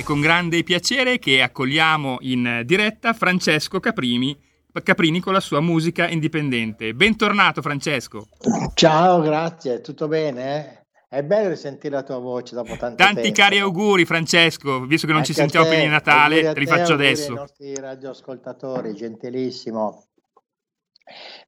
[0.00, 4.34] È con grande piacere che accogliamo in diretta Francesco Caprini,
[4.82, 6.94] Caprini con la sua musica indipendente.
[6.94, 8.28] Bentornato Francesco.
[8.72, 10.86] Ciao, grazie, tutto bene?
[11.06, 13.40] È bello risentire la tua voce dopo tanto Tanti tempo.
[13.42, 16.94] cari auguri Francesco, visto che non Anche ci sentiamo prima di Natale, te li faccio
[16.94, 17.32] adesso.
[17.32, 20.06] ai nostri radioascoltatori, gentilissimo.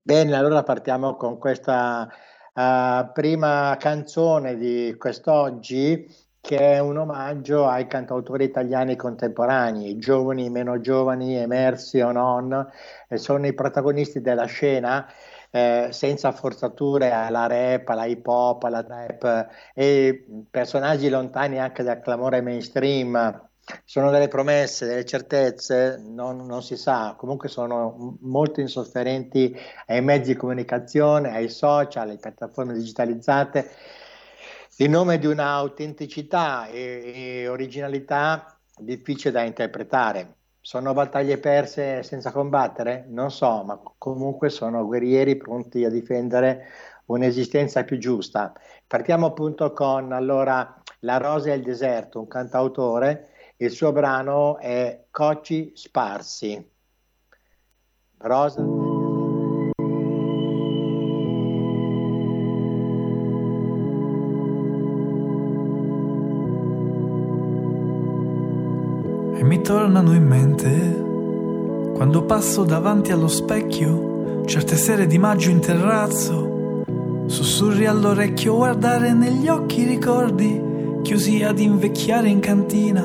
[0.03, 2.07] Bene, allora partiamo con questa
[2.53, 6.07] eh, prima canzone di quest'oggi
[6.43, 12.69] che è un omaggio ai cantautori italiani contemporanei, giovani, meno giovani, emersi o non,
[13.15, 15.07] sono i protagonisti della scena
[15.53, 22.01] eh, senza forzature alla rap, alla hip hop, alla trap e personaggi lontani anche dal
[22.01, 23.49] clamore mainstream.
[23.85, 30.33] Sono delle promesse, delle certezze, non, non si sa, comunque sono molto insofferenti ai mezzi
[30.33, 33.71] di comunicazione, ai social, alle piattaforme digitalizzate,
[34.79, 40.37] in nome di un'autenticità e, e originalità difficile da interpretare.
[40.61, 43.05] Sono battaglie perse senza combattere?
[43.09, 46.67] Non so, ma comunque sono guerrieri pronti a difendere
[47.07, 48.53] un'esistenza più giusta.
[48.87, 55.05] Partiamo appunto con allora La Rosa e il Deserto, un cantautore, il suo brano è
[55.11, 56.71] Cocci Sparsi.
[58.19, 58.82] Rosa.
[69.73, 76.85] Tornano in mente quando passo davanti allo specchio certe sere di maggio in terrazzo,
[77.25, 80.61] sussurri all'orecchio guardare negli occhi i ricordi,
[81.01, 83.03] chiusi ad invecchiare in cantina,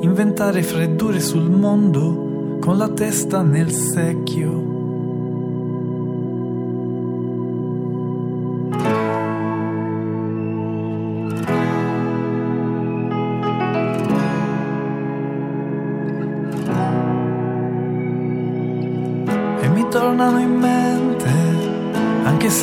[0.00, 4.65] inventare freddure sul mondo con la testa nel secchio.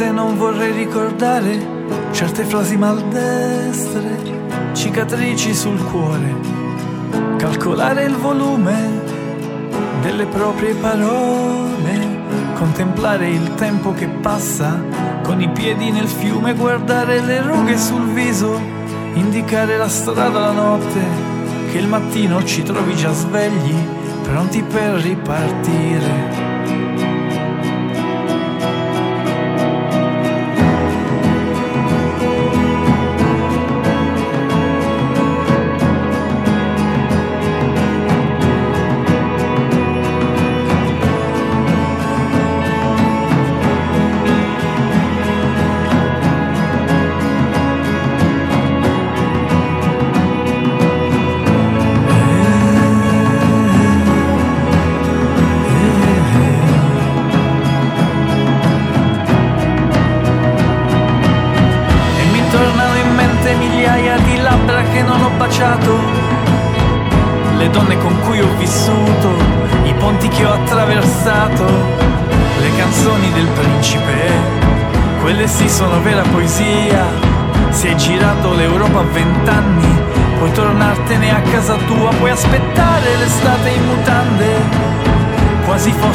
[0.03, 1.57] Se non vorrei ricordare
[2.11, 4.17] certe frasi maldestre,
[4.73, 6.35] cicatrici sul cuore,
[7.37, 9.01] calcolare il volume
[10.01, 12.19] delle proprie parole,
[12.55, 14.77] contemplare il tempo che passa
[15.23, 18.59] con i piedi nel fiume, guardare le rughe sul viso,
[19.13, 21.01] indicare la strada la notte,
[21.71, 23.75] che il mattino ci trovi già svegli,
[24.23, 26.52] pronti per ripartire.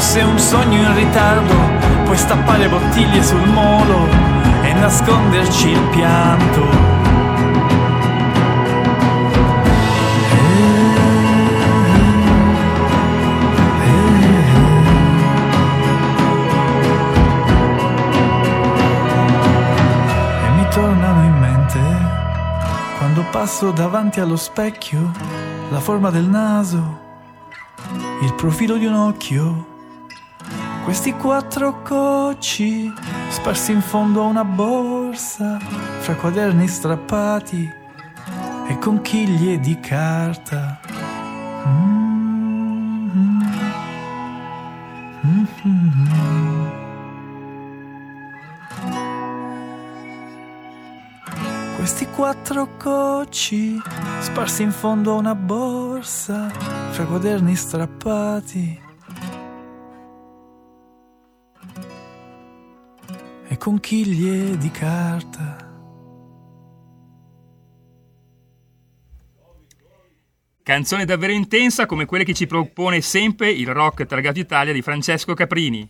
[0.09, 1.55] Fosse un sogno in ritardo,
[2.05, 4.09] puoi stappare bottiglie sul molo
[4.63, 6.97] e nasconderci il pianto.
[23.31, 25.13] Passo davanti allo specchio
[25.71, 26.99] la forma del naso,
[28.23, 29.78] il profilo di un occhio,
[30.89, 32.91] questi quattro cocci
[33.29, 37.71] sparsi in fondo a una borsa fra quaderni strappati
[38.67, 40.81] e conchiglie di carta.
[45.27, 46.67] Mm-hmm.
[51.77, 53.79] Questi quattro cocci
[54.21, 58.87] sparsi in fondo a una borsa fra quaderni strappati
[63.69, 65.57] conchiglie di carta.
[70.63, 75.35] Canzone davvero intensa come quelle che ci propone sempre il rock targato Italia di Francesco
[75.35, 75.87] Caprini.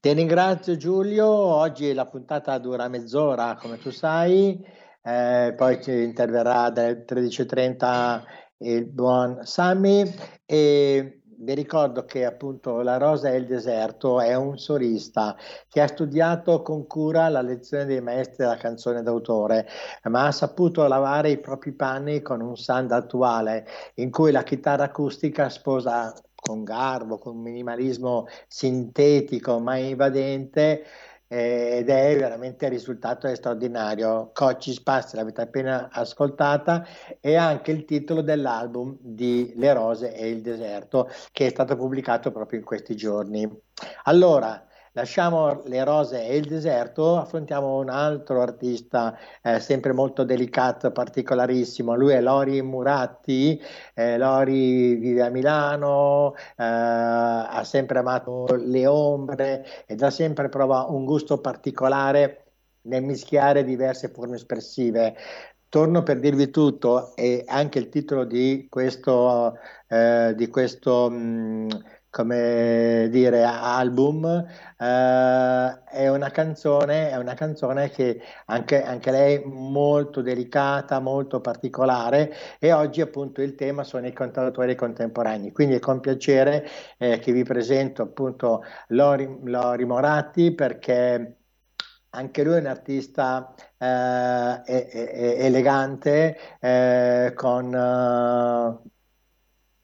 [0.00, 4.60] Ti ringrazio Giulio, oggi la puntata dura mezz'ora come tu sai,
[5.04, 8.24] eh, poi ci interverrà dalle 13.30
[8.62, 10.02] il buon Sammy
[10.44, 15.36] e vi ricordo che appunto La Rosa e il Deserto è un solista
[15.68, 19.66] che ha studiato con cura la lezione dei maestri della canzone d'autore,
[20.04, 24.84] ma ha saputo lavare i propri panni con un sound attuale in cui la chitarra
[24.84, 30.84] acustica sposa con garbo, con minimalismo sintetico ma invadente
[31.32, 34.30] ed è veramente il risultato è straordinario.
[34.32, 36.84] Cocci Spazio l'avete appena ascoltata
[37.20, 42.32] e anche il titolo dell'album di Le Rose e il Deserto che è stato pubblicato
[42.32, 43.48] proprio in questi giorni.
[44.04, 50.90] Allora, Lasciamo le rose e il deserto, affrontiamo un altro artista eh, sempre molto delicato,
[50.90, 51.94] particolarissimo.
[51.94, 53.60] Lui è Lori Muratti.
[53.94, 60.86] Eh, Lori vive a Milano, eh, ha sempre amato le ombre e da sempre prova
[60.88, 62.46] un gusto particolare
[62.82, 65.14] nel mischiare diverse forme espressive.
[65.68, 71.68] Torno per dirvi tutto e anche il titolo di questo, eh, di questo mh, mm,
[72.10, 80.20] come dire, album, eh, è una canzone, è una canzone che anche, anche lei molto
[80.20, 85.52] delicata, molto particolare e oggi appunto il tema sono i cantautori contemporanei.
[85.52, 86.66] Quindi è con piacere
[86.98, 91.36] eh, che vi presento appunto Lori, Lori Moratti perché
[92.10, 94.62] anche lui è un artista eh,
[95.38, 98.90] elegante eh, con uh,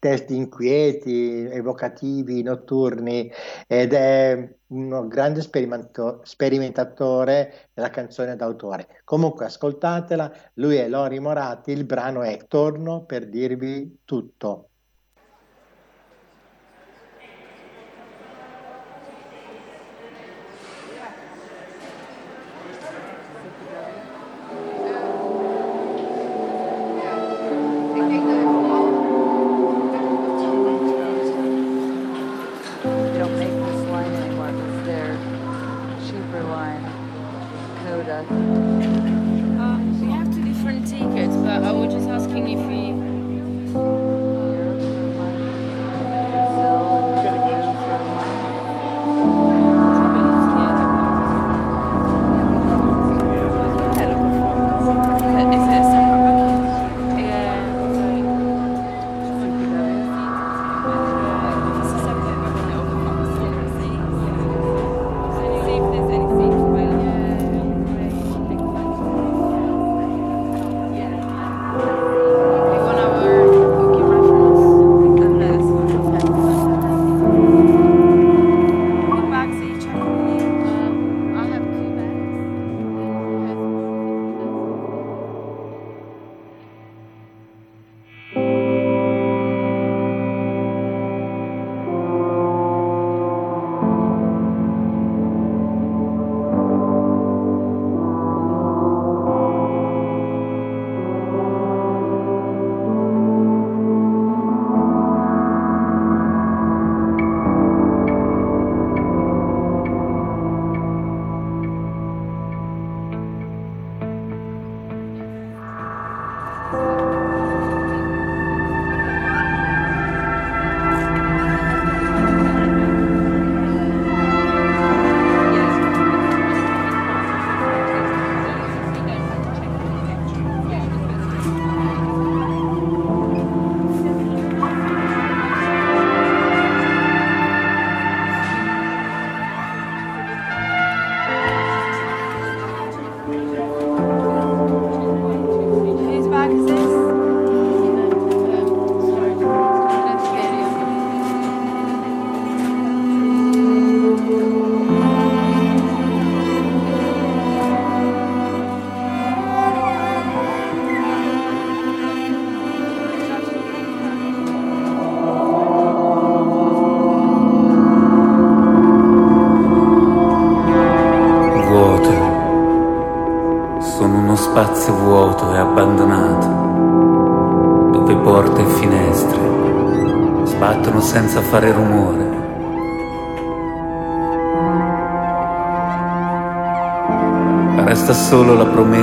[0.07, 3.29] testi inquieti, evocativi, notturni
[3.67, 9.01] ed è un grande sperimentatore della canzone d'autore.
[9.03, 14.69] Comunque ascoltatela, lui è Lori Moratti, il brano è Torno per dirvi tutto.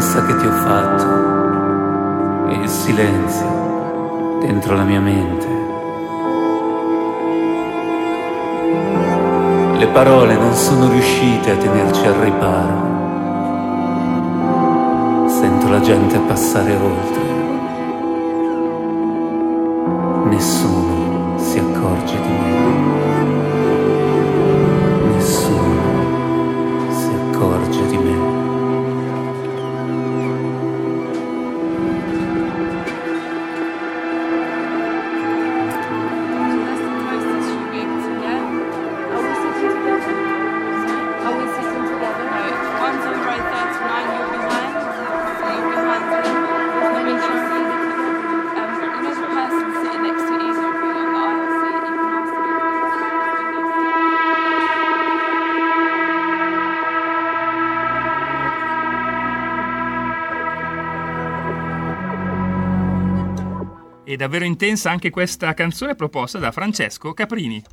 [0.03, 0.47] La promessa che ti
[64.13, 67.63] E davvero intensa anche questa canzone proposta da Francesco Caprini.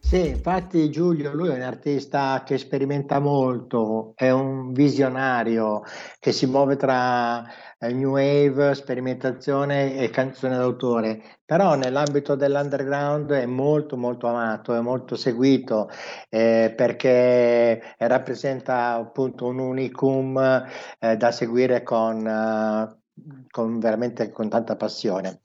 [0.00, 5.82] Sì, infatti Giulio, lui è un artista che sperimenta molto, è un visionario
[6.18, 7.44] che si muove tra
[7.78, 14.80] eh, new wave, sperimentazione e canzone d'autore, però nell'ambito dell'underground è molto molto amato, è
[14.80, 15.88] molto seguito
[16.28, 20.66] eh, perché rappresenta appunto un unicum
[20.98, 25.42] eh, da seguire con, uh, con veramente con tanta passione.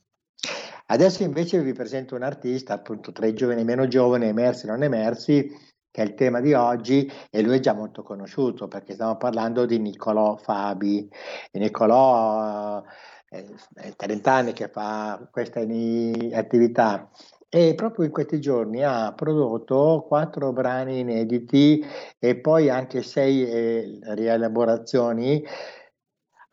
[0.87, 4.69] Adesso invece vi presento un artista, appunto tra i giovani e meno giovani, emersi e
[4.69, 5.49] non emersi,
[5.89, 9.65] che è il tema di oggi e lui è già molto conosciuto perché stiamo parlando
[9.65, 11.07] di Niccolò Fabi.
[11.51, 12.83] E Niccolò
[13.29, 17.09] eh, è 30 anni che fa questa attività
[17.47, 21.85] e proprio in questi giorni ha prodotto quattro brani inediti
[22.17, 25.45] e poi anche sei eh, rielaborazioni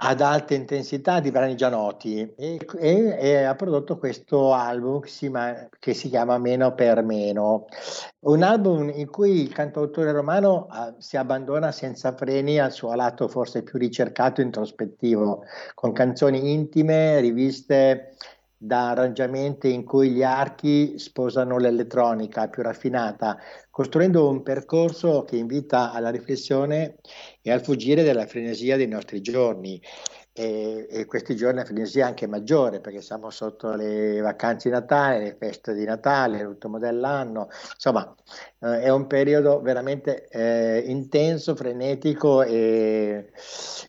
[0.02, 5.09] ad alta intensità di brani già noti e, e, e ha prodotto questo album che
[5.09, 5.30] si,
[5.78, 7.66] che si, chiama Meno per Meno,
[8.21, 13.28] un album in cui il cantautore romano uh, si abbandona senza freni al suo lato
[13.28, 18.16] forse più ricercato e introspettivo, con canzoni intime, riviste
[18.62, 23.38] da arrangiamenti in cui gli archi sposano l'elettronica più raffinata,
[23.71, 26.97] costruendo un percorso che invita alla riflessione
[27.40, 29.81] e al fuggire dalla frenesia dei nostri giorni.
[30.32, 34.75] E, e, questi giorni la frenesia è anche maggiore perché siamo sotto le vacanze di
[34.75, 38.14] Natale, le feste di Natale, l'ultimo dell'anno, insomma
[38.60, 43.32] eh, è un periodo veramente eh, intenso, frenetico e,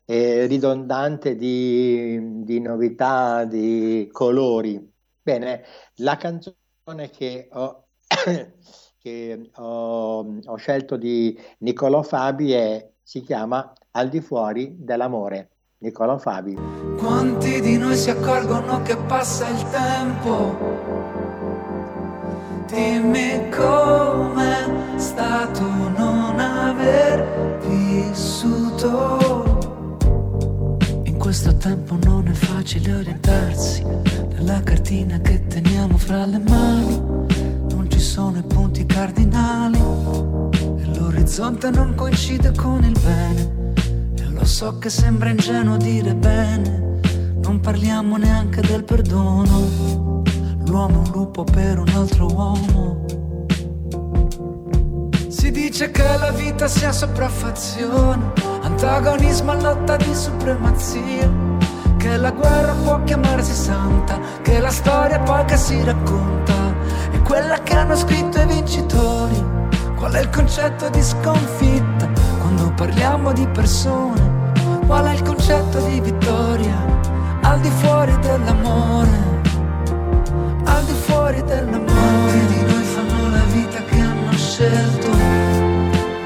[0.06, 4.92] e ridondante di, di, novità, di colori.
[5.22, 5.64] Bene,
[5.98, 7.88] la canzone che ho,
[8.98, 15.50] che ho, ho scelto di Niccolò Fabi è, si chiama Al di fuori dell'amore.
[15.84, 16.56] Niccolò Fabi.
[16.96, 20.56] Quanti di noi si accorgono che passa il tempo?
[22.68, 29.50] Dimmi com'è stato non aver vissuto.
[31.06, 36.96] In questo tempo non è facile orientarsi nella cartina che teniamo fra le mani.
[37.72, 43.61] Non ci sono i punti cardinali e l'orizzonte non coincide con il bene
[44.42, 47.00] lo so che sembra ingenuo dire bene,
[47.44, 50.24] non parliamo neanche del perdono.
[50.66, 53.06] L'uomo è un lupo per un altro uomo.
[55.28, 58.32] Si dice che la vita sia sopraffazione,
[58.62, 61.30] antagonismo a lotta di supremazia.
[61.98, 66.74] Che la guerra può chiamarsi santa, che la storia poi che si racconta
[67.12, 69.50] è quella che hanno scritto i vincitori.
[69.96, 74.31] Qual è il concetto di sconfitta quando parliamo di persone?
[74.94, 76.86] È il concetto di vittoria
[77.42, 79.42] al di fuori dell'amore?
[80.64, 85.10] Al di fuori dell'amore di noi fanno la vita che hanno scelto.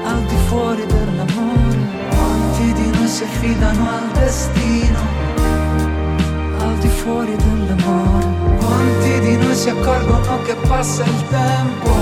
[0.04, 1.78] Al di fuori dell'amore,
[2.10, 4.98] quanti di noi si affidano al destino?
[6.58, 8.26] Al di fuori dell'amore,
[8.58, 11.95] quanti di noi si accorgono che passa il tempo?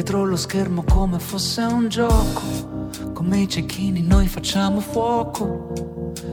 [0.00, 2.40] Dietro lo schermo come fosse un gioco.
[3.12, 5.74] Come i cecchini noi facciamo fuoco.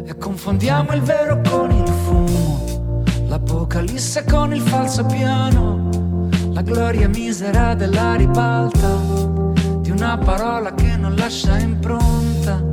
[0.05, 5.89] E confondiamo il vero con il fumo, l'apocalisse con il falso piano,
[6.53, 8.87] la gloria misera della ribalta.
[9.81, 12.63] Di una parola che non lascia impronta.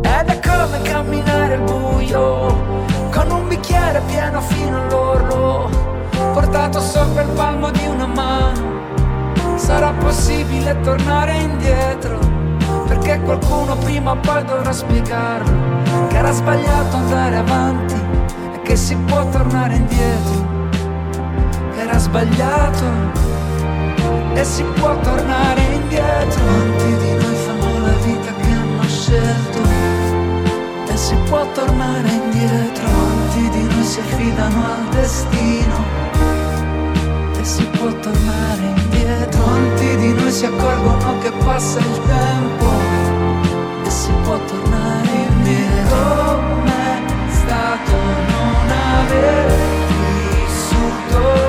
[0.00, 5.68] Ed è come camminare al buio, con un bicchiere pieno fino all'orlo,
[6.32, 7.77] portato sopra il palmo di.
[9.68, 12.18] Sarà possibile tornare indietro?
[12.86, 15.52] perché qualcuno prima o poi dovrà spiegarlo
[16.08, 17.94] che era sbagliato andare avanti
[18.54, 20.46] e che si può tornare indietro,
[21.76, 22.84] era sbagliato
[24.32, 26.42] e si può tornare indietro.
[26.44, 29.58] Quanti di noi fanno la vita che hanno scelto
[30.90, 32.88] e si può tornare indietro.
[32.88, 36.07] Quanti di noi si affidano al destino
[37.48, 39.42] si può tornare indietro.
[39.42, 42.66] Quanti di noi si accorgono che passa il tempo
[43.88, 45.96] si può tornare indietro
[46.48, 47.92] com'è stato
[48.32, 48.68] non
[49.00, 49.56] avere
[50.44, 51.47] vissuto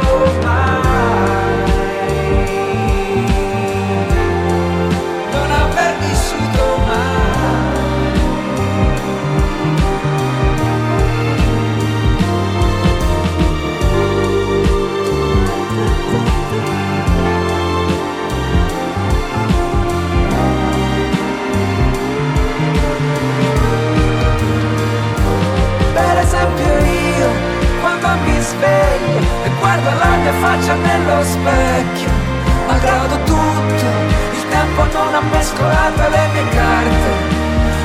[30.29, 32.09] mia faccia nello specchio.
[32.67, 33.85] Malgrado tutto,
[34.33, 37.37] il tempo non ha mescolato le mie carte.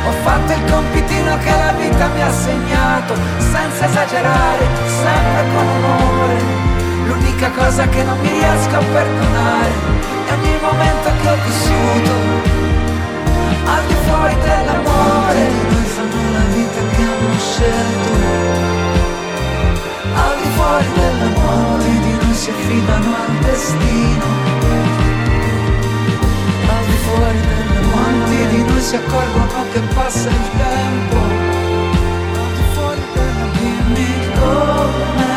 [0.06, 6.36] Ho fatto il compitino che la vita mi ha segnato, senza esagerare, sempre con onore.
[7.06, 9.72] L'unica cosa che non mi riesco a perdonare
[10.26, 12.12] è ogni momento che ho vissuto,
[13.64, 15.72] al di fuori dell'amore.
[17.36, 18.12] Scelto
[20.14, 21.73] al di fuori dell'amore
[22.34, 24.26] si affidano al destino.
[26.68, 31.16] Al di fuori dell'amore di noi si accorgono che passa il tempo.
[32.42, 35.33] Al di fuori dell'amore dimmi com'è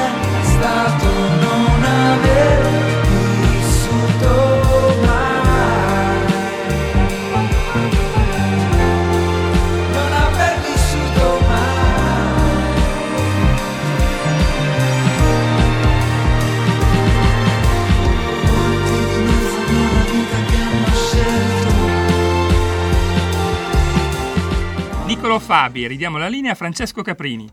[25.40, 27.50] Fabi, ridiamo la linea a Francesco Caprini.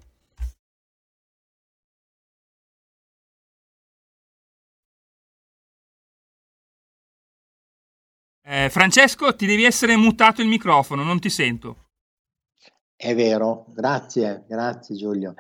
[8.47, 11.84] Eh, Francesco, ti devi essere mutato il microfono, non ti sento.
[12.97, 15.35] È vero, grazie, grazie Giulio.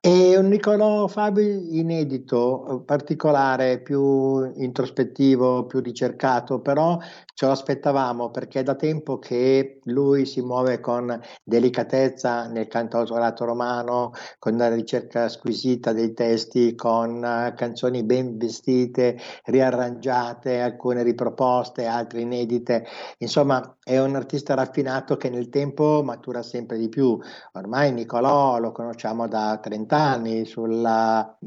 [0.00, 6.98] E un Niccolò Fabi inedito, particolare, più introspettivo, più ricercato, però
[7.34, 13.44] ce lo aspettavamo perché è da tempo che lui si muove con delicatezza nel cantautorato
[13.44, 21.86] romano, con una ricerca squisita dei testi, con uh, canzoni ben vestite, riarrangiate, alcune riproposte,
[21.86, 22.86] altre inedite.
[23.18, 26.95] Insomma, è un artista raffinato che nel tempo matura sempre di più.
[27.52, 31.38] Ormai Nicolò lo conosciamo da 30 anni sulla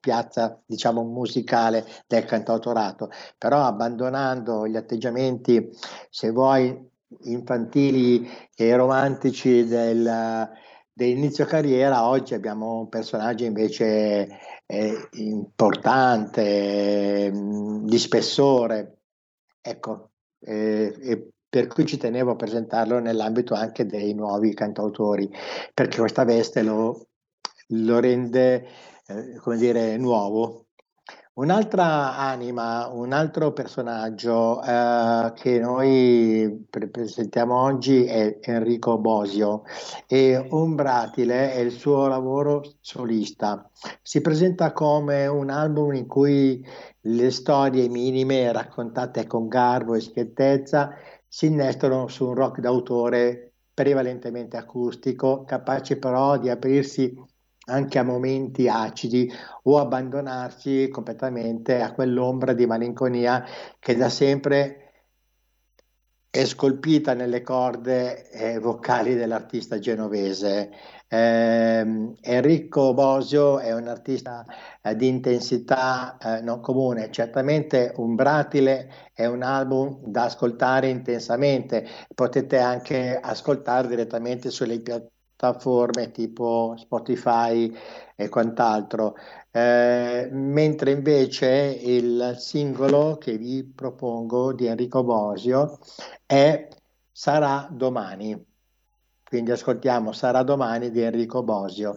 [0.00, 5.70] piazza diciamo musicale del cantautorato, però abbandonando gli atteggiamenti,
[6.08, 6.88] se vuoi,
[7.24, 10.48] infantili e romantici del,
[10.92, 14.28] dell'inizio carriera, oggi abbiamo un personaggio invece
[14.66, 18.98] eh, importante, mh, di spessore.
[19.60, 25.28] Ecco, eh, per cui ci tenevo a presentarlo nell'ambito anche dei nuovi cantautori,
[25.74, 27.08] perché questa veste lo,
[27.68, 28.66] lo rende
[29.06, 30.66] eh, come dire, nuovo.
[31.32, 39.62] Un'altra anima, un altro personaggio eh, che noi presentiamo oggi è Enrico Bosio
[40.06, 43.68] e Umbratile è il suo lavoro solista.
[44.02, 46.64] Si presenta come un album in cui
[47.02, 50.94] le storie minime raccontate con garbo e schiettezza
[51.32, 57.16] si innestano su un rock d'autore prevalentemente acustico, capace però di aprirsi
[57.66, 63.44] anche a momenti acidi o abbandonarsi completamente a quell'ombra di malinconia
[63.78, 65.04] che da sempre
[66.28, 70.70] è scolpita nelle corde eh, vocali dell'artista genovese.
[71.12, 74.44] Eh, Enrico Bosio è un artista
[74.80, 81.84] eh, di intensità eh, non comune, certamente un Bratile è un album da ascoltare intensamente,
[82.14, 87.74] potete anche ascoltare direttamente sulle piattaforme tipo Spotify
[88.14, 89.16] e quant'altro.
[89.50, 91.48] Eh, mentre invece
[91.82, 95.78] il singolo che vi propongo di Enrico Bosio
[96.24, 96.68] è
[97.12, 98.49] Sarà domani.
[99.30, 101.96] Quindi ascoltiamo Sarà domani di Enrico Bosio.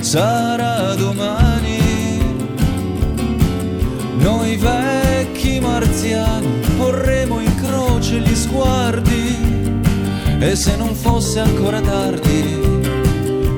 [0.00, 2.16] Sarà domani,
[4.16, 9.36] noi vecchi marziani porremo in croce gli sguardi
[10.40, 12.40] e se non fosse ancora tardi,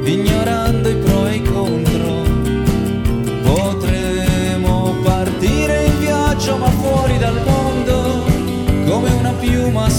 [0.02, 2.17] ignorando i pro e i contro,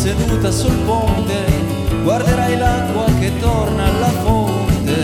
[0.09, 1.45] seduta sul ponte,
[2.01, 4.97] guarderai l'acqua che torna alla fonte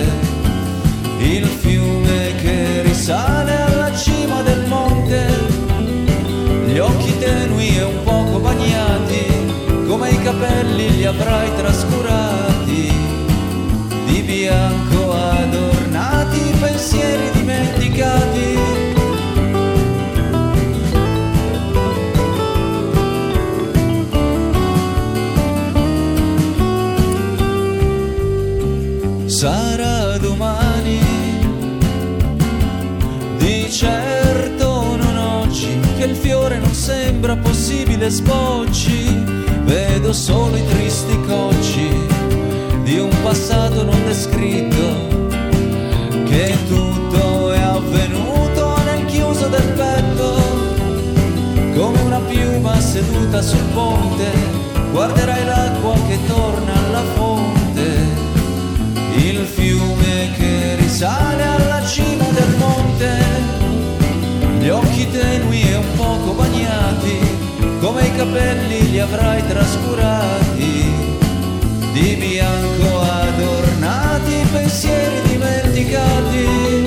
[1.19, 5.27] il fiume che risale alla cima del monte,
[6.65, 9.25] gli occhi tenui e un poco bagnati,
[9.87, 12.14] come i capelli li avrai trascurati,
[37.65, 39.23] possibile sbocci,
[39.63, 41.89] vedo solo i tristi cocci
[42.83, 45.27] di un passato non descritto,
[46.25, 50.35] che tutto è avvenuto nel chiuso del petto,
[51.73, 54.31] come una piuma seduta sul ponte,
[54.91, 57.97] guarderai l'acqua che torna alla fonte
[59.15, 61.74] il fiume che risale alla
[68.05, 70.93] i capelli li avrai trascurati,
[71.93, 76.84] di bianco adornati, pensieri dimenticati.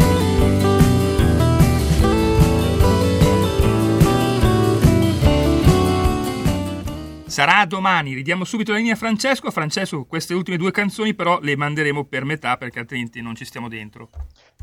[7.38, 9.53] Sarà domani, ridiamo subito la linea a Francesco.
[9.53, 13.68] Francesco, queste ultime due canzoni però le manderemo per metà perché altrimenti non ci stiamo
[13.68, 14.11] dentro.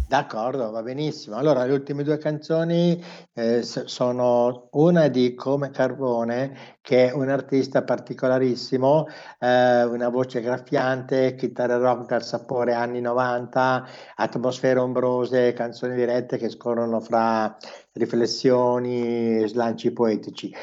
[0.10, 1.38] D'accordo, va benissimo.
[1.38, 3.02] Allora, le ultime due canzoni
[3.34, 9.08] eh, sono una di Come Carbone, che è un artista particolarissimo,
[9.40, 16.50] eh, una voce graffiante, chitarra rock dal sapore anni 90, atmosfere ombrose, canzoni dirette che
[16.50, 17.56] scorrono fra
[17.94, 20.54] riflessioni slanci poetici.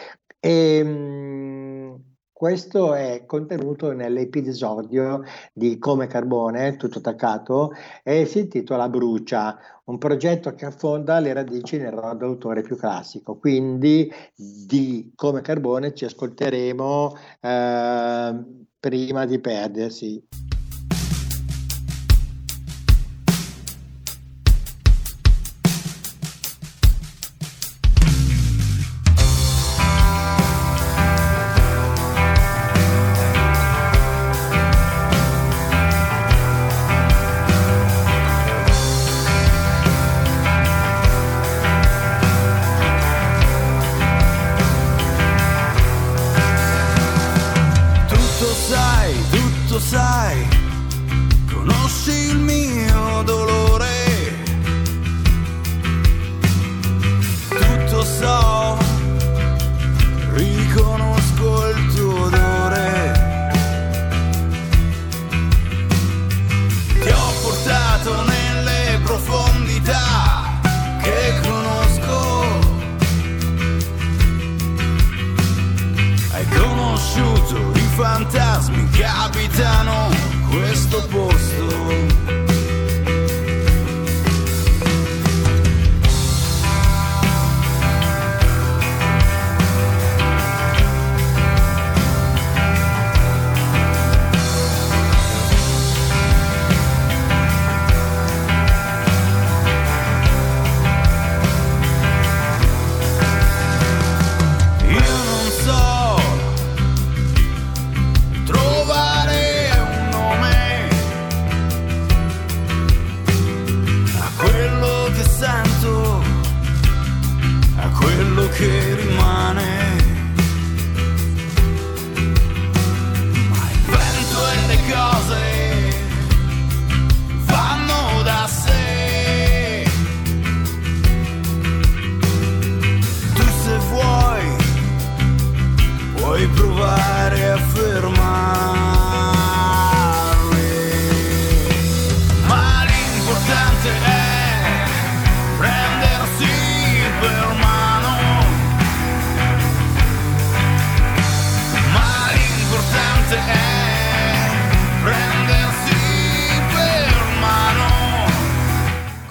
[0.44, 1.71] E, mh,
[2.42, 7.70] questo è contenuto nell'episodio di Come Carbone, tutto attaccato,
[8.02, 13.36] e si intitola Brucia, un progetto che affonda le radici nel rock d'autore più classico.
[13.36, 18.44] Quindi di Come Carbone ci ascolteremo eh,
[18.80, 20.26] prima di perdersi.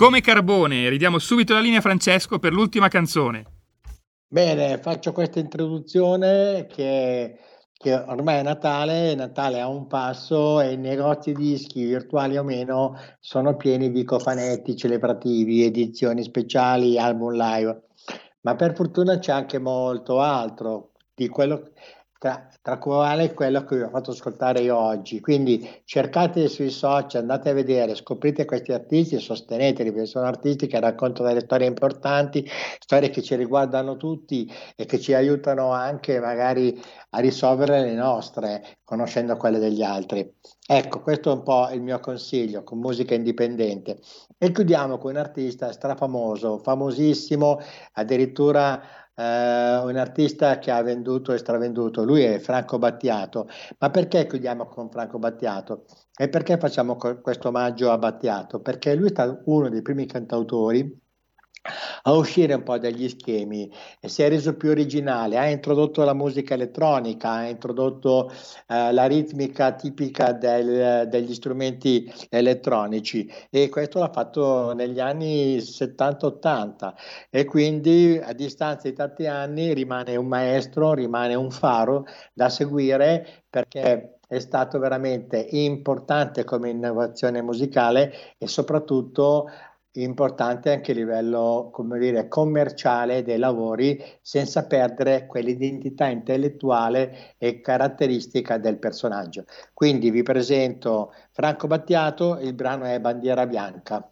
[0.01, 3.45] Come Carbone, ridiamo subito la linea a Francesco per l'ultima canzone.
[4.27, 7.37] Bene, faccio questa introduzione che,
[7.71, 12.97] che ormai è Natale, Natale a un passo e i negozi dischi, virtuali o meno,
[13.19, 17.83] sono pieni di cofanetti celebrativi, edizioni speciali, album live.
[18.41, 21.73] Ma per fortuna c'è anche molto altro di quello
[22.17, 25.19] tra, tra quale quello che vi ho fatto ascoltare io oggi.
[25.19, 30.67] Quindi cercate sui social, andate a vedere, scoprite questi artisti e sosteneteli, perché sono artisti
[30.67, 32.47] che raccontano delle storie importanti,
[32.80, 36.80] storie che ci riguardano tutti e che ci aiutano anche magari
[37.12, 40.32] a risolvere le nostre, conoscendo quelle degli altri.
[40.67, 44.00] Ecco, questo è un po' il mio consiglio con musica indipendente.
[44.38, 47.60] E chiudiamo con un artista strafamoso, famosissimo,
[47.93, 48.82] addirittura
[49.15, 53.47] eh, un artista che ha venduto e stravenduto, lui è Franco Battiato.
[53.80, 55.86] Ma perché chiudiamo con Franco Battiato?
[56.17, 58.62] E perché facciamo questo omaggio a Battiato?
[58.62, 61.00] Perché lui è stato uno dei primi cantautori
[62.04, 63.71] a uscire un po' dagli schemi,
[64.02, 68.32] si è reso più originale, ha introdotto la musica elettronica, ha introdotto
[68.67, 76.93] eh, la ritmica tipica del, degli strumenti elettronici e questo l'ha fatto negli anni 70-80
[77.30, 83.43] e quindi a distanza di tanti anni rimane un maestro, rimane un faro da seguire
[83.50, 89.50] perché è stato veramente importante come innovazione musicale e soprattutto
[89.93, 98.58] importante anche a livello come dire, commerciale dei lavori senza perdere quell'identità intellettuale e caratteristica
[98.58, 99.45] del personaggio.
[99.73, 104.12] Quindi vi presento Franco Battiato, il brano è Bandiera Bianca.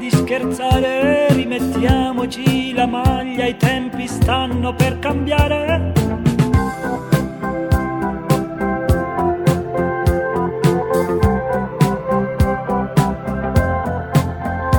[0.00, 5.92] Di scherzare, rimettiamoci la maglia, i tempi stanno per cambiare.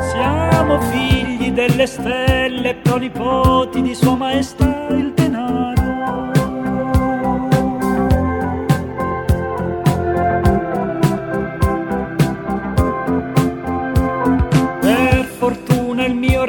[0.10, 5.21] Siamo figli delle stelle, pronipoti di Sua Maestà il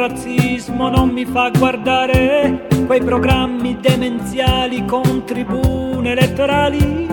[0.09, 7.07] razzismo non mi fa guardare quei programmi demenziali con tribune elettorali.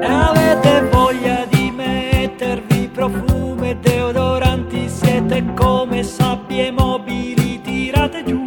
[0.00, 8.45] Avete voglia di mettervi profumo e siete come sabbie mobili tirate giù.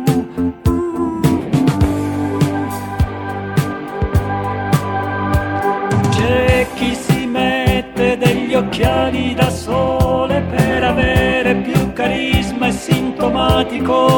[8.79, 14.08] Occhiali da sole per avere più carisma e sintomatico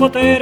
[0.00, 0.39] discoteca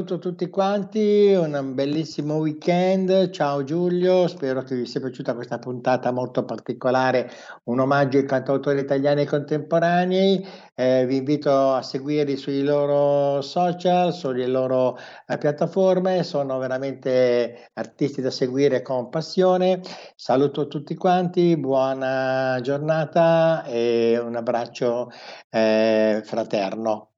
[0.00, 3.28] Saluto tutti quanti, un bellissimo weekend.
[3.28, 7.30] Ciao Giulio, spero che vi sia piaciuta questa puntata molto particolare,
[7.64, 10.42] un omaggio ai cantautori italiani contemporanei.
[10.74, 18.22] Eh, vi invito a seguirli sui loro social, sulle loro eh, piattaforme, sono veramente artisti
[18.22, 19.82] da seguire con passione.
[20.16, 25.10] Saluto tutti quanti, buona giornata e un abbraccio
[25.50, 27.09] eh, fraterno.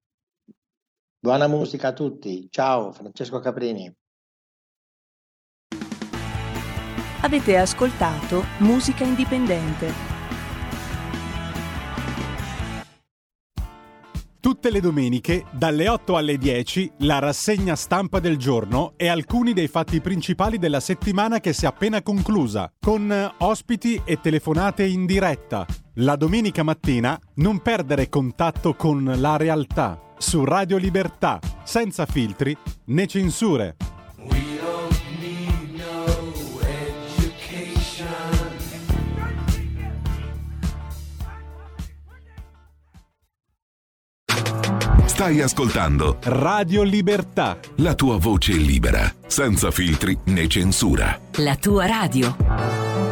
[1.24, 2.48] Buona musica a tutti.
[2.50, 3.88] Ciao, Francesco Caprini.
[7.20, 9.92] Avete ascoltato Musica Indipendente.
[14.40, 19.68] Tutte le domeniche, dalle 8 alle 10, la rassegna stampa del giorno e alcuni dei
[19.68, 25.64] fatti principali della settimana che si è appena conclusa, con ospiti e telefonate in diretta.
[25.96, 32.56] La domenica mattina non perdere contatto con la realtà su Radio Libertà, senza filtri
[32.86, 33.76] né censure.
[45.04, 47.58] Stai ascoltando Radio Libertà.
[47.76, 51.20] La tua voce libera, senza filtri né censura.
[51.36, 53.11] La tua radio.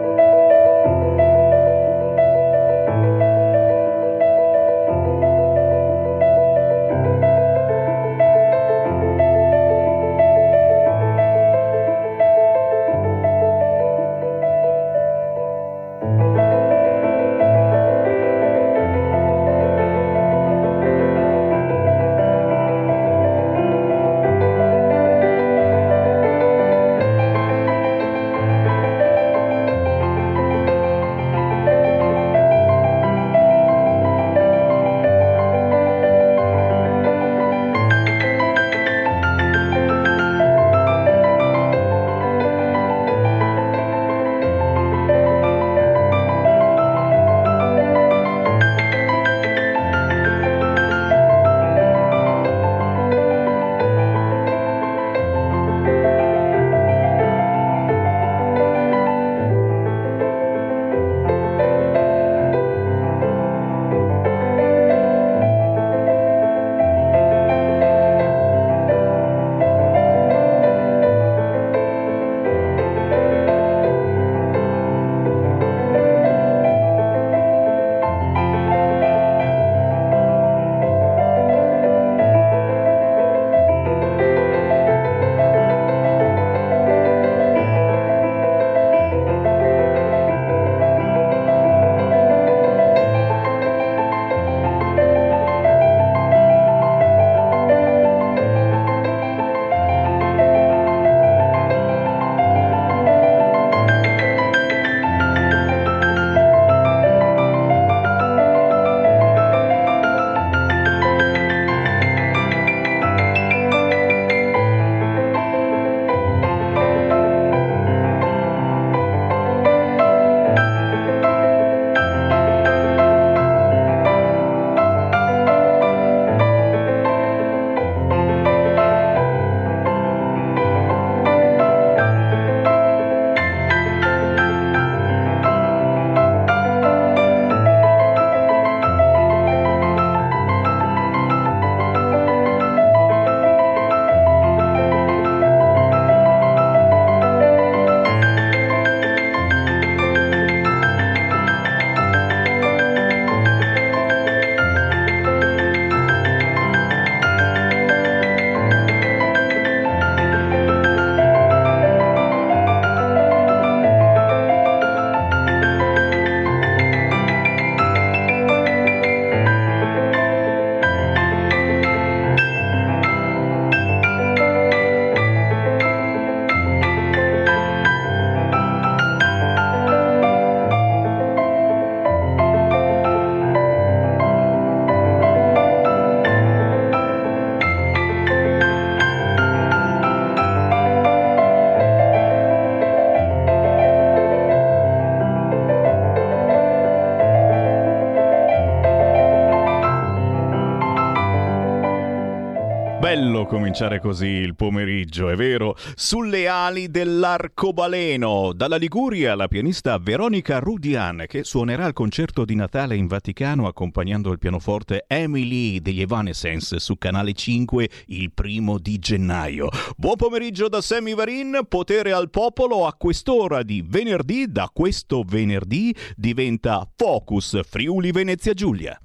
[203.21, 205.75] Bello cominciare così il pomeriggio, è vero?
[205.93, 208.51] Sulle ali dell'arcobaleno.
[208.51, 214.31] Dalla Liguria la pianista Veronica Rudian che suonerà il concerto di Natale in Vaticano accompagnando
[214.31, 219.69] il pianoforte Emily degli Evanescence su Canale 5 il primo di gennaio.
[219.95, 225.95] Buon pomeriggio da Sammy Varin, potere al popolo a quest'ora di venerdì, da questo venerdì
[226.15, 228.99] diventa Focus Friuli Venezia Giulia.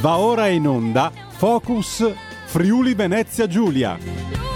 [0.00, 2.14] Va ora in onda Focus
[2.46, 4.47] Friuli Venezia Giulia.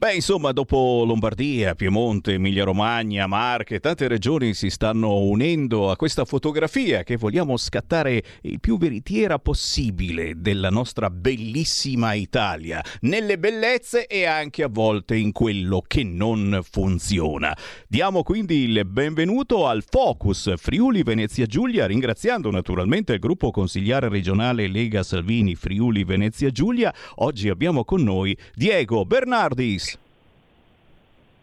[0.00, 7.02] Beh, insomma, dopo Lombardia, Piemonte, Emilia-Romagna, Marche, tante regioni si stanno unendo a questa fotografia
[7.02, 14.62] che vogliamo scattare il più veritiera possibile della nostra bellissima Italia, nelle bellezze e anche
[14.62, 17.54] a volte in quello che non funziona.
[17.86, 24.66] Diamo quindi il benvenuto al Focus Friuli Venezia Giulia, ringraziando naturalmente il gruppo consigliare regionale
[24.66, 26.90] Lega Salvini Friuli Venezia Giulia.
[27.16, 29.89] Oggi abbiamo con noi Diego Bernardis.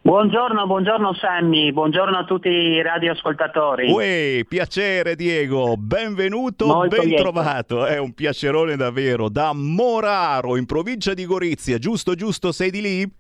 [0.02, 3.92] Buongiorno, buongiorno Sammy, buongiorno a tutti i radioascoltatori.
[3.92, 7.24] Uè, piacere Diego, benvenuto, Molto ben lieto.
[7.24, 12.82] trovato, è un piacerone davvero, da Moraro in provincia di Gorizia, giusto giusto, sei di
[12.82, 13.12] lì?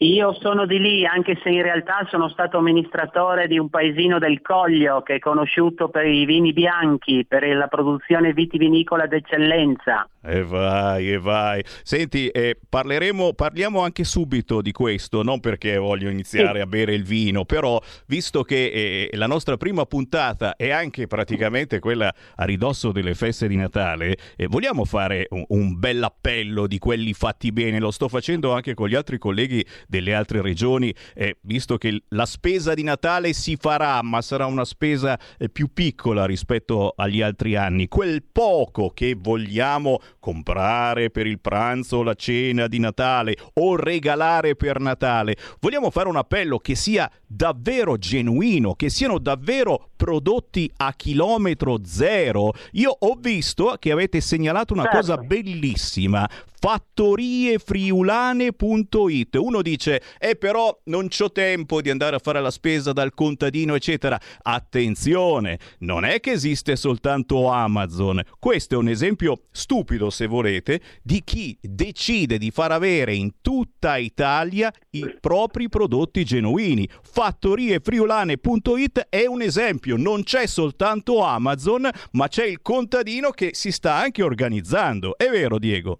[0.00, 4.40] Io sono di lì, anche se in realtà sono stato amministratore di un paesino del
[4.42, 10.08] Coglio che è conosciuto per i vini bianchi, per la produzione vitivinicola d'eccellenza.
[10.22, 11.64] E vai, e vai.
[11.82, 16.60] Senti, eh, parleremo, parliamo anche subito di questo, non perché voglio iniziare Sì.
[16.60, 21.80] a bere il vino, però visto che eh, la nostra prima puntata è anche praticamente
[21.80, 26.78] quella a ridosso delle feste di Natale, eh, vogliamo fare un, un bel appello di
[26.78, 31.38] quelli fatti bene, lo sto facendo anche con gli altri colleghi delle altre regioni, eh,
[31.40, 36.26] visto che la spesa di Natale si farà, ma sarà una spesa eh, più piccola
[36.26, 37.88] rispetto agli altri anni.
[37.88, 44.78] Quel poco che vogliamo comprare per il pranzo la cena di Natale o regalare per
[44.78, 51.78] Natale, vogliamo fare un appello che sia davvero genuino, che siano davvero prodotti a chilometro
[51.84, 52.52] zero.
[52.72, 54.98] Io ho visto che avete segnalato una Certo.
[54.98, 56.28] cosa bellissima.
[56.60, 63.14] Fattoriefriulane.it Uno dice, eh però non c'ho tempo di andare a fare la spesa dal
[63.14, 64.18] contadino, eccetera.
[64.42, 68.20] Attenzione, non è che esiste soltanto Amazon.
[68.38, 73.96] Questo è un esempio stupido, se volete, di chi decide di far avere in tutta
[73.96, 76.88] Italia i propri prodotti genuini.
[77.02, 83.94] Fattoriefriulane.it è un esempio, non c'è soltanto Amazon, ma c'è il contadino che si sta
[83.94, 85.16] anche organizzando.
[85.16, 85.98] È vero, Diego?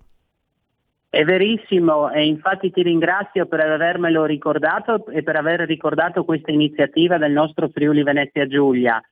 [1.11, 7.17] È verissimo e infatti ti ringrazio per avermelo ricordato e per aver ricordato questa iniziativa
[7.17, 9.03] del nostro Friuli Venezia Giulia.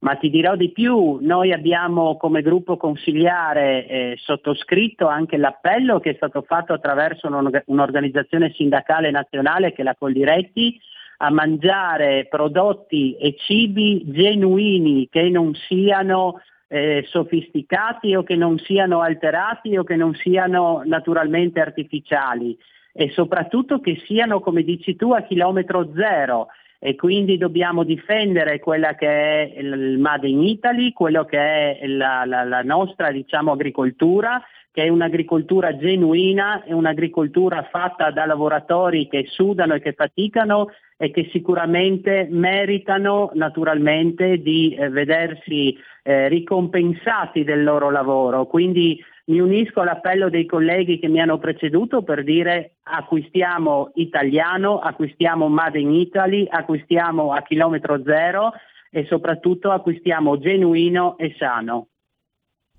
[0.00, 6.10] Ma ti dirò di più, noi abbiamo come gruppo consigliare eh, sottoscritto anche l'appello che
[6.10, 10.78] è stato fatto attraverso un'orga- un'organizzazione sindacale nazionale che è la Coldiretti
[11.18, 19.00] a mangiare prodotti e cibi genuini che non siano eh, sofisticati o che non siano
[19.00, 22.56] alterati o che non siano naturalmente artificiali.
[22.92, 26.48] E soprattutto che siano, come dici tu, a chilometro zero.
[26.78, 32.24] E quindi dobbiamo difendere quella che è il Made in Italy, quello che è la,
[32.24, 34.42] la- la nostra diciamo, agricoltura,
[34.76, 40.68] che è un'agricoltura genuina, è un'agricoltura fatta da lavoratori che sudano e che faticano
[40.98, 48.44] e che sicuramente meritano naturalmente di eh, vedersi eh, ricompensati del loro lavoro.
[48.44, 55.48] Quindi mi unisco all'appello dei colleghi che mi hanno preceduto per dire acquistiamo italiano, acquistiamo
[55.48, 58.52] Made in Italy, acquistiamo a chilometro zero
[58.90, 61.88] e soprattutto acquistiamo genuino e sano.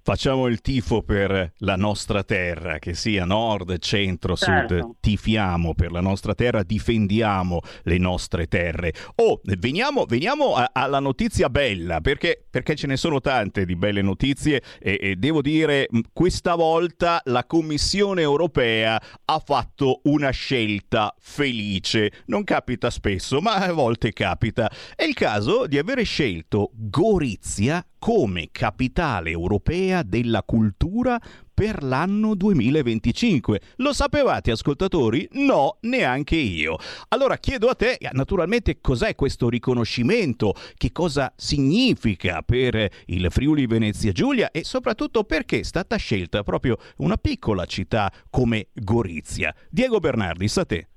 [0.07, 4.47] Facciamo il tifo per la nostra terra, che sia nord, centro, sud.
[4.47, 4.95] Certo.
[5.01, 8.93] Tifiamo per la nostra terra, difendiamo le nostre terre.
[9.15, 14.01] Oh, veniamo, veniamo a- alla notizia bella, perché, perché ce ne sono tante di belle
[14.01, 22.23] notizie e, e devo dire, questa volta la Commissione europea ha fatto una scelta felice.
[22.27, 24.71] Non capita spesso, ma a volte capita.
[24.95, 31.19] È il caso di avere scelto Gorizia come capitale europea della cultura
[31.53, 33.61] per l'anno 2025.
[33.77, 35.27] Lo sapevate ascoltatori?
[35.33, 36.77] No, neanche io.
[37.09, 40.53] Allora chiedo a te, naturalmente, cos'è questo riconoscimento?
[40.75, 46.77] Che cosa significa per il Friuli Venezia Giulia e soprattutto perché è stata scelta proprio
[46.97, 49.53] una piccola città come Gorizia?
[49.69, 50.87] Diego Bernardis, a te.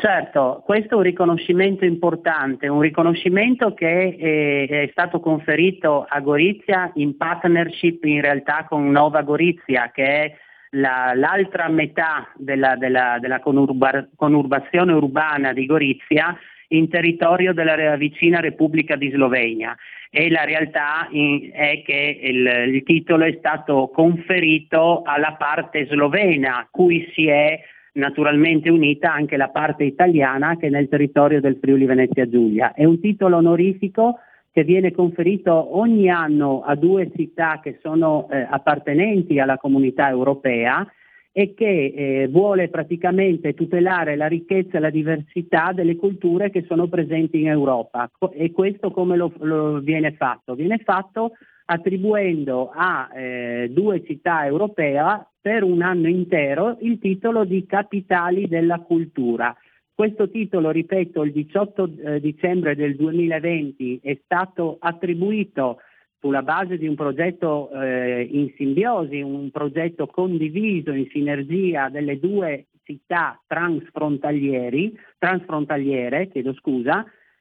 [0.00, 6.92] Certo, questo è un riconoscimento importante, un riconoscimento che è, è stato conferito a Gorizia
[6.94, 10.36] in partnership in realtà con Nova Gorizia, che è
[10.70, 16.32] la, l'altra metà della, della, della conurba, conurbazione urbana di Gorizia
[16.68, 19.76] in territorio della vicina Repubblica di Slovenia.
[20.10, 26.68] E la realtà in, è che il, il titolo è stato conferito alla parte slovena,
[26.70, 27.58] cui si è
[27.98, 32.72] naturalmente unita anche la parte italiana che è nel territorio del Friuli Venezia Giulia.
[32.72, 34.20] È un titolo onorifico
[34.50, 40.86] che viene conferito ogni anno a due città che sono eh, appartenenti alla comunità europea
[41.30, 46.88] e che eh, vuole praticamente tutelare la ricchezza e la diversità delle culture che sono
[46.88, 48.10] presenti in Europa.
[48.32, 50.54] E questo come lo, lo viene fatto?
[50.54, 51.32] Viene fatto
[51.70, 58.78] attribuendo a eh, due città europee per un anno intero il titolo di capitali della
[58.80, 59.54] cultura.
[59.94, 65.78] Questo titolo, ripeto, il 18 eh, dicembre del 2020 è stato attribuito
[66.20, 72.66] sulla base di un progetto eh, in simbiosi, un progetto condiviso in sinergia delle due
[72.82, 74.92] città transfrontaliere,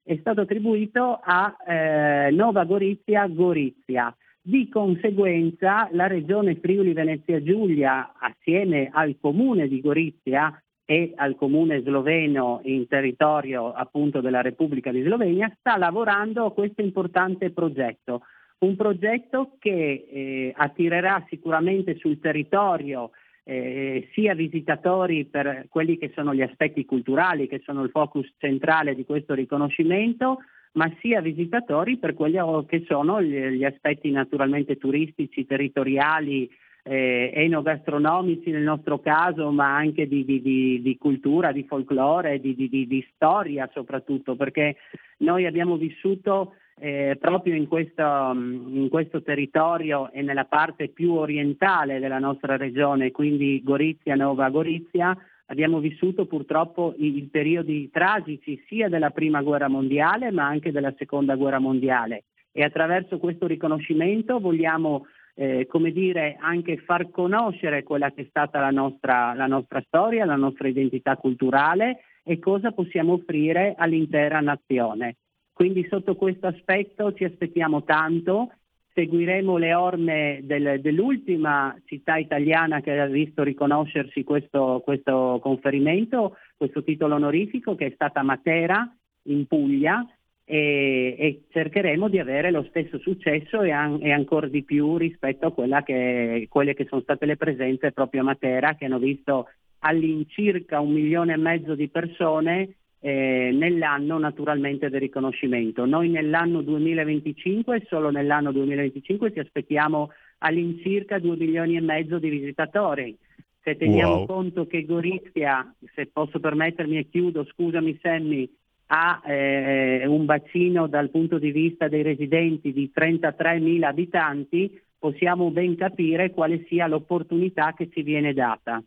[0.08, 4.16] è stato attribuito a eh, Nova Gorizia Gorizia.
[4.42, 11.82] Di conseguenza la regione Friuli Venezia Giulia, assieme al comune di Gorizia e al comune
[11.82, 18.22] sloveno in territorio appunto della Repubblica di Slovenia, sta lavorando a questo importante progetto.
[18.60, 23.12] Un progetto che eh, attirerà sicuramente sul territorio
[23.50, 28.94] eh, sia visitatori per quelli che sono gli aspetti culturali, che sono il focus centrale
[28.94, 30.40] di questo riconoscimento,
[30.74, 36.50] ma sia visitatori per quelli che sono gli, gli aspetti naturalmente turistici, territoriali,
[36.84, 43.08] eh, enogastronomici nel nostro caso, ma anche di, di, di, di cultura, di folklore, di,
[43.14, 44.76] storia soprattutto, perché
[45.20, 48.04] noi abbiamo vissuto eh, proprio in questo,
[48.34, 55.18] in questo, territorio e nella parte più orientale della nostra regione, quindi Gorizia, Nova Gorizia,
[55.48, 60.94] abbiamo vissuto purtroppo i, i periodi tragici sia della prima guerra mondiale ma anche della
[60.98, 65.06] seconda guerra mondiale e attraverso questo riconoscimento vogliamo
[65.36, 70.26] eh, come dire, anche far conoscere quella che è stata la nostra, la nostra storia,
[70.26, 75.18] la nostra identità culturale e cosa possiamo offrire all'intera nazione.
[75.58, 78.52] Quindi sotto questo aspetto ci aspettiamo tanto,
[78.94, 86.84] seguiremo le orme del, dell'ultima città italiana che ha visto riconoscersi questo, questo conferimento, questo
[86.84, 88.88] titolo onorifico che è stata Matera
[89.24, 90.08] in Puglia
[90.46, 95.56] e, e, cercheremo di avere lo stesso successo e, an- e ancora di più rispetto
[95.58, 99.48] a che, quelle che sono state le presenze proprio a Matera che hanno visto
[99.80, 105.86] all'incirca un milione e mezzo di persone eh, nell'anno naturalmente del riconoscimento.
[105.86, 113.16] Noi nell'anno 2025, solo nell'anno 2025 ci aspettiamo all'incirca 2 milioni e mezzo di visitatori.
[113.62, 114.26] Se teniamo wow.
[114.26, 118.50] conto che Gorizia, se posso permettermi e chiudo, scusami Sammy,
[118.88, 125.76] ha eh, un bacino dal punto di vista dei residenti di 33.000 abitanti, possiamo ben
[125.76, 128.82] capire quale sia l'opportunità che ci viene data.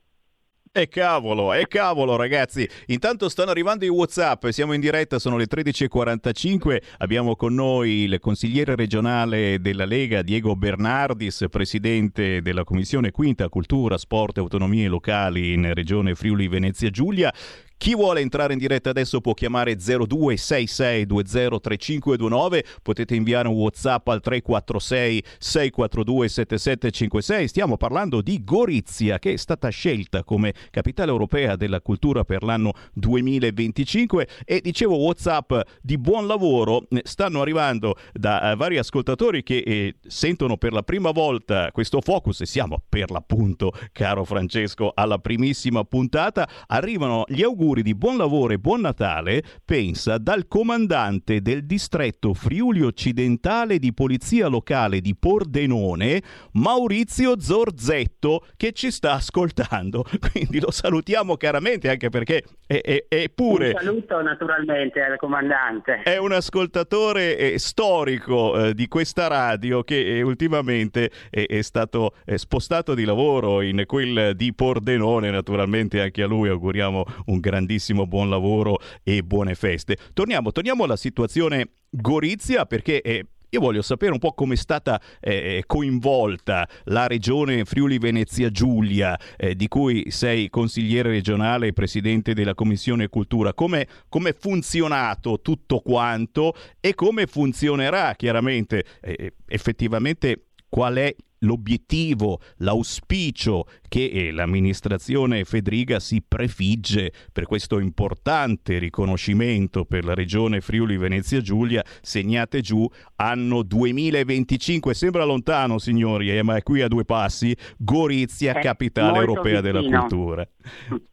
[0.72, 5.46] E cavolo, e cavolo ragazzi, intanto stanno arrivando i Whatsapp, siamo in diretta, sono le
[5.48, 13.48] 13.45, abbiamo con noi il consigliere regionale della Lega Diego Bernardis, presidente della Commissione Quinta
[13.48, 17.34] Cultura, Sport e Autonomie Locali in Regione Friuli Venezia Giulia,
[17.80, 25.24] chi vuole entrare in diretta adesso può chiamare 0266203529, potete inviare un WhatsApp al 346
[25.38, 27.48] 642 7756.
[27.48, 32.74] Stiamo parlando di Gorizia che è stata scelta come capitale europea della cultura per l'anno
[32.92, 39.94] 2025 e dicevo WhatsApp di buon lavoro stanno arrivando da uh, vari ascoltatori che eh,
[40.06, 45.82] sentono per la prima volta questo focus e siamo per l'appunto, caro Francesco, alla primissima
[45.84, 46.46] puntata.
[46.66, 52.34] Arrivano gli auguri auguri di buon lavoro e buon Natale, pensa, dal comandante del distretto
[52.34, 56.20] Friuli Occidentale di Polizia Locale di Pordenone,
[56.54, 60.04] Maurizio Zorzetto, che ci sta ascoltando.
[60.32, 63.68] Quindi lo salutiamo caramente anche perché è, è, è pure...
[63.68, 66.02] Un saluto naturalmente al comandante.
[66.02, 72.38] È un ascoltatore eh, storico eh, di questa radio che eh, ultimamente è, stato eh,
[72.38, 78.06] spostato di lavoro in quel di Pordenone, naturalmente anche a lui auguriamo un grande grandissimo
[78.06, 79.96] buon lavoro e buone feste.
[80.14, 85.00] Torniamo, torniamo alla situazione Gorizia perché è io voglio sapere un po' come è stata
[85.18, 92.32] eh, coinvolta la regione Friuli Venezia Giulia, eh, di cui sei consigliere regionale e presidente
[92.32, 100.94] della Commissione Cultura, come è funzionato tutto quanto e come funzionerà chiaramente eh, effettivamente qual
[100.94, 110.14] è l'obiettivo, l'auspicio che eh, l'amministrazione Fedriga si prefigge per questo importante riconoscimento per la
[110.14, 114.94] regione Friuli Venezia Giulia, segnate giù anno 2025.
[114.94, 119.80] Sembra lontano, signori, eh, ma è qui a due passi, Gorizia, capitale europea vicino.
[119.80, 120.48] della cultura.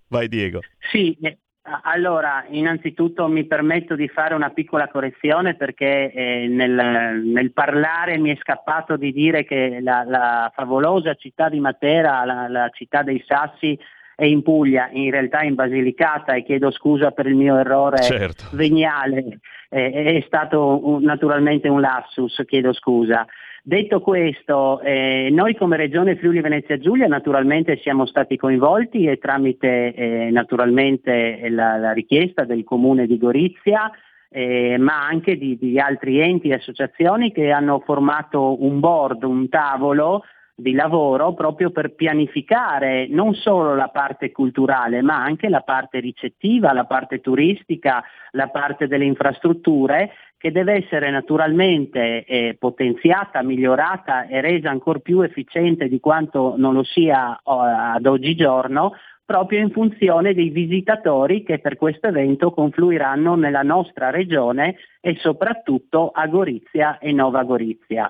[0.10, 0.62] Vai Diego.
[0.92, 1.38] Sì, eh,
[1.84, 8.30] allora, innanzitutto mi permetto di fare una piccola correzione perché eh, nel, nel, parlare mi
[8.30, 13.22] è scappato di dire che la, la favolosa città di Matera, la, la, città dei
[13.28, 13.78] Sassi,
[14.18, 18.46] è in Puglia, in realtà in Basilicata e chiedo scusa per il mio errore certo.
[18.54, 19.38] veniale,
[19.70, 23.28] eh, è stato un, naturalmente un lapsus, chiedo scusa.
[23.62, 29.94] Detto questo, eh, noi come Regione Friuli Venezia Giulia naturalmente siamo stati coinvolti e tramite
[29.94, 33.92] eh, naturalmente la, la, richiesta del Comune di Gorizia,
[34.30, 39.48] eh, ma anche di, di altri enti e associazioni che hanno formato un board, un
[39.48, 40.24] tavolo
[40.60, 46.74] di lavoro proprio per pianificare non solo la parte culturale, ma anche la parte ricettiva,
[46.74, 54.42] la parte turistica, la parte delle infrastrutture che deve essere naturalmente eh, potenziata, migliorata e
[54.42, 58.94] resa ancora più efficiente di quanto non lo sia oh, ad oggigiorno
[59.24, 66.10] proprio in funzione dei visitatori che per questo evento confluiranno nella nostra regione e soprattutto
[66.10, 68.10] a Gorizia e Nova Gorizia.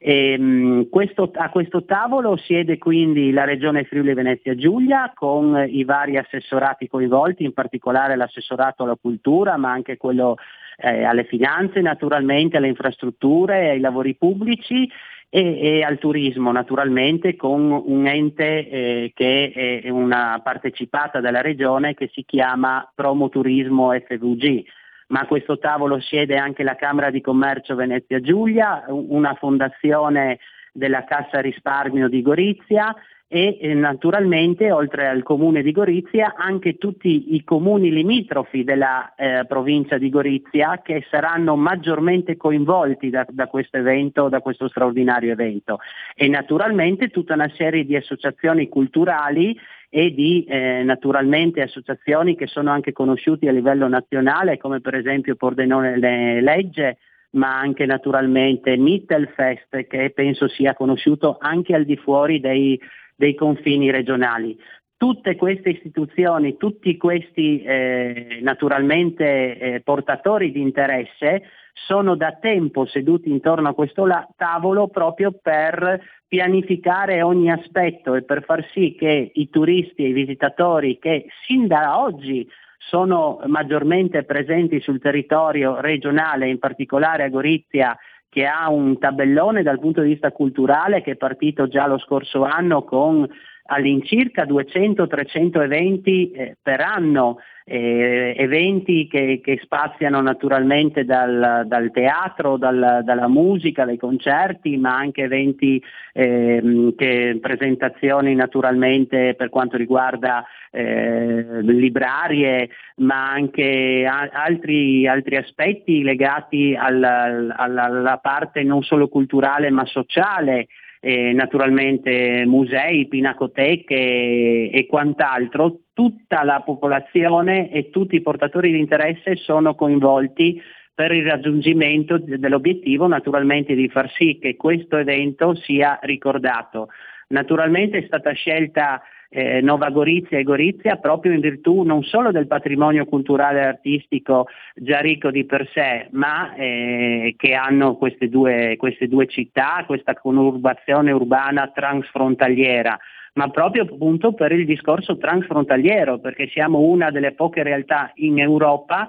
[0.00, 6.16] Ehm, questo, a questo tavolo siede quindi la Regione Friuli Venezia Giulia con i vari
[6.16, 10.36] assessorati coinvolti, in particolare l'assessorato alla cultura, ma anche quello
[10.76, 14.88] eh, alle finanze naturalmente, alle infrastrutture, ai lavori pubblici
[15.30, 21.94] e, e, al turismo naturalmente con un ente eh, che è una partecipata della regione
[21.94, 24.64] che si chiama Promoturismo FVG
[25.08, 30.38] ma a questo tavolo siede anche la Camera di Commercio Venezia Giulia, una fondazione
[30.72, 32.94] della Cassa Risparmio di Gorizia
[33.30, 39.44] e eh, naturalmente oltre al comune di Gorizia anche tutti i comuni limitrofi della eh,
[39.46, 45.78] provincia di Gorizia che saranno maggiormente coinvolti da, da, questo evento, da questo straordinario evento.
[46.14, 49.54] E naturalmente tutta una serie di associazioni culturali
[49.90, 55.34] e di eh, naturalmente associazioni che sono anche conosciute a livello nazionale come per esempio
[55.34, 55.98] Pordenone
[56.42, 56.98] Legge
[57.30, 62.80] ma anche naturalmente Mittelfest che penso sia conosciuto anche al di fuori dei,
[63.14, 64.58] dei confini regionali.
[64.96, 71.42] Tutte queste istituzioni, tutti questi eh, naturalmente eh, portatori di interesse
[71.86, 74.06] sono da tempo seduti intorno a questo
[74.36, 80.12] tavolo proprio per pianificare ogni aspetto e per far sì che i turisti e i
[80.12, 82.46] visitatori che sin da oggi
[82.78, 87.96] sono maggiormente presenti sul territorio regionale, in particolare a Gorizia,
[88.28, 92.44] che ha un tabellone dal punto di vista culturale che è partito già lo scorso
[92.44, 93.26] anno con
[93.70, 97.38] all'incirca 200-300 eventi eh, per anno
[97.68, 104.96] eh, eventi che, che, spaziano naturalmente dal, dal teatro, dal, dalla musica, dai concerti, ma
[104.96, 105.82] anche eventi,
[106.14, 116.02] eh, che, presentazioni naturalmente per quanto riguarda eh, librarie, ma anche a, altri, altri, aspetti
[116.02, 120.68] legati alla, alla, alla parte non solo culturale ma sociale
[121.00, 128.78] eh, naturalmente musei, pinacoteche e, e quant'altro, tutta la popolazione e tutti i portatori di
[128.78, 130.60] interesse sono coinvolti
[130.94, 136.88] per il raggiungimento dell'obiettivo naturalmente di far sì che questo evento sia ricordato.
[137.28, 142.46] Naturalmente è stata scelta eh, Nova Gorizia e Gorizia proprio in virtù non solo del
[142.46, 148.76] patrimonio culturale e artistico già ricco di per sé, ma eh, che hanno queste due,
[148.76, 152.98] queste due città, questa conurbazione urbana transfrontaliera
[153.34, 159.06] ma proprio appunto per il discorso transfrontaliero, perché siamo una delle poche realtà in Europa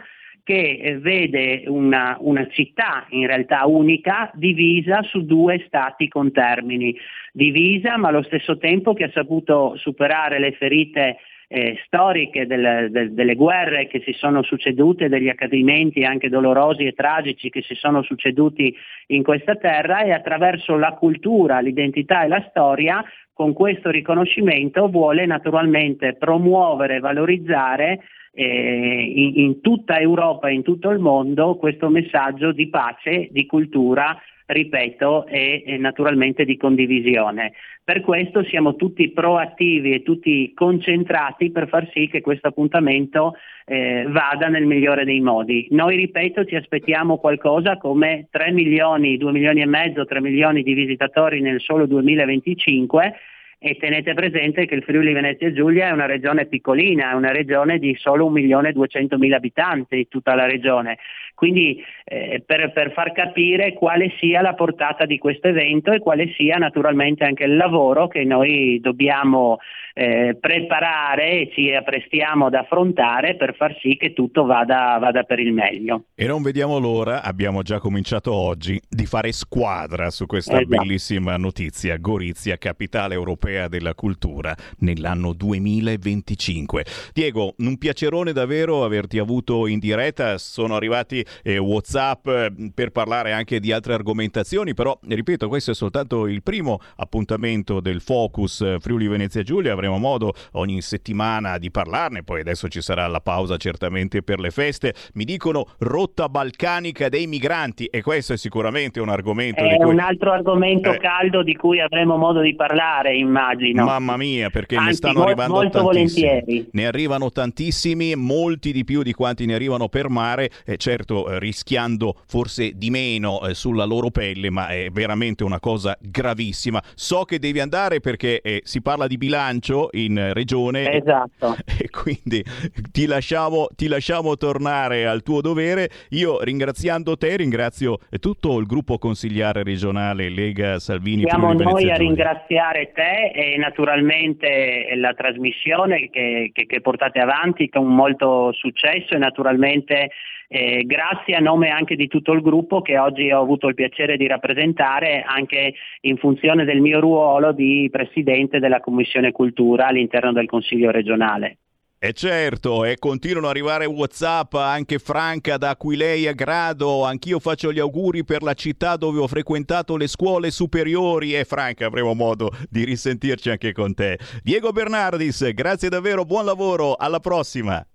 [0.50, 6.98] che eh, vede una, una, città in realtà unica divisa su due stati contermini,
[7.32, 13.14] divisa ma allo stesso tempo che ha saputo superare le ferite eh, storiche del, del,
[13.14, 18.02] delle guerre che si sono succedute, degli accadimenti anche dolorosi e tragici che si sono
[18.02, 18.76] succeduti
[19.10, 25.28] in questa terra e attraverso la cultura, l'identità e la storia con questo riconoscimento vuole
[25.28, 28.00] naturalmente promuovere e valorizzare
[28.34, 33.46] eh, in, in, tutta Europa e in tutto il mondo questo messaggio di pace, di
[33.46, 34.18] cultura
[34.52, 37.54] ripeto, è, è naturalmente di condivisione.
[37.84, 44.06] Per questo siamo tutti proattivi e tutti concentrati per far sì che questo appuntamento eh,
[44.08, 45.68] vada nel migliore dei modi.
[45.72, 50.74] Noi, ripeto, ci aspettiamo qualcosa come 3 milioni, 2 milioni e mezzo, 3 milioni di
[50.74, 53.14] visitatori nel solo 2025
[53.62, 57.78] e tenete presente che il Friuli Venezia Giulia è una regione piccolina, è una regione
[57.78, 60.98] di solo 1.200.000 abitanti, tutta la regione.
[61.36, 66.34] Quindi eh, per, per, far capire quale sia la portata di questo evento e quale
[66.36, 69.58] sia naturalmente anche il lavoro che noi dobbiamo
[69.94, 75.40] eh, preparare e ci apprestiamo ad affrontare per far sì che tutto vada, vada per
[75.40, 76.06] il meglio.
[76.16, 80.68] E non vediamo l'ora, abbiamo già cominciato oggi, di fare squadra su questa Esatto.
[80.78, 81.98] bellissima notizia.
[81.98, 86.86] Gorizia, capitale europea della cultura, nell'anno 2025.
[87.14, 90.38] Diego, un piacerone davvero averti avuto in diretta.
[90.38, 95.74] Sono arrivati eh, WhatsApp eh, per parlare anche di altre argomentazioni, però ripeto, questo è
[95.74, 99.74] soltanto il primo appuntamento del Focus eh, Friuli Venezia Giulia.
[99.74, 104.52] Avremo modo ogni settimana di parlarne, poi adesso ci sarà la pausa certamente per le
[104.52, 104.94] feste.
[105.14, 109.94] Mi dicono rotta balcanica dei migranti e questo è sicuramente un argomento di È cui
[109.94, 110.98] un altro argomento Eh.
[110.98, 113.39] caldo di cui avremo modo di parlare, immagino.
[113.84, 116.28] Mamma mia, perché ne Anzi, stanno mol- arrivando molto tantissimi.
[116.28, 116.70] volentieri.
[116.72, 121.40] Ne arrivano tantissimi, molti di più di quanti ne arrivano per mare, e certo eh,
[121.40, 126.82] rischiando forse di meno eh, sulla loro pelle, ma è veramente una cosa gravissima.
[126.96, 131.56] So che devi andare perché eh, si parla di bilancio in eh, regione Esatto.
[131.66, 132.44] e quindi
[132.92, 135.90] ti lasciamo, ti lasciamo tornare al tuo dovere.
[136.10, 141.96] Io ringraziando te ringrazio eh, tutto il gruppo consigliare regionale Lega Salvini Siamo noi a
[141.96, 149.18] ringraziare te e naturalmente la trasmissione che, che- che portate avanti con molto successo e
[149.18, 150.12] naturalmente
[150.52, 154.18] eh, grazie a nome anche di tutto il gruppo che oggi ho avuto il piacere
[154.18, 160.48] di rappresentare anche in funzione del mio ruolo di Presidente della Commissione Cultura all'interno del
[160.48, 161.58] Consiglio regionale.
[162.02, 167.04] E certo, e continuano ad arrivare WhatsApp anche Franca da Aquilei a Grado.
[167.04, 171.36] Anch'io faccio gli auguri per la città dove ho frequentato le scuole superiori.
[171.36, 174.18] E Franca, avremo modo di risentirci anche con te.
[174.42, 177.86] Diego Bernardis, grazie davvero, buon lavoro, alla prossima.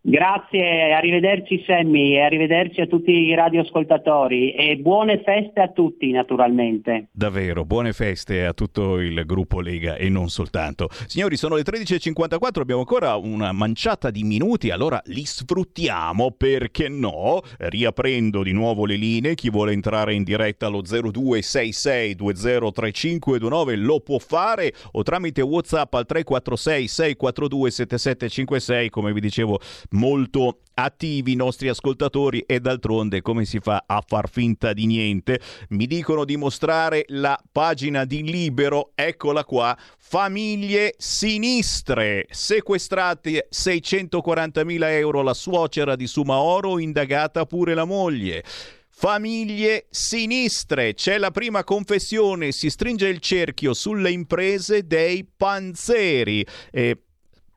[0.00, 7.08] Grazie, arrivederci Sammy e arrivederci a tutti i radioascoltatori e buone feste a tutti naturalmente.
[7.10, 10.88] Davvero, buone feste a tutto il gruppo Lega e non soltanto.
[11.06, 17.42] Signori, sono le 13.54, abbiamo ancora una manciata di minuti, allora li sfruttiamo, perché no?
[17.58, 24.72] Riaprendo di nuovo le linee, chi vuole entrare in diretta allo 0266203529 lo può fare
[24.92, 29.58] o tramite WhatsApp al 346 642 7756, come vi dicevo,
[29.90, 35.40] molto attivi i nostri ascoltatori e d'altronde come si fa a far finta di niente?
[35.70, 45.22] Mi dicono di mostrare la pagina di Libero, eccola qua, famiglie sinistre, sequestrati 640.000 euro
[45.22, 48.44] la suocera di Sumaoro, indagata pure la moglie.
[48.90, 56.44] Famiglie sinistre, c'è la prima confessione, si stringe il cerchio sulle imprese dei panzeri.
[56.72, 57.02] E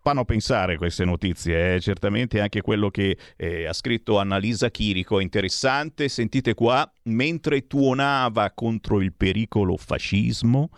[0.01, 1.79] fanno pensare queste notizie, eh?
[1.79, 8.51] certamente anche quello che eh, ha scritto Annalisa Chirico è interessante, sentite qua, mentre tuonava
[8.51, 10.69] contro il pericolo fascismo,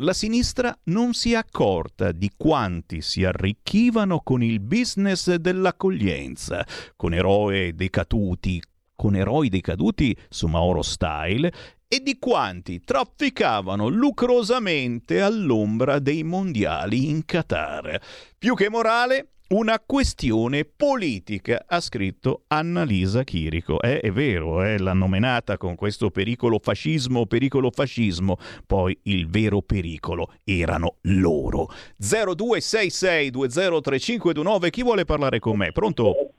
[0.00, 6.66] la sinistra non si è accorta di quanti si arricchivano con il business dell'accoglienza,
[6.96, 8.62] con eroi decaduti,
[8.96, 11.52] con eroi decaduti su Mauro Style
[11.88, 18.00] e di quanti trafficavano lucrosamente all'ombra dei mondiali in Qatar.
[18.36, 23.80] Più che morale, una questione politica, ha scritto Annalisa Chirico.
[23.80, 29.62] Eh, è vero, eh, l'hanno menata con questo pericolo fascismo, pericolo fascismo, poi il vero
[29.62, 31.70] pericolo erano loro.
[32.02, 35.70] 0266203529, chi vuole parlare con me?
[35.70, 36.32] Pronto?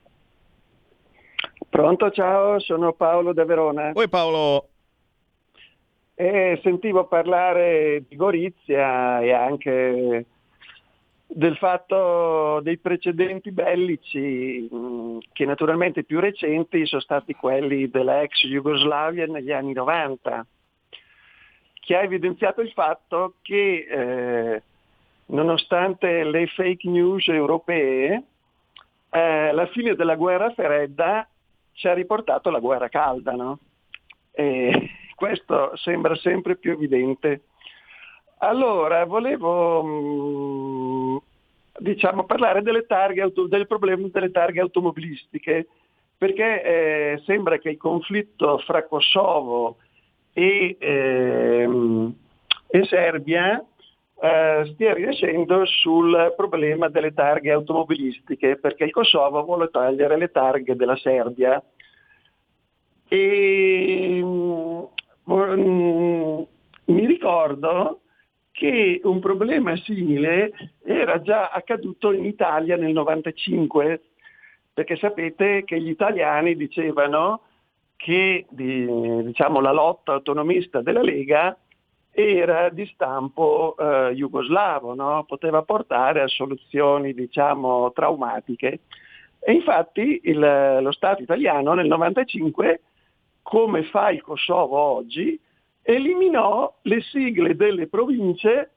[1.70, 3.92] Pronto, ciao, sono Paolo da Verona.
[3.94, 4.68] Oi Paolo.
[6.14, 10.26] E sentivo parlare di Gorizia e anche
[11.26, 14.66] del fatto dei precedenti bellici,
[15.32, 20.46] che naturalmente più recenti sono stati quelli della ex Jugoslavia negli anni 90,
[21.74, 24.62] che ha evidenziato il fatto che eh,
[25.26, 28.22] nonostante le fake news europee,
[29.10, 31.28] eh, la fine della guerra fredda
[31.78, 33.58] ci ha riportato la guerra calda, no?
[35.14, 37.42] Questo sembra sempre più evidente.
[38.38, 41.22] Allora, volevo mh,
[41.78, 42.62] diciamo, parlare
[43.20, 45.68] auto- del problema delle targhe automobilistiche,
[46.16, 49.76] perché eh, sembra che il conflitto fra Kosovo
[50.32, 52.14] e, ehm,
[52.66, 53.64] e Serbia
[54.20, 60.74] eh, stia riescendo sul problema delle targhe automobilistiche, perché il Kosovo vuole togliere le targhe
[60.74, 61.62] della Serbia.
[63.08, 64.82] E, mm,
[66.86, 68.00] mi ricordo
[68.50, 70.52] che un problema simile
[70.84, 74.02] era già accaduto in Italia nel 95,
[74.74, 77.42] perché sapete che gli italiani dicevano
[77.94, 81.56] che diciamo, la lotta autonomista della Lega
[82.18, 85.22] era di stampo eh, jugoslavo, no?
[85.24, 88.80] poteva portare a soluzioni diciamo, traumatiche.
[89.38, 92.80] E infatti il, lo Stato italiano nel 95,
[93.40, 95.38] come fa il Kosovo oggi,
[95.82, 98.72] eliminò le sigle delle province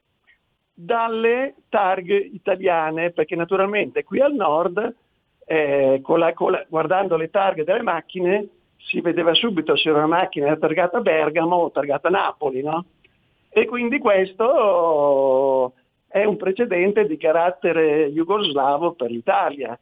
[0.71, 4.95] dalle targhe italiane, perché naturalmente qui al nord,
[5.45, 10.05] eh, con la, con la, guardando le targhe delle macchine, si vedeva subito se una
[10.05, 12.85] macchina era targata Bergamo o targata Napoli, no?
[13.53, 15.73] E quindi questo
[16.07, 19.77] è un precedente di carattere jugoslavo per l'Italia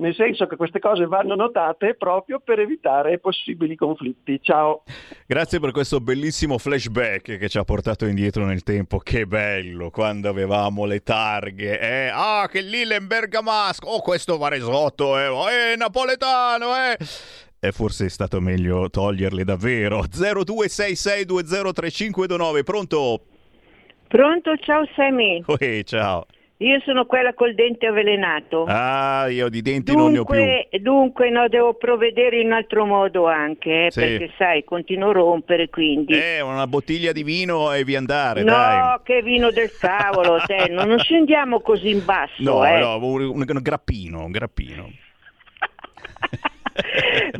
[0.00, 4.40] nel senso che queste cose vanno notate proprio per evitare possibili conflitti.
[4.42, 4.82] Ciao.
[5.26, 8.98] Grazie per questo bellissimo flashback che ci ha portato indietro nel tempo.
[8.98, 11.78] Che bello quando avevamo le targhe.
[11.78, 12.10] Eh?
[12.12, 13.86] Ah, che lì l'Embergamasco.
[13.86, 16.96] Oh, questo Varesotto, eh, oh, eh napoletano, eh.
[17.62, 20.02] E forse è stato meglio toglierle davvero.
[20.10, 23.20] 0266203529, pronto?
[24.08, 25.42] Pronto, ciao Sammy.
[25.46, 26.24] Oi, ciao.
[26.62, 28.64] Io sono quella col dente avvelenato.
[28.66, 30.38] Ah, io di denti dunque, non ne ho più.
[30.80, 34.00] Dunque, no, devo provvedere in altro modo anche, eh, Sì.
[34.00, 36.12] perché sai, continuo a rompere quindi.
[36.12, 38.98] Eh, una bottiglia di vino e vi andare, no, dai.
[39.04, 42.78] che vino del cavolo, te, non, scendiamo così in basso, No, eh.
[42.78, 44.90] no, un, un- un grappino, un grappino.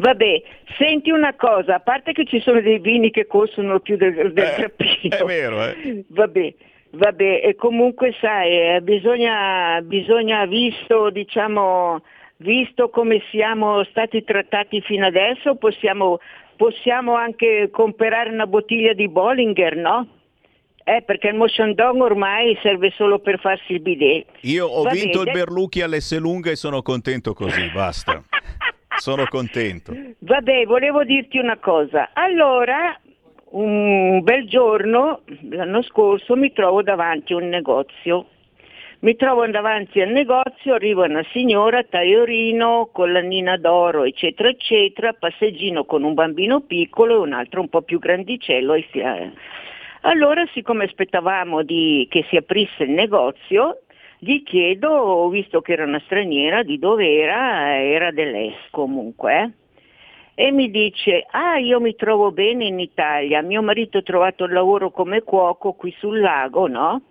[0.00, 0.42] Vabbè,
[0.78, 4.32] senti una cosa, a parte che ci sono dei vini che costano più del, del
[4.32, 5.14] grappino.
[5.14, 6.04] È vero, eh.
[6.08, 6.54] Vabbè,
[6.92, 12.02] vabbè, e comunque sai, eh, bisogna, bisogna visto, diciamo,
[12.38, 16.18] visto come siamo stati trattati fino adesso, possiamo,
[16.56, 20.08] possiamo anche comprare una bottiglia di Bollinger, no?
[20.82, 24.24] Eh, perché il motion dog ormai serve solo per farsi il bidet.
[24.40, 25.30] Io ho Va vinto bene.
[25.30, 28.24] il Berlucchi all'S lunga e sono contento così, basta.
[28.96, 29.92] sono contento.
[30.18, 32.10] Vabbè, volevo dirti una cosa.
[32.12, 32.98] Allora,
[33.50, 38.26] un bel giorno, l'anno scorso, mi trovo davanti a un negozio.
[39.00, 46.02] Mi trovo davanti al negozio, arriva una signora, tagliorino, collanina d'oro, eccetera, eccetera, passeggino con
[46.02, 48.78] un bambino piccolo e un altro un po' più grandicello.
[48.90, 49.32] fia-
[50.02, 53.80] Allora, siccome aspettavamo di- che si aprisse il negozio,
[54.22, 59.54] gli chiedo, visto che era una straniera, di dove era, era dell'Est comunque,
[60.34, 60.46] eh.
[60.46, 64.52] e mi dice, ah io mi trovo bene in Italia, mio marito ha trovato il
[64.52, 67.02] lavoro come cuoco qui sul lago, no?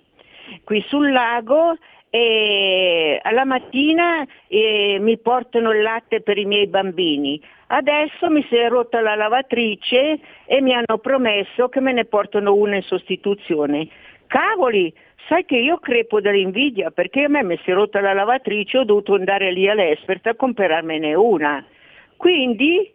[0.63, 1.75] Qui sul lago
[2.11, 7.41] e alla mattina eh, mi portano il latte per i miei bambini.
[7.67, 12.53] Adesso mi si è rotta la lavatrice e mi hanno promesso che me ne portano
[12.53, 13.87] una in sostituzione.
[14.25, 14.93] Cavoli,
[15.27, 18.83] sai che io crepo dall'invidia perché a me mi si è rotta la lavatrice ho
[18.83, 21.65] dovuto andare lì all'Espert a comprarmene una.
[22.17, 22.91] Quindi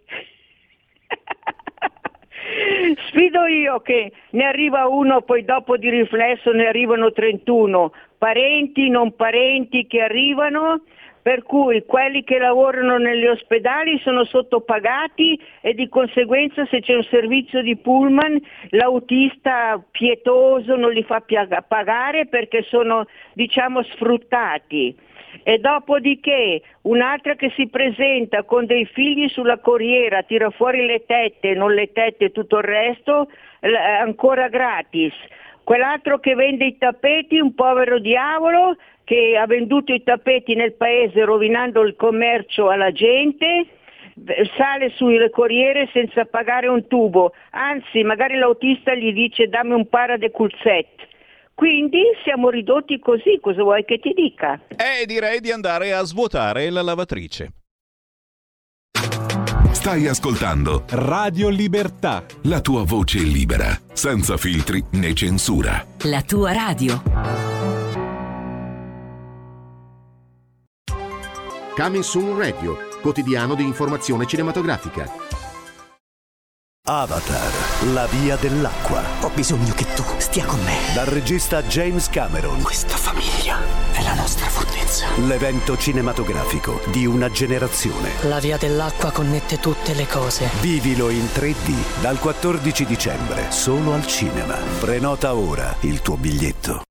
[3.08, 9.14] sfido io che ne arriva uno, poi dopo di riflesso ne arrivano 31, parenti, non
[9.16, 10.82] parenti che arrivano,
[11.24, 17.02] per cui quelli che lavorano negli ospedali sono sottopagati e di conseguenza se c'è un
[17.04, 18.38] servizio di pullman
[18.72, 21.24] l'autista pietoso non li fa
[21.66, 24.94] pagare perché sono diciamo sfruttati.
[25.42, 31.54] E dopodiché un'altra che si presenta con dei figli sulla corriera, tira fuori le tette,
[31.54, 33.30] non le tette e tutto il resto,
[33.98, 35.14] ancora gratis.
[35.64, 41.24] Quell'altro che vende i tappeti, un povero diavolo che ha venduto i tappeti nel paese
[41.24, 43.66] rovinando il commercio alla gente,
[44.56, 50.16] sale sulle corriere senza pagare un tubo, anzi magari l'autista gli dice dammi un para
[50.16, 51.08] de culzette.
[51.54, 54.60] Quindi siamo ridotti così, cosa vuoi che ti dica?
[54.68, 57.63] E direi di andare a svuotare la lavatrice.
[59.84, 62.24] Stai ascoltando Radio Libertà.
[62.44, 65.86] la tua voce libera, senza filtri né censura.
[66.04, 67.02] La tua radio.
[71.76, 75.06] Coming Soon Radio, quotidiano di informazione cinematografica.
[76.86, 79.02] Avatar, La via dell'acqua.
[79.20, 80.78] Ho bisogno che tu stia con me.
[80.94, 82.62] Dal regista James Cameron.
[82.62, 85.06] Questa famiglia è la nostra fortezza.
[85.26, 88.10] L'evento cinematografico di una generazione.
[88.22, 90.48] La via dell'acqua connette tutte le cose.
[90.60, 94.56] Vivilo in 3D dal 14 dicembre, solo al cinema.
[94.80, 96.82] Prenota ora il tuo biglietto.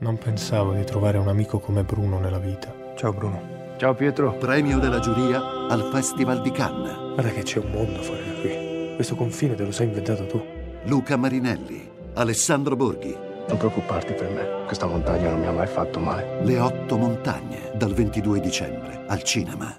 [0.00, 2.72] Non pensavo di trovare un amico come Bruno nella vita.
[2.94, 3.62] Ciao Bruno.
[3.78, 4.34] Ciao Pietro.
[4.34, 7.14] Premio della giuria al Festival di Cannes.
[7.14, 8.94] Guarda che c'è un mondo fuori da qui.
[8.96, 10.44] Questo confine te lo sei inventato tu.
[10.84, 13.32] Luca Marinelli, Alessandro Borghi.
[13.46, 16.38] Non preoccuparti per me, questa montagna non mi ha mai fatto male.
[16.42, 19.78] Le otto montagne, dal 22 dicembre, al cinema.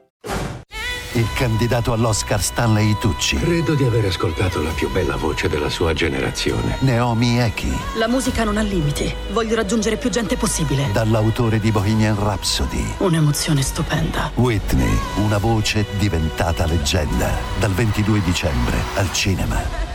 [1.13, 3.37] Il candidato all'Oscar Stanley Tucci.
[3.37, 6.75] Credo di aver ascoltato la più bella voce della sua generazione.
[6.81, 7.73] Naomi Eki.
[7.97, 9.11] La musica non ha limiti.
[9.31, 10.91] Voglio raggiungere più gente possibile.
[10.91, 12.95] Dall'autore di Bohemian Rhapsody.
[12.97, 14.29] Un'emozione stupenda.
[14.35, 17.31] Whitney, una voce diventata leggenda.
[17.59, 19.94] Dal 22 dicembre al cinema.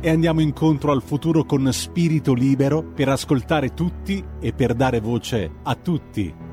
[0.00, 5.50] e andiamo incontro al futuro con spirito libero per ascoltare tutti e per dare voce
[5.62, 6.46] a tutti.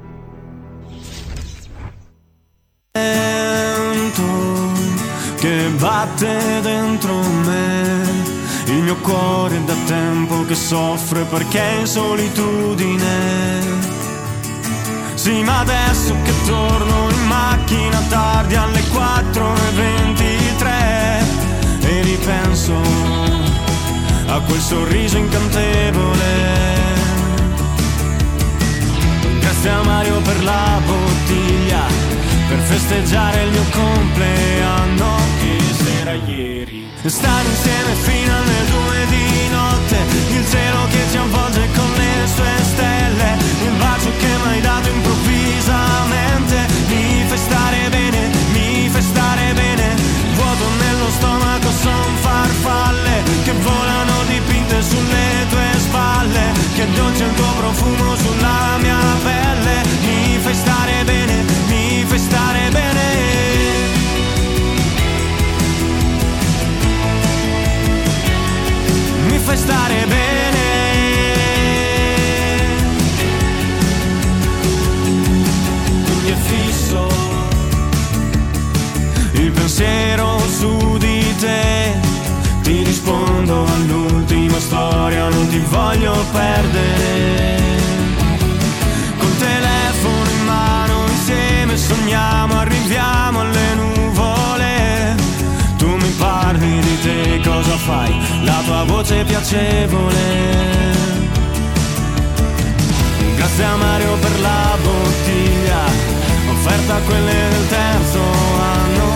[5.44, 8.02] che batte dentro me.
[8.68, 13.62] Il mio cuore da tempo che soffre perché è in solitudine.
[15.16, 20.33] Sì, ma adesso che torno in macchina tardi alle 4.23 e
[22.04, 22.76] ripenso
[24.28, 26.52] a quel sorriso incantevole.
[29.40, 31.84] Grazie a Mario per la bottiglia,
[32.50, 36.92] per festeggiare il mio compleanno che sera ieri.
[37.06, 39.98] Stare insieme fino alle due di notte,
[40.38, 44.90] il cielo che ci avvolge con le sue stelle, il bacio che mi hai dato
[44.90, 46.56] improvvisamente,
[46.88, 49.93] mi fai stare bene, mi fai stare bene,
[51.84, 56.44] son farfalle che volano dipinte sulle tue spalle,
[56.76, 62.70] che dolce il tuo profumo sulla mia pelle, mi fai stare bene, mi fai stare
[62.70, 63.02] bene.
[69.28, 70.62] Mi fai stare bene.
[76.46, 77.08] Fisso
[79.34, 80.93] il pensiero su.
[83.24, 87.62] Rispondo all'ultima storia, non ti voglio perdere.
[89.18, 95.16] Col telefono in mano insieme sogniamo, arriviamo alle nuvole.
[95.78, 98.14] Tu mi parli di te, cosa fai?
[98.44, 100.92] La tua voce è piacevole.
[103.38, 105.86] Grazie a Mario per la bottiglia,
[106.52, 109.13] offerta a quelle del terzo anno.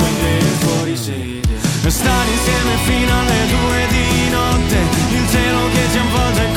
[1.89, 4.75] Stare insieme fino alle due di notte,
[5.09, 6.56] il cielo che ci avvolge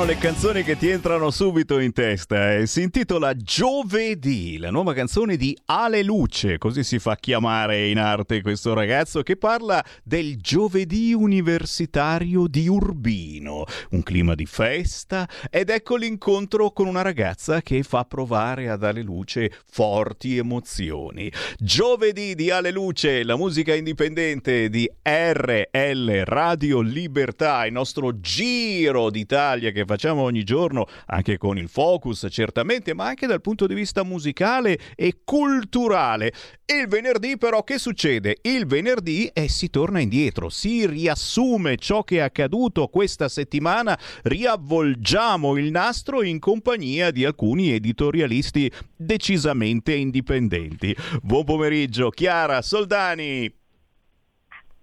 [0.00, 2.54] sono le canzoni che ti entrano subito in testa.
[2.54, 2.66] eh.
[2.66, 8.40] Si intitola Giovedì, la nuova canzone di Ale Luce, così si fa chiamare in arte
[8.40, 13.64] questo ragazzo che parla del giovedì universitario di Urbino.
[13.90, 19.02] Un clima di festa ed ecco l'incontro con una ragazza che fa provare ad Ale
[19.02, 21.30] Luce forti emozioni.
[21.58, 29.70] Giovedì di Ale Luce, la musica indipendente di RL Radio Libertà, il nostro giro d'Italia
[29.72, 34.04] che facciamo ogni giorno, anche con il focus certamente, ma anche dal punto di vista
[34.04, 36.32] musicale e culturale.
[36.64, 38.38] Il venerdì però che succede?
[38.42, 45.56] Il venerdì eh, si torna indietro, si riassume ciò che è accaduto questa settimana, riavvolgiamo
[45.56, 50.94] il nastro in compagnia di alcuni editorialisti decisamente indipendenti.
[51.20, 53.59] Buon pomeriggio, Chiara Soldani.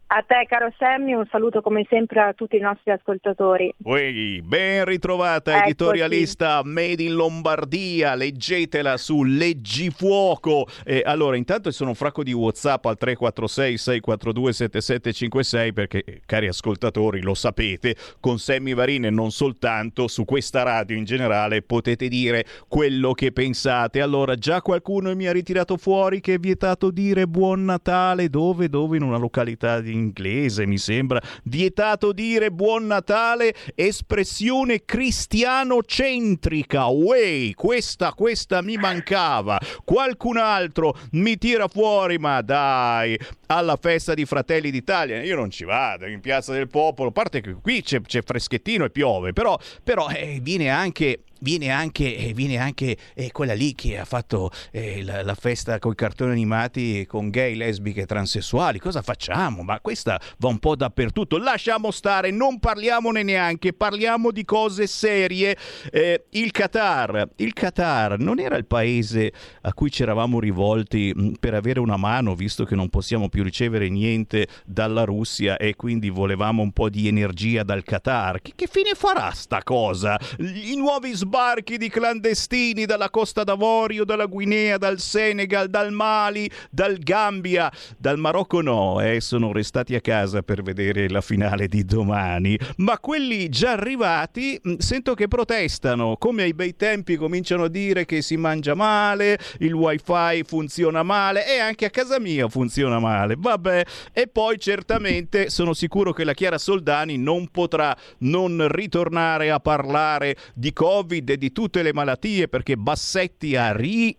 [0.10, 3.74] A te caro Sammy, un saluto come sempre a tutti i nostri ascoltatori.
[3.84, 5.66] Uè, ben ritrovata Eccoci.
[5.66, 10.66] editorialista Made in Lombardia, leggetela su Leggifuoco.
[10.86, 16.22] E allora, intanto ci sono un fracco di Whatsapp al 346 642 7756 perché, eh,
[16.26, 22.08] cari ascoltatori, lo sapete, con Sammy Varine non soltanto, su questa radio in generale potete
[22.08, 24.00] dire quello che pensate.
[24.00, 28.70] Allora, già qualcuno mi ha ritirato fuori che è vietato dire buon Natale dove?
[28.70, 28.96] Dove?
[28.96, 31.22] In una località di inglese, mi sembra.
[31.44, 36.88] Vietato dire buon Natale, espressione cristianocentrica.
[36.88, 39.60] Uè, questa, questa mi mancava.
[39.84, 45.22] Qualcun altro mi tira fuori, ma dai, alla festa di Fratelli d'Italia.
[45.24, 48.86] Io non ci vado in Piazza del Popolo, a parte che qui c'è, c'è freschettino
[48.86, 53.74] e piove, però, però eh, viene anche viene anche, eh, viene anche eh, quella lì
[53.74, 58.80] che ha fatto eh, la, la festa con i cartoni animati con gay, lesbiche transessuali.
[58.80, 59.64] Cosa facciamo?
[59.64, 61.38] Ma questa va un po' dappertutto.
[61.38, 65.58] Lasciamo stare, non parliamone neanche, parliamo di cose serie.
[65.92, 69.32] Eh, il Qatar, il Qatar non era il paese
[69.62, 73.44] a cui ci eravamo rivolti mh, per avere una mano, visto che non possiamo più
[73.44, 78.42] ricevere niente dalla Russia e quindi volevamo un po' di energia dal Qatar.
[78.42, 80.20] Che, che fine farà sta cosa?
[80.40, 86.98] I nuovi sbarchi di clandestini dalla Costa d'Avorio, dalla Guinea, dal Senegal, dal Mali, dal
[87.00, 92.58] Gambia, dal Marocco no, eh, sono restati a casa per vedere la finale di domani,
[92.78, 98.06] ma quelli già arrivati mh, sento che protestano, come ai bei tempi cominciano a dire
[98.06, 103.36] che si mangia male, il wifi funziona male e anche a casa mia funziona male,
[103.38, 109.60] vabbè, e poi certamente sono sicuro che la Chiara Soldani non potrà non ritornare a
[109.60, 114.16] parlare di Covid e di tutte le malattie perché Bassetti ha ri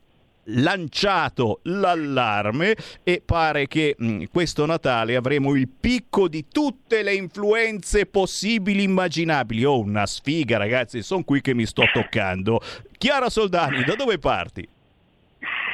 [0.51, 8.07] lanciato l'allarme e pare che mh, questo Natale avremo il picco di tutte le influenze
[8.07, 9.65] possibili immaginabili.
[9.65, 12.61] Oh, una sfiga, ragazzi, sono qui che mi sto toccando.
[12.97, 14.67] Chiara Soldani, da dove parti?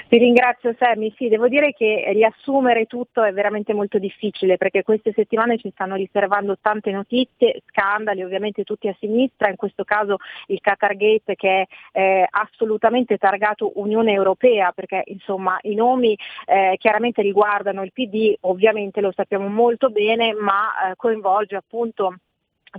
[0.07, 5.13] Ti ringrazio Sammy, sì, devo dire che riassumere tutto è veramente molto difficile perché queste
[5.15, 10.17] settimane ci stanno riservando tante notizie, scandali ovviamente tutti a sinistra, in questo caso
[10.49, 11.67] il Qatar Gate che è
[11.99, 19.01] eh, assolutamente targato Unione Europea perché insomma i nomi eh, chiaramente riguardano il PD, ovviamente
[19.01, 22.17] lo sappiamo molto bene, ma eh, coinvolge appunto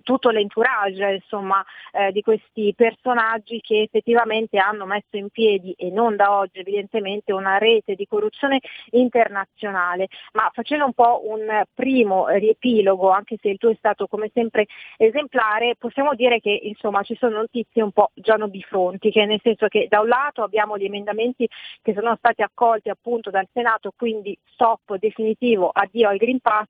[0.01, 6.15] tutto l'entourage insomma, eh, di questi personaggi che effettivamente hanno messo in piedi e non
[6.15, 8.59] da oggi evidentemente una rete di corruzione
[8.91, 10.07] internazionale.
[10.33, 14.65] Ma facendo un po' un primo riepilogo, anche se il tuo è stato come sempre
[14.97, 19.87] esemplare, possiamo dire che insomma ci sono notizie un po' giano bifrontiche, nel senso che
[19.89, 21.47] da un lato abbiamo gli emendamenti
[21.82, 26.67] che sono stati accolti appunto dal Senato, quindi stop definitivo, addio al Green Pass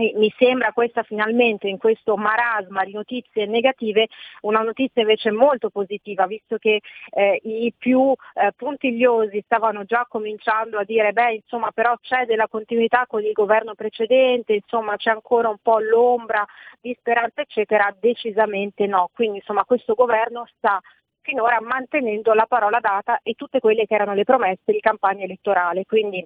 [0.00, 4.06] e mi sembra questa finalmente in questo marasma di notizie negative
[4.42, 6.80] una notizia invece molto positiva, visto che
[7.10, 12.46] eh, i più eh, puntigliosi stavano già cominciando a dire beh insomma però c'è della
[12.46, 16.46] continuità con il governo precedente, insomma c'è ancora un po' l'ombra
[16.80, 19.10] di speranza eccetera, decisamente no.
[19.12, 20.80] Quindi insomma questo governo sta
[21.22, 25.84] finora mantenendo la parola data e tutte quelle che erano le promesse di campagna elettorale.
[25.86, 26.24] Quindi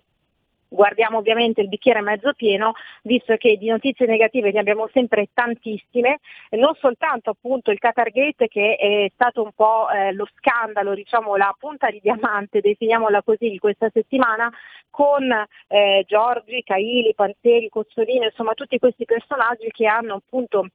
[0.72, 2.72] guardiamo ovviamente il bicchiere mezzo pieno,
[3.02, 6.20] visto che di notizie negative ne abbiamo sempre tantissime,
[6.50, 11.36] non soltanto appunto il Qatar Gate che è stato un po' eh, lo scandalo, diciamo
[11.36, 14.50] la punta di diamante, definiamola così, di questa settimana,
[14.90, 15.30] con
[15.68, 20.66] eh, Giorgi, Caili, Panzeri, Cozzolino, insomma tutti questi personaggi che hanno appunto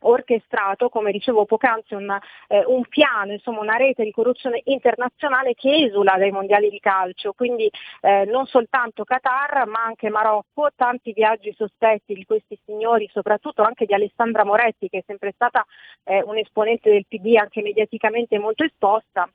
[0.00, 2.16] orchestrato, come dicevo poc'anzi, un,
[2.48, 7.32] eh, un piano, insomma una rete di corruzione internazionale che esula dai mondiali di calcio,
[7.32, 7.70] quindi
[8.00, 13.86] eh, non soltanto Qatar ma anche Marocco, tanti viaggi sospetti di questi signori, soprattutto anche
[13.86, 15.64] di Alessandra Moretti che è sempre stata
[16.04, 19.28] eh, un esponente del PD anche mediaticamente molto esposta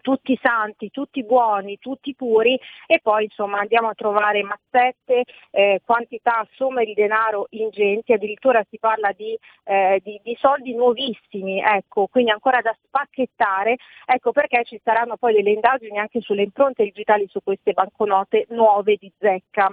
[0.00, 6.46] tutti santi, tutti buoni, tutti puri e poi insomma andiamo a trovare mazzette, eh, quantità,
[6.54, 12.30] somme di denaro ingenti, addirittura si parla di, eh, di, di, soldi nuovissimi, ecco, quindi
[12.30, 17.40] ancora da spacchettare, ecco perché ci saranno poi delle indagini anche sulle impronte digitali su
[17.42, 19.70] queste banconote nuove di zecca.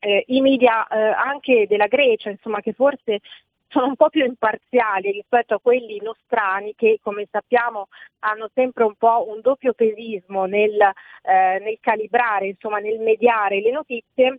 [0.00, 3.18] Eh, I media eh, anche della Grecia, insomma, che forse
[3.68, 7.88] sono un po' più imparziali rispetto a quelli nostrani che come sappiamo
[8.20, 13.70] hanno sempre un po' un doppio pesismo nel, eh, nel calibrare, insomma nel mediare le
[13.70, 14.38] notizie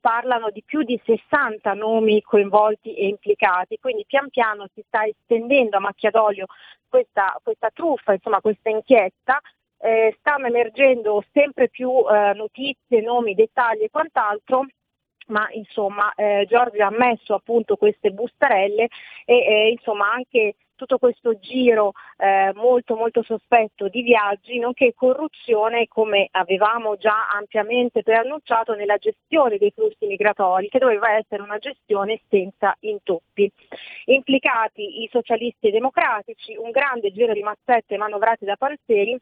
[0.00, 5.78] parlano di più di 60 nomi coinvolti e implicati, quindi pian piano si sta estendendo
[5.78, 6.44] a macchia d'olio
[6.86, 9.40] questa, questa truffa, insomma questa inchiesta,
[9.78, 14.66] eh, stanno emergendo sempre più eh, notizie, nomi, dettagli e quant'altro
[15.26, 18.88] ma insomma eh, Giorgio ha messo appunto queste bustarelle
[19.24, 25.86] e eh, insomma anche tutto questo giro eh, molto molto sospetto di viaggi, nonché corruzione
[25.88, 32.20] come avevamo già ampiamente preannunciato nella gestione dei flussi migratori, che doveva essere una gestione
[32.28, 33.50] senza intoppi.
[34.06, 39.18] Implicati i socialisti e democratici, un grande giro di mazzette manovrate da Panzeri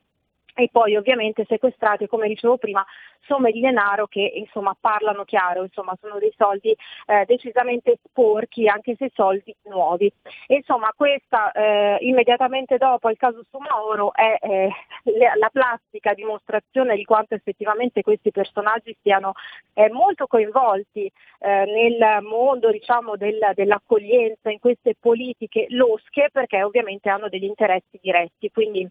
[0.55, 2.85] e poi ovviamente sequestrati, come dicevo prima,
[3.20, 6.74] somme di denaro che insomma parlano chiaro, insomma sono dei soldi
[7.07, 10.12] eh, decisamente sporchi, anche se soldi nuovi.
[10.47, 14.70] E, insomma questa eh, immediatamente dopo il caso Sumaoro è eh,
[15.39, 19.33] la plastica dimostrazione di quanto effettivamente questi personaggi siano
[19.74, 27.09] eh, molto coinvolti eh, nel mondo diciamo, del, dell'accoglienza, in queste politiche losche perché ovviamente
[27.09, 28.51] hanno degli interessi diretti.
[28.51, 28.89] Quindi,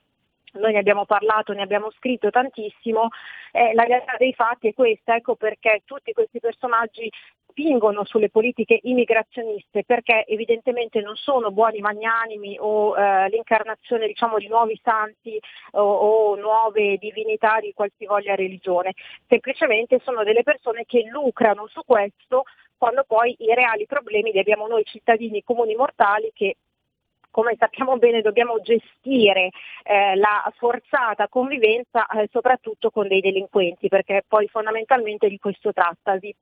[0.53, 3.09] noi ne abbiamo parlato, ne abbiamo scritto tantissimo,
[3.51, 7.09] eh, la realtà dei fatti è questa, ecco perché tutti questi personaggi
[7.51, 14.47] spingono sulle politiche immigrazioniste perché evidentemente non sono buoni magnanimi o eh, l'incarnazione diciamo, di
[14.47, 15.37] nuovi santi
[15.71, 18.93] o, o, nuove divinità di qualsivoglia religione,
[19.27, 22.43] semplicemente sono delle persone che lucrano su questo
[22.77, 26.55] quando poi i reali problemi li abbiamo noi cittadini comuni mortali che
[27.31, 29.49] come sappiamo bene dobbiamo gestire
[29.83, 36.35] eh, la forzata convivenza eh, soprattutto con dei delinquenti, perché poi fondamentalmente di questo trattasi.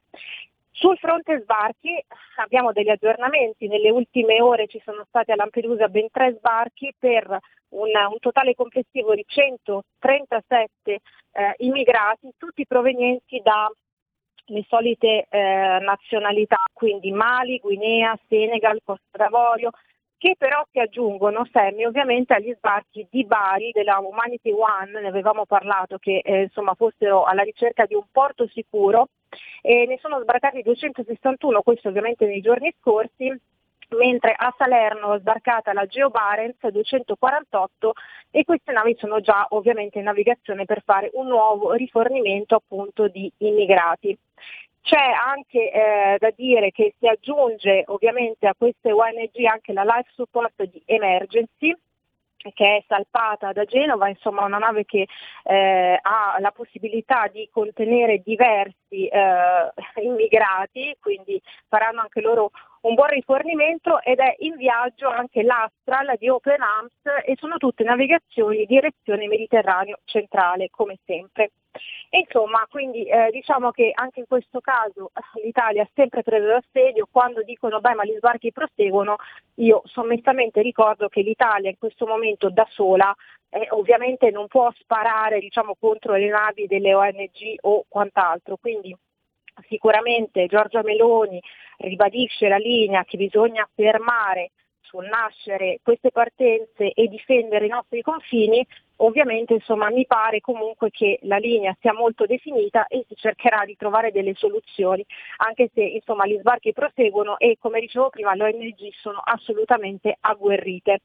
[0.72, 2.02] Sul fronte sbarchi
[2.38, 7.38] abbiamo degli aggiornamenti, nelle ultime ore ci sono stati a Lampedusa ben tre sbarchi per
[7.70, 11.00] un, un totale complessivo di 137 eh,
[11.58, 13.70] immigrati, tutti provenienti da
[14.50, 19.72] le solite eh, nazionalità, quindi Mali, Guinea, Senegal, Costa d'Avorio,
[20.20, 25.46] che però si aggiungono, Sammy, ovviamente agli sbarchi di Bari della Humanity One, ne avevamo
[25.46, 29.08] parlato, che eh, insomma fossero alla ricerca di un porto sicuro,
[29.62, 33.34] e ne sono sbarcati 261, questo ovviamente nei giorni scorsi,
[33.98, 37.94] mentre a Salerno è sbarcata la Geo Barents 248
[38.30, 43.32] e queste navi sono già ovviamente in navigazione per fare un nuovo rifornimento appunto di
[43.38, 44.18] immigrati.
[44.82, 50.10] C'è anche eh, da dire che si aggiunge ovviamente a queste ONG anche la life
[50.14, 51.76] support di emergency
[52.54, 55.08] che è salpata da Genova, insomma una nave che
[55.44, 59.72] eh, ha la possibilità di contenere diversi eh,
[60.04, 62.52] immigrati, quindi faranno anche loro
[62.82, 67.84] un buon rifornimento ed è in viaggio anche l'Astral di Open Arms e sono tutte
[67.84, 71.52] navigazioni direzione Mediterraneo centrale come sempre.
[72.12, 77.08] Insomma, quindi eh, diciamo che anche in questo caso eh, l'Italia ha sempre preso l'assedio,
[77.12, 79.18] quando dicono beh ma gli sbarchi proseguono,
[79.56, 83.16] io sommessamente ricordo che l'Italia in questo momento da sola
[83.50, 88.96] eh, ovviamente non può sparare diciamo, contro le navi delle ONG o quant'altro, quindi
[89.68, 91.42] sicuramente Giorgia Meloni
[91.78, 94.52] ribadisce la linea che bisogna fermare
[94.90, 98.66] sul nascere queste partenze e difendere i nostri confini,
[98.98, 103.76] ovviamente insomma, mi pare comunque che la linea sia molto definita e si cercherà di
[103.78, 105.06] trovare delle soluzioni,
[105.38, 111.02] anche se insomma, gli sbarchi proseguono e come dicevo prima le ONG sono assolutamente agguerrite.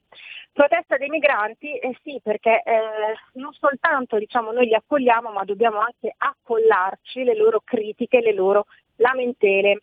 [0.50, 1.76] Protesta dei migranti?
[1.76, 7.36] Eh sì, perché eh, non soltanto diciamo, noi li accogliamo, ma dobbiamo anche accollarci le
[7.36, 8.64] loro critiche, le loro
[8.96, 9.82] lamentele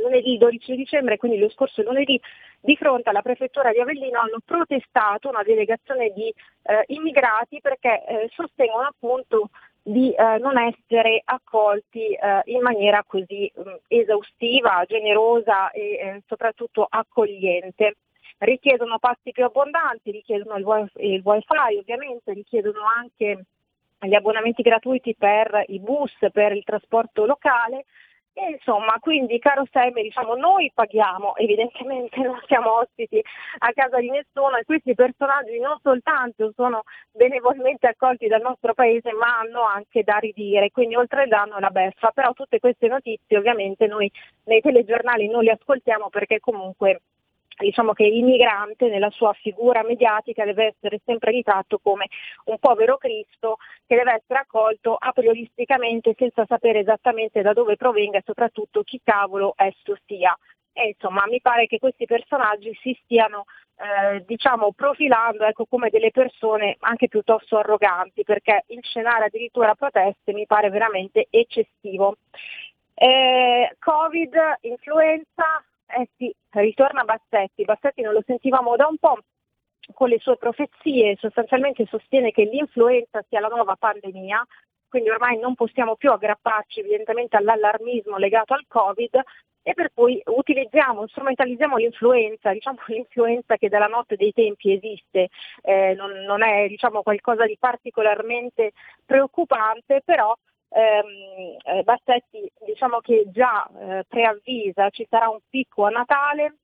[0.00, 2.20] lunedì 12 dicembre, quindi lo scorso lunedì,
[2.60, 6.28] di fronte alla prefettura di Avellino hanno protestato una delegazione di
[6.62, 9.50] eh, immigrati perché eh, sostengono appunto
[9.82, 16.22] di eh, non essere accolti eh, in maniera così mh, mm, esaustiva, generosa e eh,
[16.26, 17.96] soprattutto accogliente.
[18.38, 23.44] Richiedono pasti più abbondanti, richiedono il wifi, il wifi ovviamente, richiedono anche
[24.00, 27.84] gli abbonamenti gratuiti per i bus, per il trasporto locale,
[28.38, 33.18] e insomma, quindi caro Sammy, diciamo, noi paghiamo, evidentemente non siamo ospiti
[33.60, 36.82] a casa di nessuno e questi personaggi non soltanto sono
[37.12, 41.70] benevolmente accolti dal nostro paese, ma hanno anche da ridire, quindi oltre il danno la
[41.70, 44.12] beffa, però tutte queste notizie ovviamente noi
[44.44, 47.00] nei telegiornali non le ascoltiamo perché comunque
[47.64, 52.06] diciamo che il migrante nella sua figura mediatica deve essere sempre ritratto come
[52.44, 53.56] un povero Cristo
[53.86, 59.00] che deve essere accolto a prioristicamente senza sapere esattamente da dove provenga e soprattutto chi
[59.02, 60.36] cavolo esso sia.
[60.72, 63.46] e insomma mi pare che questi personaggi si stiano
[63.78, 70.46] eh, diciamo profilando ecco, come delle persone anche piuttosto arroganti perché inscenare addirittura proteste mi
[70.46, 72.16] pare veramente eccessivo.
[72.94, 79.18] Eh, Covid, influenza, eh sì, ritorna Bassetti, Bassetti non lo sentivamo da un po',
[79.92, 84.44] con le sue profezie sostanzialmente sostiene che l'influenza sia la nuova pandemia,
[84.88, 89.20] quindi ormai non possiamo più aggrapparci evidentemente all'allarmismo legato al Covid
[89.62, 95.28] e per cui utilizziamo, strumentalizziamo l'influenza, diciamo l'influenza che dalla notte dei tempi esiste,
[95.62, 98.72] eh, non, non, è diciamo, qualcosa di particolarmente
[99.04, 100.32] preoccupante, però
[100.68, 106.56] ehm, eh, Bassetti diciamo che già eh, preavvisa ci sarà un picco a Natale,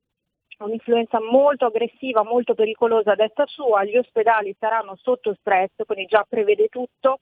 [0.58, 6.24] un'influenza molto aggressiva, molto pericolosa a detta sua, gli ospedali saranno sotto stress, quindi già
[6.28, 7.20] prevede tutto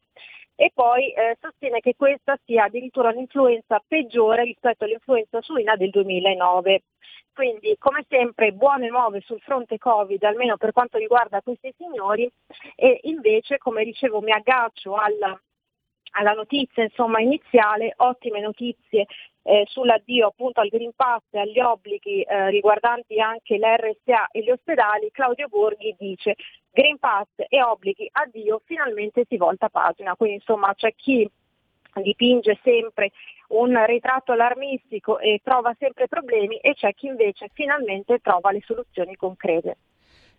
[0.55, 6.83] e poi eh, sostiene che questa sia addirittura un'influenza peggiore rispetto all'influenza suina del 2009.
[7.33, 12.31] Quindi come sempre buone nuove sul fronte Covid, almeno per quanto riguarda questi signori,
[12.75, 15.41] e invece come dicevo mi aggancio alla
[16.11, 19.07] alla notizia insomma, iniziale, ottime notizie
[19.43, 24.51] eh, sull'addio appunto al Green Pass e agli obblighi eh, riguardanti anche l'RSA e gli
[24.51, 26.37] ospedali, Claudio Borghi dice
[26.71, 30.15] Green Pass e obblighi, addio, finalmente si volta pagina.
[30.17, 31.29] Quindi insomma c'è chi
[31.95, 33.11] dipinge sempre
[33.49, 39.17] un ritratto allarmistico e trova sempre problemi e c'è chi invece finalmente trova le soluzioni
[39.17, 39.77] concrete.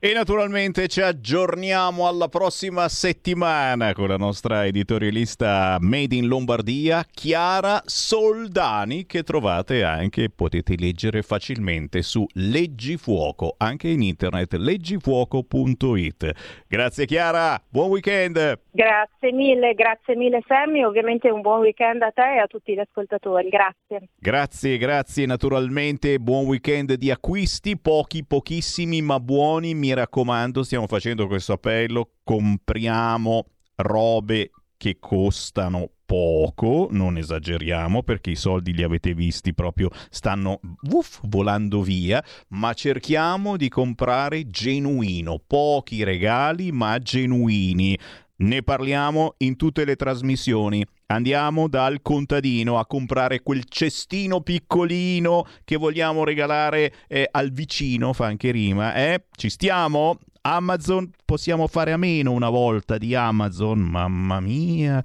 [0.04, 7.80] E naturalmente ci aggiorniamo alla prossima settimana con la nostra editorialista Made in Lombardia, Chiara
[7.86, 16.32] Soldani, che trovate anche, potete leggere facilmente su Leggifuoco, anche in internet, leggifuoco.it.
[16.68, 18.60] Grazie Chiara, buon weekend!
[18.72, 22.80] Grazie mille, grazie mille Sammy, ovviamente un buon weekend a te e a tutti gli
[22.80, 24.10] ascoltatori, grazie.
[24.18, 31.28] Grazie, grazie naturalmente, buon weekend di acquisti, pochi, pochissimi ma buoni, mi raccomando, stiamo facendo
[31.28, 33.46] questo appello, compriamo
[33.76, 40.60] robe che costano poco, non esageriamo perché i soldi li avete visti proprio stanno
[40.90, 47.98] uff, volando via, ma cerchiamo di comprare genuino, pochi regali ma genuini.
[48.38, 50.84] Ne parliamo in tutte le trasmissioni.
[51.12, 58.28] Andiamo dal contadino a comprare quel cestino piccolino che vogliamo regalare eh, al vicino, fa
[58.28, 59.26] anche rima, eh?
[59.36, 60.20] Ci stiamo?
[60.44, 65.04] Amazon, possiamo fare a meno una volta di Amazon, mamma mia.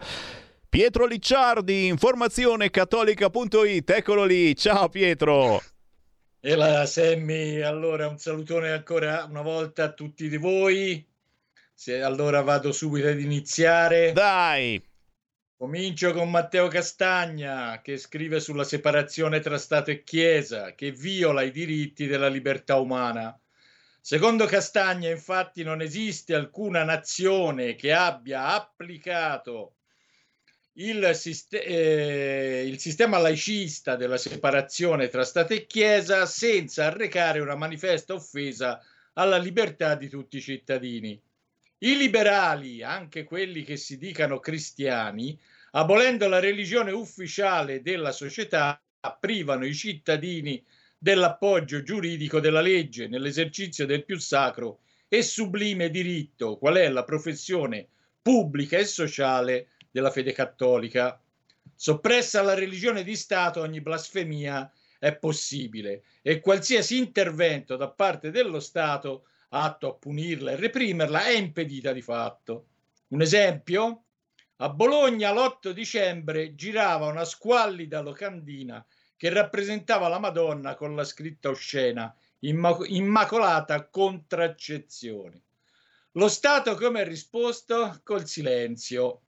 [0.68, 5.60] Pietro Licciardi, informazione cattolica.it, eccolo lì, ciao Pietro.
[6.40, 11.04] E la Semmi, allora un salutone ancora una volta a tutti di voi.
[11.74, 14.12] Se allora vado subito ad iniziare.
[14.12, 14.80] Dai!
[15.58, 21.50] Comincio con Matteo Castagna che scrive sulla separazione tra Stato e Chiesa, che viola i
[21.50, 23.34] diritti della libertà umana.
[23.98, 29.76] Secondo Castagna, infatti, non esiste alcuna nazione che abbia applicato
[30.74, 37.56] il, sist- eh, il, sistema laicista della separazione tra Stato e Chiesa senza arrecare una
[37.56, 38.78] manifesta offesa
[39.14, 41.18] alla libertà di tutti i cittadini.
[41.78, 45.38] I liberali, anche quelli che si dicano cristiani,
[45.72, 48.80] abolendo la religione ufficiale della società,
[49.20, 50.64] privano i cittadini
[50.96, 57.88] dell'appoggio giuridico della legge nell'esercizio del più sacro e sublime diritto, qual è la professione
[58.22, 61.20] pubblica e sociale della fede cattolica.
[61.74, 68.60] Soppressa la religione di Stato, ogni blasfemia è possibile e qualsiasi intervento da parte dello
[68.60, 72.66] Stato atto a punirla e reprimerla è impedita di fatto.
[73.08, 74.04] Un esempio?
[74.56, 78.84] A Bologna l'8 dicembre girava una squallida locandina
[79.16, 85.42] che rappresentava la Madonna con la scritta oscena Immac- Immacolata Contraccezione.
[86.12, 88.00] Lo Stato come ha risposto?
[88.02, 89.20] Col silenzio.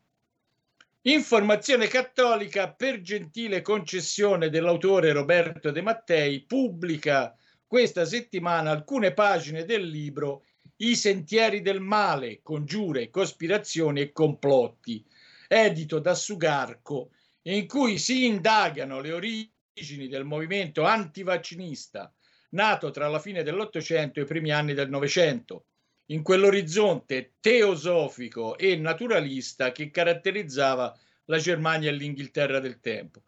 [1.02, 7.34] Informazione cattolica per gentile concessione dell'autore Roberto De Mattei pubblica
[7.68, 10.44] questa settimana alcune pagine del libro
[10.76, 15.04] I sentieri del male, congiure, cospirazioni e complotti,
[15.46, 17.10] edito da Sugarco,
[17.42, 22.12] in cui si indagano le origini del movimento antivaccinista
[22.50, 25.66] nato tra la fine dell'Ottocento e i primi anni del Novecento,
[26.06, 33.24] in quell'orizzonte teosofico e naturalista che caratterizzava la Germania e l'Inghilterra del tempo.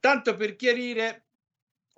[0.00, 1.25] Tanto per chiarire,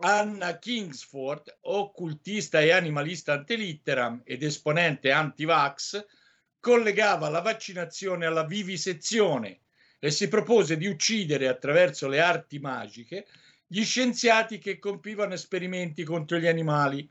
[0.00, 6.06] Anna Kingsford, occultista e animalista antelitteram ed esponente anti-vax,
[6.60, 9.62] collegava la vaccinazione alla vivisezione
[9.98, 13.26] e si propose di uccidere attraverso le arti magiche
[13.66, 17.08] gli scienziati che compivano esperimenti contro gli animali,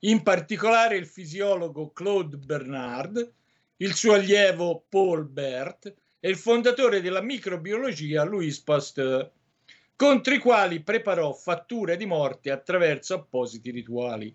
[0.00, 3.32] in particolare il fisiologo Claude Bernard,
[3.78, 9.30] il suo allievo Paul Bert e il fondatore della microbiologia Louis Pasteur,
[10.00, 14.34] contro i quali preparò fatture di morte attraverso appositi rituali.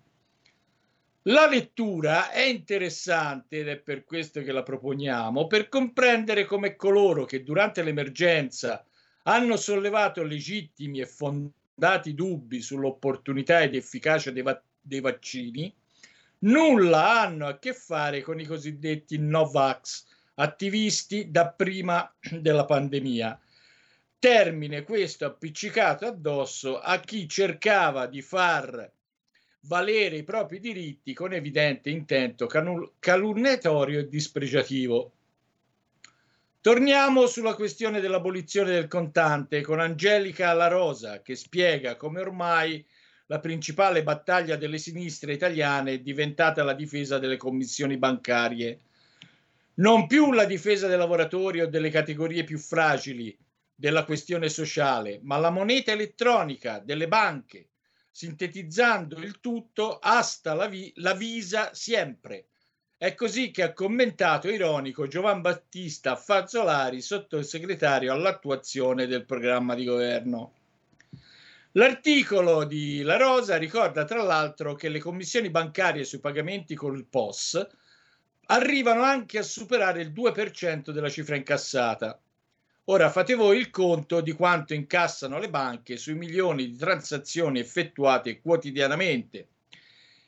[1.24, 7.26] La lettura è interessante ed è per questo che la proponiamo, per comprendere come coloro
[7.26, 8.86] che durante l'emergenza
[9.24, 15.74] hanno sollevato legittimi e fondati dubbi sull'opportunità ed efficacia dei, va- dei vaccini,
[16.42, 20.06] nulla hanno a che fare con i cosiddetti Novax,
[20.36, 22.08] attivisti da prima
[22.40, 23.40] della pandemia.
[24.20, 28.92] Termine questo appiccicato addosso a chi cercava di far
[29.68, 32.48] valere i propri diritti con evidente intento
[33.00, 35.12] calunniatorio e dispregiativo.
[36.62, 42.84] Torniamo sulla questione dell'abolizione del contante con Angelica La Rosa che spiega come ormai
[43.28, 48.80] la principale battaglia delle sinistre italiane è diventata la difesa delle commissioni bancarie.
[49.76, 53.36] Non più la difesa dei lavoratori o delle categorie più fragili
[53.76, 57.68] della questione sociale, ma la moneta elettronica delle banche
[58.16, 62.46] sintetizzando il tutto, asta la, vi- la visa sempre.
[62.96, 70.54] È così che ha commentato ironico Giovan Battista Fazzolari, sottosegretario all'attuazione del programma di governo.
[71.74, 77.68] L'articolo di La Rosa ricorda tra l'altro che le commissioni bancarie sui pagamenti col POS
[78.46, 82.18] arrivano anche a superare il 2% della cifra incassata,
[82.88, 88.40] Ora fate voi il conto di quanto incassano le banche sui milioni di transazioni effettuate
[88.42, 89.48] quotidianamente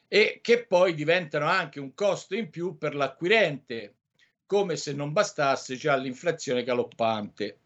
[0.08, 3.94] e che poi diventano anche un costo in più per l'acquirente,
[4.48, 7.60] come se non bastasse già l'inflazione galoppante.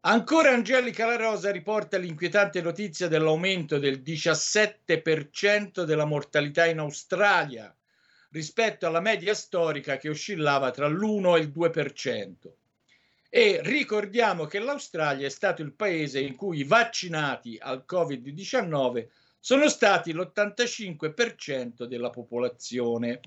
[0.00, 7.74] Ancora Angelica La Rosa riporta l'inquietante notizia dell'aumento del 17% della mortalità in Australia
[8.32, 12.32] rispetto alla media storica che oscillava tra l'1 e il 2%.
[13.36, 19.08] E ricordiamo che l'Australia è stato il paese in cui i vaccinati al Covid-19
[19.40, 23.18] sono stati l'85% della popolazione.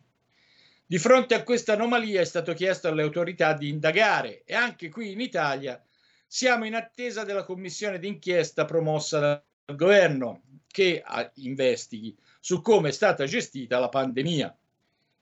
[0.85, 5.11] Di fronte a questa anomalia è stato chiesto alle autorità di indagare e anche qui
[5.11, 5.83] in Italia
[6.25, 11.03] siamo in attesa della commissione d'inchiesta promossa dal governo che
[11.33, 14.57] investighi su come è stata gestita la pandemia.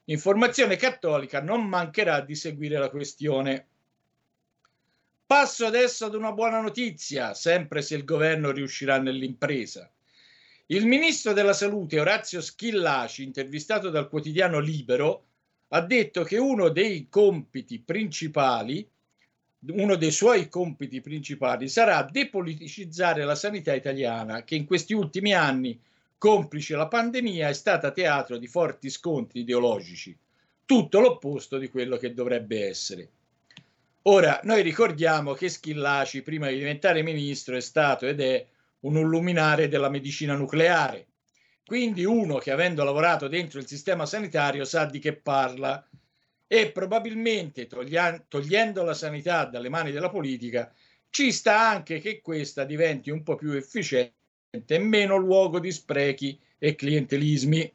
[0.04, 3.70] Informazione Cattolica non mancherà di seguire la questione.
[5.28, 9.92] Passo adesso ad una buona notizia, sempre se il governo riuscirà nell'impresa.
[10.68, 15.26] Il ministro della Salute Orazio Schillaci, intervistato dal quotidiano Libero,
[15.70, 18.88] ha detto che uno dei compiti principali,
[19.70, 25.82] uno dei suoi compiti principali sarà depoliticizzare la sanità italiana, che in questi ultimi anni,
[26.20, 30.16] complice la pandemia, è stata teatro di forti scontri ideologici,
[30.66, 33.10] tutto l'opposto di quello che dovrebbe essere.
[34.08, 38.46] Ora, noi ricordiamo che Schillaci, prima di diventare ministro, è stato ed è
[38.82, 41.08] un luminare della medicina nucleare.
[41.66, 45.84] Quindi uno che avendo lavorato dentro il sistema sanitario sa di che parla
[46.46, 50.72] e probabilmente togliendo la sanità dalle mani della politica
[51.10, 54.14] ci sta anche che questa diventi un po' più efficiente
[54.52, 57.74] e meno luogo di sprechi e clientelismi.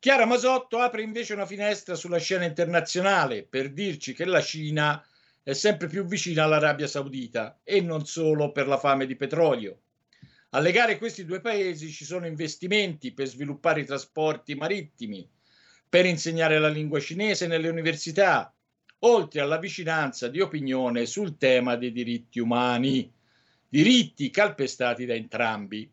[0.00, 5.04] Chiara Masotto apre invece una finestra sulla scena internazionale per dirci che la Cina
[5.42, 9.80] è sempre più vicina all'Arabia Saudita e non solo per la fame di petrolio.
[10.50, 15.28] A legare questi due paesi ci sono investimenti per sviluppare i trasporti marittimi,
[15.88, 18.54] per insegnare la lingua cinese nelle università,
[19.00, 23.12] oltre alla vicinanza di opinione sul tema dei diritti umani,
[23.68, 25.90] diritti calpestati da entrambi.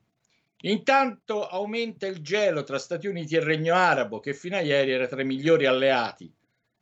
[0.65, 5.05] Intanto aumenta il gelo tra Stati Uniti e Regno Arabo, che fino a ieri era
[5.05, 6.31] tra i migliori alleati,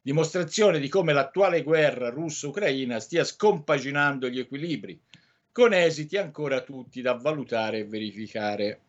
[0.02, 4.98] dimostrazione di come l'attuale guerra russo-ucraina stia scompaginando gli equilibri,
[5.52, 8.80] con esiti ancora tutti da valutare e verificare.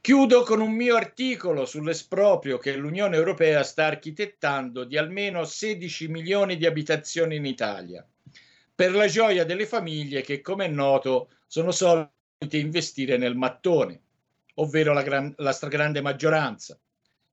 [0.00, 6.56] Chiudo con un mio articolo sull'esproprio che l'Unione Europea sta architettando di almeno 16 milioni
[6.56, 8.06] di abitazioni in Italia,
[8.72, 12.18] per la gioia delle famiglie che, come è noto, sono soldi
[12.48, 14.00] investire nel mattone,
[14.54, 16.78] ovvero la, gran, la stragrande maggioranza.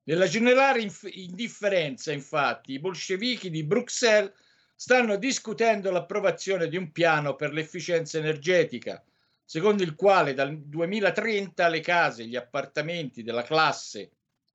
[0.04, 4.32] Nella generale inf- indifferenza, infatti, i bolscevichi di Bruxelles
[4.76, 9.04] stanno discutendo l'approvazione di un piano per l'efficienza energetica,
[9.44, 14.12] secondo il quale dal 2030 le case e gli appartamenti della classe,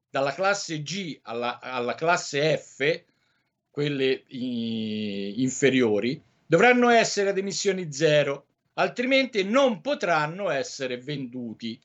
[0.09, 3.05] dalla classe G alla, alla classe F,
[3.71, 11.81] quelle i, inferiori, dovranno essere ad emissioni zero altrimenti non potranno essere venduti.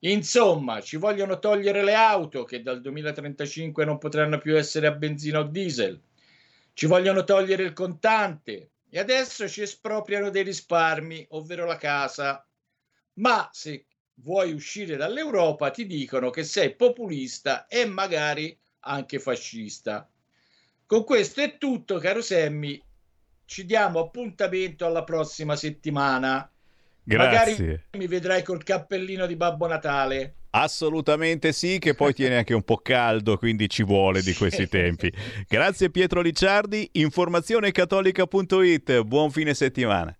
[0.00, 5.40] Insomma, ci vogliono togliere le auto che dal 2035 non potranno più essere a benzina
[5.40, 6.00] o diesel.
[6.72, 12.46] Ci vogliono togliere il contante e adesso ci espropriano dei risparmi, ovvero la casa.
[13.14, 20.08] Ma se vuoi uscire dall'Europa ti dicono che sei populista e magari anche fascista.
[20.86, 22.80] Con questo è tutto, caro Semmi.
[23.48, 26.46] Ci diamo appuntamento alla prossima settimana.
[27.02, 27.54] Grazie.
[27.54, 30.34] Magari mi vedrai col cappellino di Babbo Natale.
[30.50, 35.10] Assolutamente sì, che poi tiene anche un po' caldo, quindi ci vuole di questi tempi.
[35.48, 40.14] Grazie Pietro Licciardi, informazionecattolica.it, buon fine settimana.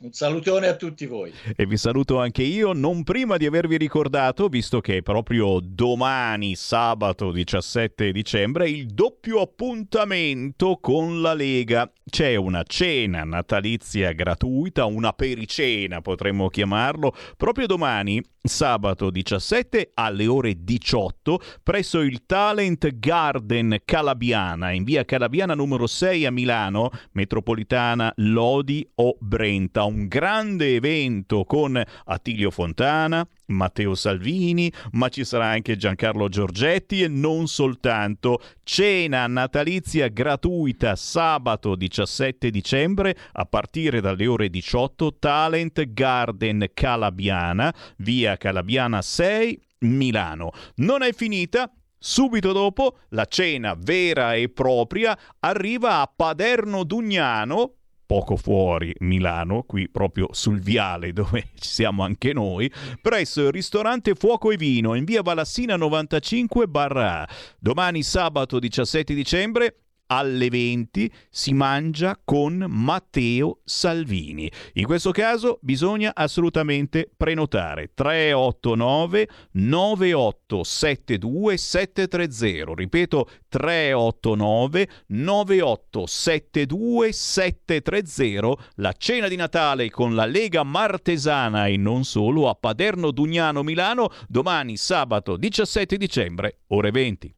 [0.00, 1.32] Un salutone a tutti voi.
[1.56, 6.54] E vi saluto anche io, non prima di avervi ricordato, visto che è proprio domani,
[6.54, 11.90] sabato 17 dicembre, il doppio appuntamento con la Lega.
[12.08, 20.64] C'è una cena natalizia gratuita, una pericena potremmo chiamarlo, proprio domani, sabato 17 alle ore
[20.64, 28.86] 18, presso il Talent Garden Calabiana, in via Calabiana numero 6 a Milano, metropolitana Lodi
[28.96, 29.84] o Brenta.
[29.84, 37.08] Un grande evento con Attilio Fontana, Matteo Salvini, ma ci sarà anche Giancarlo Giorgetti e
[37.08, 38.40] non soltanto.
[38.62, 48.36] Cena natalizia gratuita sabato 17 dicembre a partire dalle ore 18 Talent Garden Calabiana, via
[48.36, 50.50] Calabiana 6, Milano.
[50.76, 51.70] Non è finita,
[52.00, 57.77] Subito dopo, la cena vera e propria arriva a Paderno Dugnano,
[58.08, 62.72] poco fuori Milano, qui proprio sul viale dove ci siamo anche noi,
[63.02, 67.28] presso il ristorante Fuoco e Vino in via Valassina 95 barra.
[67.58, 74.50] Domani sabato 17 dicembre alle 20 si mangia con Matteo Salvini.
[74.74, 82.74] In questo caso bisogna assolutamente prenotare 389 9872 730.
[82.74, 88.56] Ripeto 389 9872 730.
[88.76, 94.10] La cena di Natale con la Lega Martesana e non solo a Paderno Dugnano Milano
[94.26, 97.37] domani sabato 17 dicembre ore 20.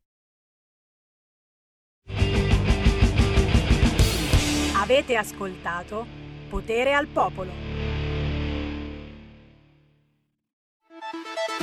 [4.90, 6.04] Avete ascoltato
[6.48, 7.52] Potere al Popolo.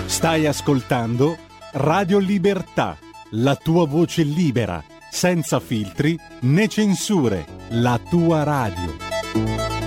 [0.05, 1.35] Stai ascoltando
[1.73, 2.97] Radio Libertà,
[3.31, 4.81] la tua voce libera,
[5.11, 9.86] senza filtri né censure, la tua radio.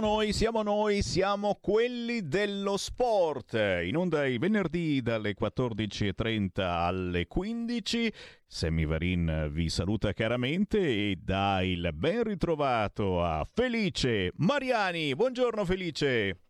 [0.00, 3.52] Noi, siamo noi, siamo quelli dello sport.
[3.84, 8.12] In onda il venerdì dalle 14.30 alle 15.
[8.46, 15.14] Sammy Varin vi saluta caramente e dà il ben ritrovato a Felice Mariani.
[15.14, 16.40] Buongiorno Felice.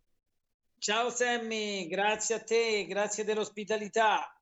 [0.78, 4.39] Ciao Sammy, grazie a te, grazie dell'ospitalità.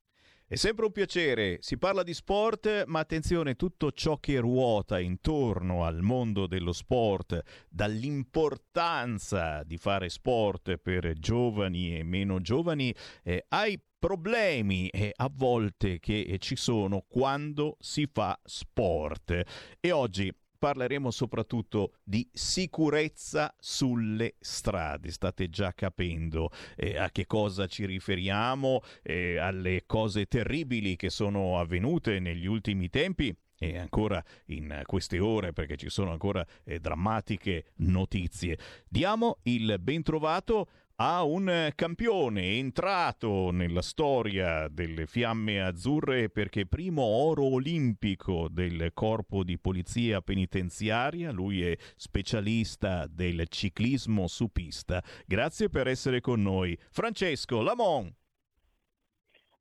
[0.50, 5.84] È sempre un piacere, si parla di sport, ma attenzione, tutto ciò che ruota intorno
[5.84, 12.94] al mondo dello sport, dall'importanza di fare sport per giovani e meno giovani,
[13.24, 19.42] eh, ai problemi eh, a volte che ci sono quando si fa sport.
[19.78, 25.10] E oggi parleremo soprattutto di sicurezza sulle strade.
[25.10, 31.58] State già capendo eh, a che cosa ci riferiamo, eh, alle cose terribili che sono
[31.58, 37.72] avvenute negli ultimi tempi e ancora in queste ore perché ci sono ancora eh, drammatiche
[37.76, 38.58] notizie.
[38.88, 40.68] Diamo il ben trovato
[41.00, 49.44] a un campione entrato nella storia delle fiamme azzurre perché primo oro olimpico del corpo
[49.44, 55.00] di polizia penitenziaria, lui è specialista del ciclismo su pista.
[55.24, 56.76] Grazie per essere con noi.
[56.90, 58.12] Francesco Lamont.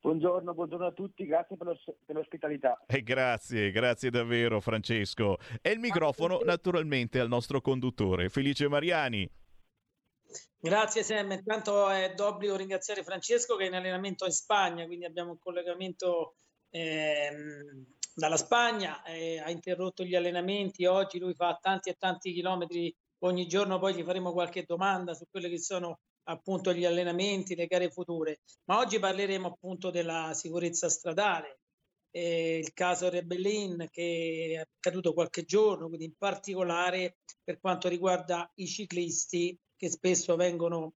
[0.01, 2.81] Buongiorno, buongiorno a tutti, grazie per, per l'ospitalità.
[2.87, 5.37] E grazie, grazie davvero Francesco.
[5.61, 9.29] E il microfono naturalmente al nostro conduttore, Felice Mariani.
[10.67, 15.31] Grazie Sam, intanto è d'obbligo ringraziare Francesco che è in allenamento in Spagna, quindi abbiamo
[15.31, 16.35] un collegamento
[16.71, 22.93] ehm, dalla Spagna, eh, ha interrotto gli allenamenti, oggi lui fa tanti e tanti chilometri
[23.19, 27.67] ogni giorno, poi gli faremo qualche domanda su quelle che sono appunto gli allenamenti, le
[27.67, 31.59] gare future, ma oggi parleremo appunto della sicurezza stradale,
[32.17, 38.49] eh, il caso Rebellin che è accaduto qualche giorno, quindi in particolare per quanto riguarda
[38.55, 40.93] i ciclisti che spesso vengono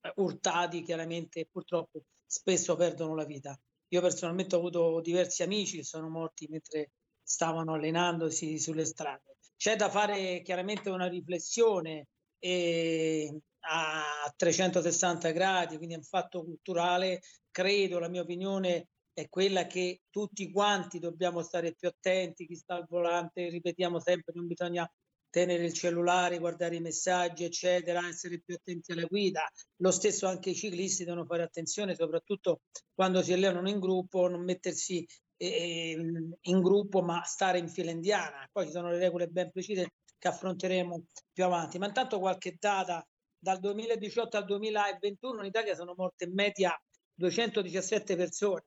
[0.00, 3.58] eh, urtati, chiaramente purtroppo spesso perdono la vita.
[3.88, 6.92] Io personalmente ho avuto diversi amici che sono morti mentre
[7.22, 9.36] stavano allenandosi sulle strade.
[9.54, 12.06] C'è da fare chiaramente una riflessione
[12.38, 17.20] eh, a 360 gradi, quindi è un fatto culturale.
[17.50, 22.74] Credo, la mia opinione è quella che tutti quanti dobbiamo stare più attenti, chi sta
[22.76, 24.90] al volante, ripetiamo sempre, non bisogna
[25.28, 29.50] tenere il cellulare, guardare i messaggi, eccetera, essere più attenti alla guida.
[29.76, 32.60] Lo stesso anche i ciclisti devono fare attenzione, soprattutto
[32.94, 35.06] quando si allenano in gruppo, non mettersi
[35.38, 35.96] eh,
[36.40, 38.46] in gruppo, ma stare in fila indiana.
[38.52, 41.78] Poi ci sono le regole ben precise che affronteremo più avanti.
[41.78, 43.06] Ma intanto qualche data
[43.38, 46.78] dal 2018 al 2021 in Italia sono morte in media
[47.14, 48.64] 217 persone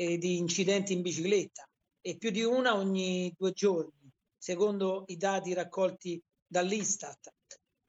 [0.00, 1.68] eh, di incidenti in bicicletta
[2.00, 7.34] e più di una ogni due giorni secondo i dati raccolti dall'Istat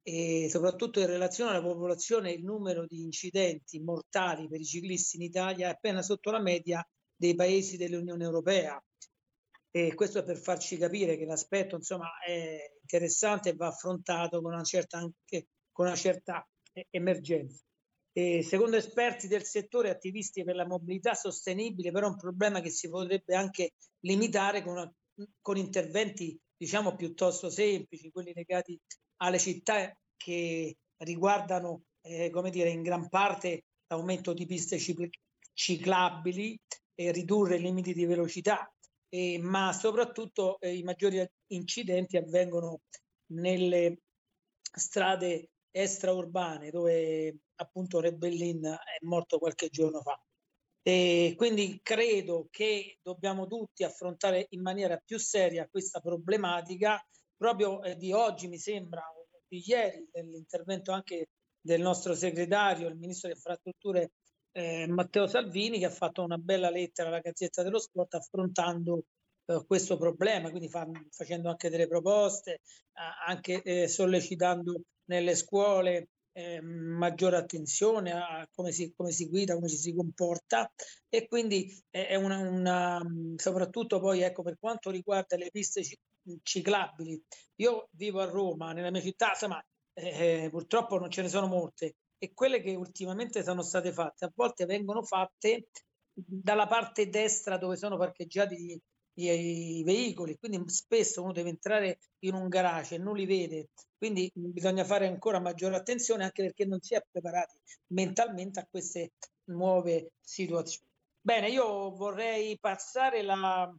[0.04, 5.22] e soprattutto in relazione alla popolazione il numero di incidenti mortali per i ciclisti in
[5.22, 6.86] Italia è appena sotto la media
[7.16, 8.84] dei paesi dell'Unione Europea.
[9.74, 14.52] E questo è per farci capire che l'aspetto insomma, è interessante e va affrontato con
[14.52, 16.46] una certa, anche, con una certa
[16.90, 17.64] emergenza.
[18.14, 22.70] E secondo esperti del settore attivisti per la mobilità sostenibile, però è un problema che
[22.70, 23.72] si potrebbe anche
[24.02, 24.94] limitare con una
[25.42, 28.80] con interventi diciamo piuttosto semplici, quelli legati
[29.18, 34.80] alle città che riguardano eh, come dire, in gran parte l'aumento di piste
[35.54, 36.60] ciclabili
[36.94, 38.72] e ridurre i limiti di velocità,
[39.10, 42.82] eh, ma soprattutto eh, i maggiori incidenti avvengono
[43.34, 44.00] nelle
[44.72, 50.22] strade extraurbane dove appunto Rebellin è morto qualche giorno fa.
[50.84, 57.00] E quindi credo che dobbiamo tutti affrontare in maniera più seria questa problematica.
[57.38, 59.04] Proprio eh, di oggi mi sembra,
[59.48, 61.30] di ieri, dell'intervento anche
[61.60, 64.12] del nostro segretario, il ministro delle infrastrutture
[64.52, 69.06] eh, Matteo Salvini, che ha fatto una bella lettera alla Gazzetta dello Sport affrontando
[69.46, 72.60] eh, questo problema, quindi fa, facendo anche delle proposte, eh,
[73.28, 79.76] anche sollecitando nelle scuole eh, maggiore attenzione a come si, come si, guida, come ci
[79.76, 80.72] si comporta
[81.10, 83.02] e quindi è una, una,
[83.36, 85.84] soprattutto poi ecco per quanto riguarda le piste
[86.44, 87.22] ciclabili.
[87.56, 89.64] Io vivo a Roma, nella mia città, insomma,
[89.94, 94.32] eh, purtroppo non ce ne sono molte e quelle che ultimamente sono state fatte a
[94.34, 95.70] volte vengono fatte
[96.14, 98.80] dalla parte destra dove sono parcheggiati
[99.16, 103.70] i, i, veicoli, quindi spesso uno deve entrare in un garage e non li vede,
[103.98, 107.58] quindi bisogna fare ancora maggiore attenzione anche perché non si è preparati
[107.88, 109.12] mentalmente a queste
[109.46, 110.88] nuove situazioni.
[111.20, 113.72] Bene, io vorrei passare la,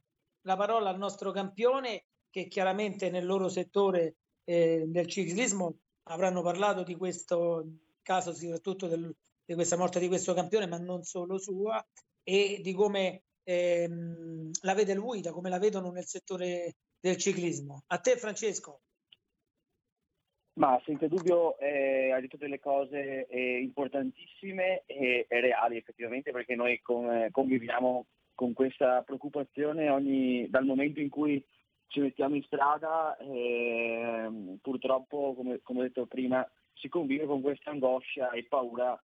[0.42, 6.82] la parola al nostro campione che chiaramente nel loro settore eh, del ciclismo avranno parlato
[6.82, 7.66] di questo
[8.02, 9.14] caso, soprattutto del,
[9.44, 11.84] di questa morte di questo campione, ma non solo sua,
[12.22, 17.82] e di come ehm, la vede lui, da come la vedono nel settore del ciclismo.
[17.88, 18.80] A te Francesco.
[20.54, 26.54] Ma senza dubbio eh, ha detto delle cose eh, importantissime e, e, reali effettivamente perché
[26.54, 31.42] noi con, eh, conviviamo con questa preoccupazione ogni, dal momento in cui
[31.86, 37.70] ci mettiamo in strada ehm, purtroppo come, come ho detto prima si convive con questa
[37.70, 38.98] angoscia e paura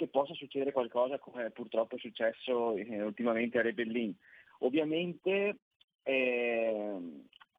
[0.00, 4.16] che possa succedere qualcosa come purtroppo è successo eh, ultimamente a Rebellin.
[4.60, 5.58] Ovviamente
[6.02, 6.98] eh,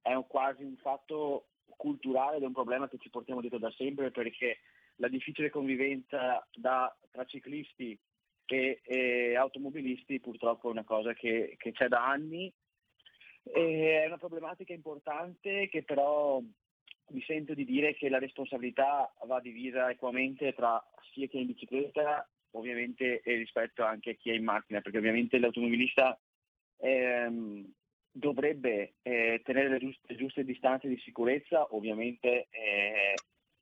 [0.01, 3.69] è un, quasi un fatto culturale ed è un problema che ci portiamo dietro da
[3.77, 4.57] sempre perché
[4.95, 7.95] la difficile convivenza da, tra ciclisti
[8.47, 12.51] e, e, automobilisti purtroppo è una cosa che, che c'è da anni.
[13.43, 16.41] E è una problematica importante che però
[17.09, 21.47] mi sento di dire che la responsabilità va divisa equamente tra sia chi è in
[21.47, 26.19] bicicletta ovviamente e rispetto anche a chi è in macchina, perché ovviamente l'automobilista
[26.77, 27.71] ehm,
[28.11, 33.13] dovrebbe eh, tenere le giuste, giuste, distanze di sicurezza, ovviamente eh,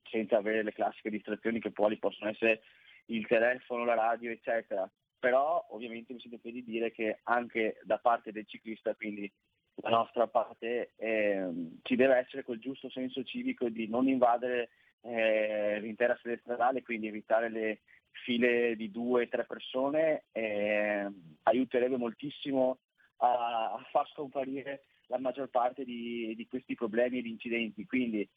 [0.09, 2.61] senza avere le classiche distrazioni che poi possono essere
[3.05, 4.89] il telefono, la radio, eccetera.
[5.19, 9.31] Però ovviamente mi sento di dire che anche da parte del ciclista, quindi
[9.81, 11.47] la nostra parte, eh,
[11.83, 14.69] ci deve essere quel giusto senso civico di non invadere
[15.01, 17.81] eh, l'intera sede stradale, quindi evitare le
[18.23, 21.07] file di due o tre persone, eh,
[21.43, 22.79] aiuterebbe moltissimo
[23.17, 27.85] a, a, far scomparire la maggior parte di, di questi problemi e di incidenti.
[27.85, 28.27] Quindi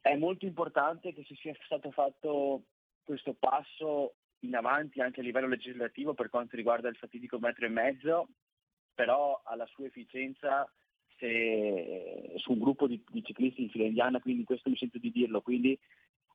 [0.00, 2.64] è molto importante che si sia stato fatto
[3.04, 7.70] questo passo in avanti anche a livello legislativo per quanto riguarda il fatidico metro e
[7.70, 8.28] mezzo,
[8.96, 10.68] però alla sua efficienza
[11.18, 15.12] se, su un gruppo di, di, ciclisti in fila indiana, quindi questo mi sento di
[15.12, 15.78] dirlo, quindi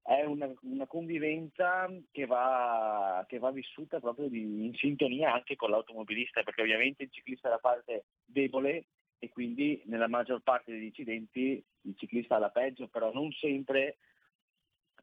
[0.03, 5.71] è una, una convivenza che va, che va, vissuta proprio di, in sintonia anche con
[5.71, 8.85] l'automobilista, perché ovviamente il ciclista è la parte debole
[9.19, 13.97] e quindi nella maggior parte degli incidenti il ciclista ha la peggio, però non sempre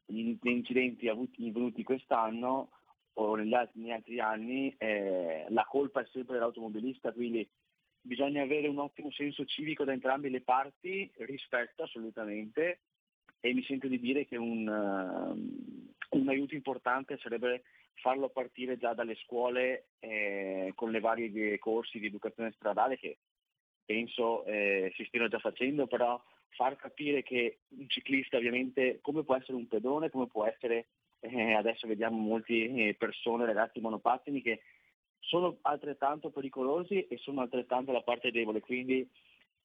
[0.05, 2.71] gli incidenti avvenuti quest'anno
[3.19, 7.47] o negli altri, negli altri anni eh, la colpa è sempre dell'automobilista, quindi
[8.01, 12.79] bisogna avere un ottimo senso civico da entrambe le parti, rispetto assolutamente,
[13.41, 17.63] e mi sento di dire che un, uh, un aiuto importante sarebbe
[17.95, 23.17] farlo partire già dalle scuole eh, con le varie corsi di educazione stradale che
[23.85, 26.21] penso eh, si stiano già facendo, però
[26.51, 30.87] far capire che un ciclista ovviamente come può essere un pedone, come può essere,
[31.19, 34.61] eh, adesso vediamo molte eh, persone, ragazzi monopattini che
[35.19, 39.07] sono altrettanto pericolosi e sono altrettanto la parte debole, quindi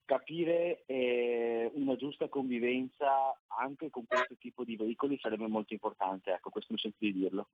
[0.04, 6.50] capire eh, una giusta convivenza anche con questo tipo di veicoli sarebbe molto importante, ecco,
[6.50, 7.48] questo mi sento di dirlo.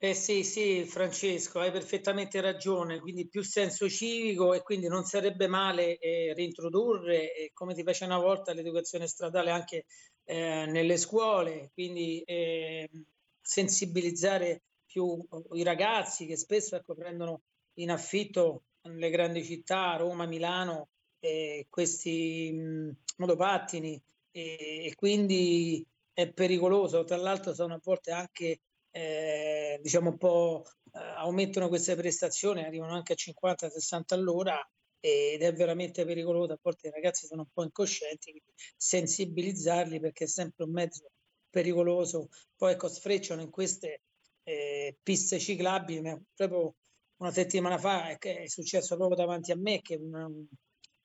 [0.00, 5.48] Eh sì, sì, Francesco, hai perfettamente ragione, quindi più senso civico e quindi non sarebbe
[5.48, 9.86] male eh, reintrodurre, eh, come ti fece una volta, l'educazione stradale anche
[10.30, 13.02] eh, nelle scuole, quindi ehm,
[13.40, 17.40] sensibilizzare più i ragazzi che spesso ecco, prendono
[17.78, 20.88] in affitto nelle grandi città, Roma, Milano,
[21.20, 24.00] eh, questi mh, motopattini
[24.30, 27.04] e, quindi è pericoloso.
[27.04, 28.60] Tra l'altro sono a volte anche
[28.90, 34.58] eh, diciamo un po' eh, aumentano queste prestazioni, arrivano anche a 50-60 all'ora
[35.00, 36.52] ed è veramente pericoloso.
[36.52, 38.42] A volte i ragazzi sono un po' incoscienti,
[38.76, 41.10] sensibilizzarli perché è sempre un mezzo
[41.50, 42.28] pericoloso.
[42.56, 44.02] Poi ecco, sfrecciano in queste
[44.42, 46.00] eh, piste ciclabili,
[46.34, 46.74] proprio
[47.18, 50.46] una settimana fa è, è successo proprio davanti a me che un,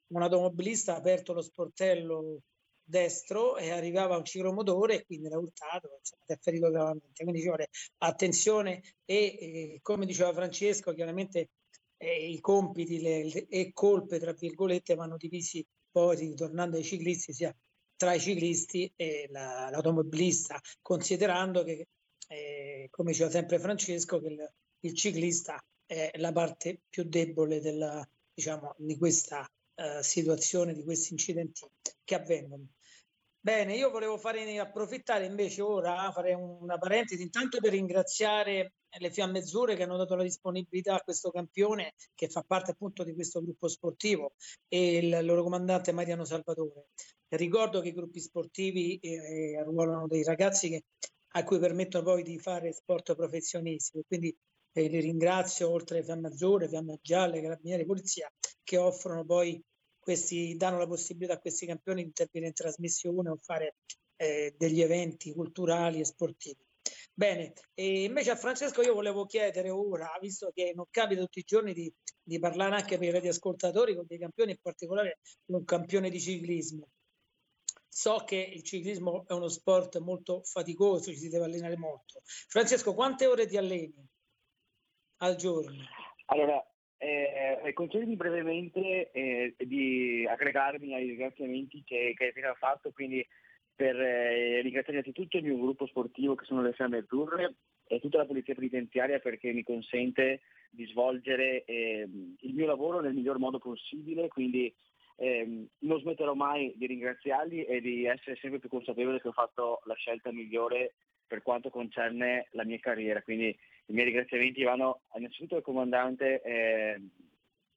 [0.08, 2.42] un automobilista ha aperto lo sportello
[2.86, 7.24] destro e arrivava un ciclomotore e quindi l'ha urtato, insomma, è ferito gravemente.
[7.24, 11.50] Quindi ci vuole attenzione e, e, come diceva Francesco, chiaramente
[12.04, 17.56] eh, i compiti le, e colpe, tra virgolette, vanno divisi poi, ritornando ai ciclisti, sia
[17.96, 21.88] tra i ciclisti e la, l'automobilista, considerando che,
[22.28, 28.06] eh, come diceva sempre Francesco, che il, il, ciclista è la parte più debole della,
[28.34, 31.66] diciamo, di questa uh, situazione, di questi incidenti
[32.04, 32.68] che avvengono.
[33.46, 39.40] Bene, io volevo fare, approfittare invece ora, fare una parentesi, intanto per ringraziare le Fiamme
[39.40, 43.42] Azzurre che hanno dato la disponibilità a questo campione che fa parte appunto di questo
[43.42, 44.36] gruppo sportivo
[44.70, 46.86] e il loro comandante Mariano Salvatore.
[47.28, 50.84] Ricordo che i gruppi sportivi eh, arruolano dei ragazzi che,
[51.34, 54.34] a cui permettono poi di fare sport professionistico, quindi
[54.72, 58.32] eh, li ringrazio oltre alle Fiamme Azzurre, Fiamme Gialle, Carabinieri, Polizia
[58.64, 59.62] che offrono poi
[60.04, 63.78] questi, danno la possibilità a questi campioni di intervenire in trasmissione o fare
[64.18, 66.64] eh, degli eventi culturali e sportivi.
[67.16, 71.44] Bene, e invece a Francesco io volevo chiedere ora, visto che non capita tutti i
[71.46, 76.10] giorni di, di parlare anche per i radioascoltatori con dei campioni, in particolare un campione
[76.10, 76.90] di ciclismo.
[77.88, 82.22] So che il ciclismo è uno sport molto faticoso, ci si deve allenare molto.
[82.24, 84.08] Francesco, quante ore ti alleni
[85.18, 85.84] al giorno?
[86.26, 86.60] Allora,
[87.04, 93.26] eh, concedimi brevemente eh, di aggregarmi ai ringraziamenti che, che hai fatto, quindi
[93.76, 97.56] per eh, ringraziare innanzitutto il mio gruppo sportivo che sono le Fiamme Azzurre
[97.88, 102.08] e tutta la Polizia Penitenziaria perché mi consente di svolgere eh,
[102.40, 104.74] il mio lavoro nel miglior modo possibile, quindi
[105.18, 109.82] eh, non smetterò mai di ringraziarli e di essere sempre più consapevole che ho fatto
[109.86, 110.94] la scelta migliore
[111.28, 113.22] per quanto concerne la mia carriera.
[113.22, 117.02] Quindi i miei ringraziamenti vanno innanzitutto al comandante eh,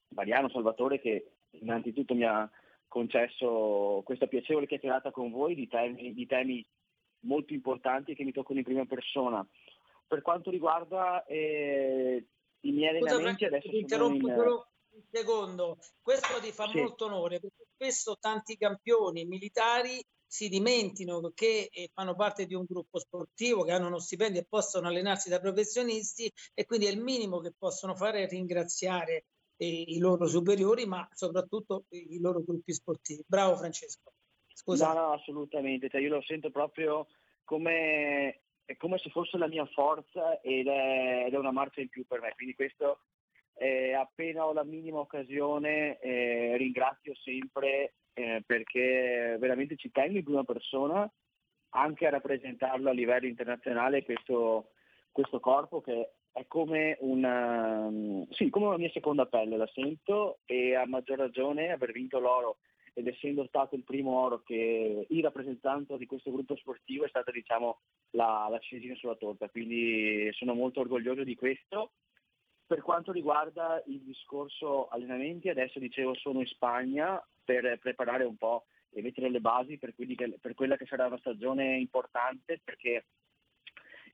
[0.08, 2.48] Mariano Salvatore che innanzitutto mi ha,
[2.88, 6.66] concesso questa piacevole chiacchierata con voi di temi, di temi
[7.20, 9.46] molto importanti che mi toccano in prima persona.
[10.06, 12.24] Per quanto riguarda eh,
[12.60, 14.34] i miei Scusa, allenamenti, Francesco, adesso interrompo in...
[14.34, 15.78] solo un secondo.
[16.00, 16.78] Questo ti fa Sì.
[16.78, 20.02] molto onore perché spesso tanti campioni militari
[20.36, 24.46] si dimenticano che eh, fanno parte di un gruppo sportivo, che hanno uno stipendio e
[24.46, 29.24] possono allenarsi da professionisti e quindi è il minimo che possono fare è ringraziare
[29.56, 33.24] eh, i loro superiori, ma soprattutto i i loro gruppi sportivi.
[33.26, 34.12] Bravo Francesco.
[34.52, 34.92] Scusa.
[34.92, 37.06] No, no, assolutamente, cioè, io lo sento proprio
[37.42, 38.42] come,
[38.76, 42.20] come se fosse la mia forza ed è, ed è una marcia in più per
[42.20, 43.00] me, quindi questo
[43.54, 50.24] eh, appena ho la minima occasione eh, ringrazio sempre eh, perché veramente ci tengo in
[50.24, 51.10] prima persona
[51.70, 54.70] anche a rappresentarlo a livello internazionale questo,
[55.12, 57.90] questo corpo che è come una,
[58.30, 62.58] sì, come una mia seconda pelle, la sento e a maggior ragione aver vinto l'oro
[62.94, 67.30] ed essendo stato il primo oro che il rappresentante di questo gruppo sportivo è stata
[67.30, 67.80] diciamo
[68.12, 71.92] la, la ciliegina sulla torta, quindi sono molto orgoglioso di questo.
[72.66, 78.66] Per quanto riguarda il discorso allenamenti, adesso dicevo sono in Spagna per preparare un po'
[78.90, 83.06] e mettere le basi per, che- per quella che sarà una stagione importante perché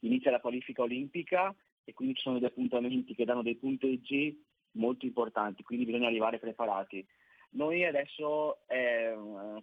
[0.01, 1.55] inizia la qualifica olimpica
[1.85, 6.39] e quindi ci sono degli appuntamenti che danno dei punteggi molto importanti, quindi bisogna arrivare
[6.39, 7.05] preparati.
[7.51, 9.15] Noi adesso eh,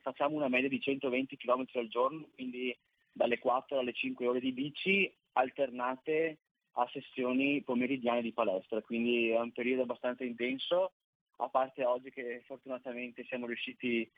[0.02, 2.78] facciamo una media di 120 km al giorno, quindi
[3.12, 6.40] dalle 4 alle 5 ore di bici alternate
[6.74, 10.94] a sessioni pomeridiane di palestra, quindi è un periodo abbastanza intenso,
[11.42, 14.10] a parte oggi che fortunatamente siamo riusciti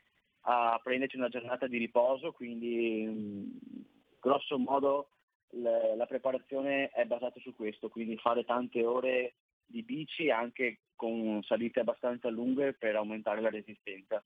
[0.44, 5.10] a prenderci una giornata di riposo, quindi mh, grosso modo
[5.50, 9.34] l- la preparazione è basata su questo, quindi fare tante ore
[9.64, 14.24] di bici anche con salite abbastanza lunghe per aumentare la resistenza.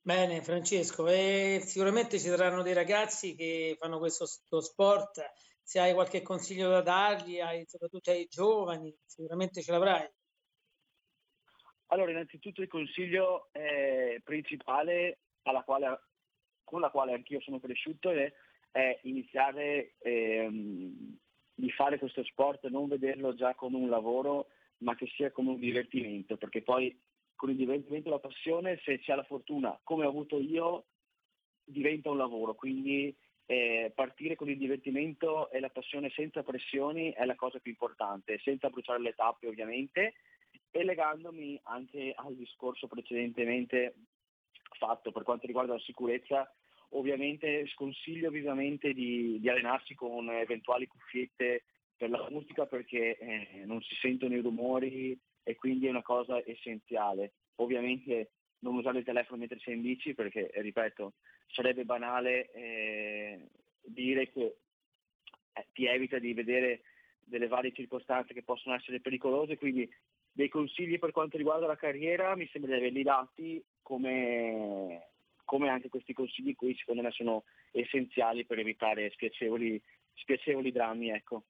[0.00, 5.20] Bene, Francesco, e sicuramente ci saranno dei ragazzi che fanno questo sto sport.
[5.62, 10.08] Se hai qualche consiglio da dargli, soprattutto ai giovani, sicuramente ce l'avrai.
[11.88, 15.18] Allora, innanzitutto il consiglio eh, principale
[15.64, 16.00] quale-
[16.64, 18.32] con la quale anch'io sono cresciuto è,
[18.72, 21.16] è iniziare ehm,
[21.54, 24.48] di fare questo sport, non vederlo già come un lavoro,
[24.78, 26.98] ma che sia come un divertimento, perché poi
[27.34, 30.86] con il divertimento e la passione, se ha la fortuna, come ho avuto io,
[31.64, 33.14] diventa un lavoro, quindi
[33.46, 38.38] eh, partire con il divertimento e la passione senza pressioni è la cosa più importante,
[38.42, 40.14] senza bruciare le tappe ovviamente
[40.70, 43.94] e legandomi anche al discorso precedentemente
[44.76, 46.52] fatto per quanto riguarda la sicurezza,
[46.90, 51.64] ovviamente sconsiglio vivamente di, di allenarsi con eventuali cuffiette
[51.96, 56.42] per la musica perché eh, non si sentono i rumori e quindi è una cosa
[56.46, 57.32] essenziale.
[57.56, 61.14] Ovviamente non usare il telefono mentre sei in bici perché, ripeto,
[61.46, 63.48] sarebbe banale eh,
[63.82, 64.56] dire che
[65.52, 66.82] eh, ti evita di vedere
[67.24, 69.88] delle varie circostanze che possono essere pericolose, quindi
[70.36, 75.12] dei consigli per quanto riguarda la carriera mi sembra di averli dati come,
[75.44, 79.82] come anche questi consigli qui secondo me sono essenziali per evitare spiacevoli,
[80.12, 81.08] spiacevoli drammi.
[81.08, 81.44] Ecco.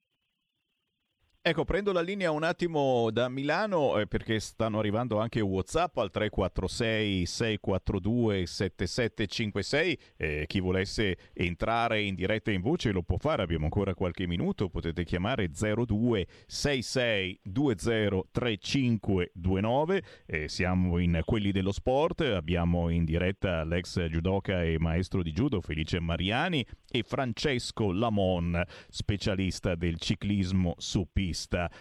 [1.47, 6.11] Ecco, prendo la linea un attimo da Milano eh, perché stanno arrivando anche WhatsApp al
[6.11, 9.97] 346 642 7756.
[10.17, 14.67] Eh, chi volesse entrare in diretta in voce lo può fare, abbiamo ancora qualche minuto.
[14.67, 20.03] Potete chiamare 02 66 20 3529.
[20.25, 22.19] Eh, siamo in quelli dello sport.
[22.23, 29.75] Abbiamo in diretta l'ex judoka e maestro di judo Felice Mariani e Francesco Lamon, specialista
[29.75, 31.35] del ciclismo su pista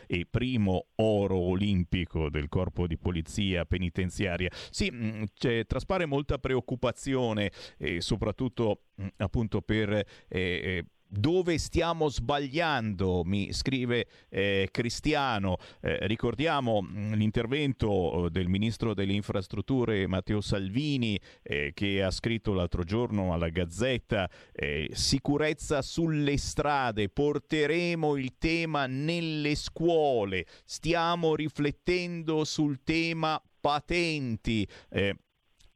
[0.07, 4.51] e primo oro olimpico del corpo di polizia penitenziaria.
[4.71, 4.93] Sì,
[5.35, 13.53] c'è, traspare molta preoccupazione e soprattutto mh, appunto per eh, eh, dove stiamo sbagliando, mi
[13.53, 15.57] scrive eh, Cristiano.
[15.81, 22.53] Eh, ricordiamo mh, l'intervento eh, del ministro delle infrastrutture Matteo Salvini eh, che ha scritto
[22.53, 32.45] l'altro giorno alla Gazzetta eh, sicurezza sulle strade, porteremo il tema nelle scuole, stiamo riflettendo
[32.45, 34.67] sul tema patenti.
[34.91, 35.17] Eh,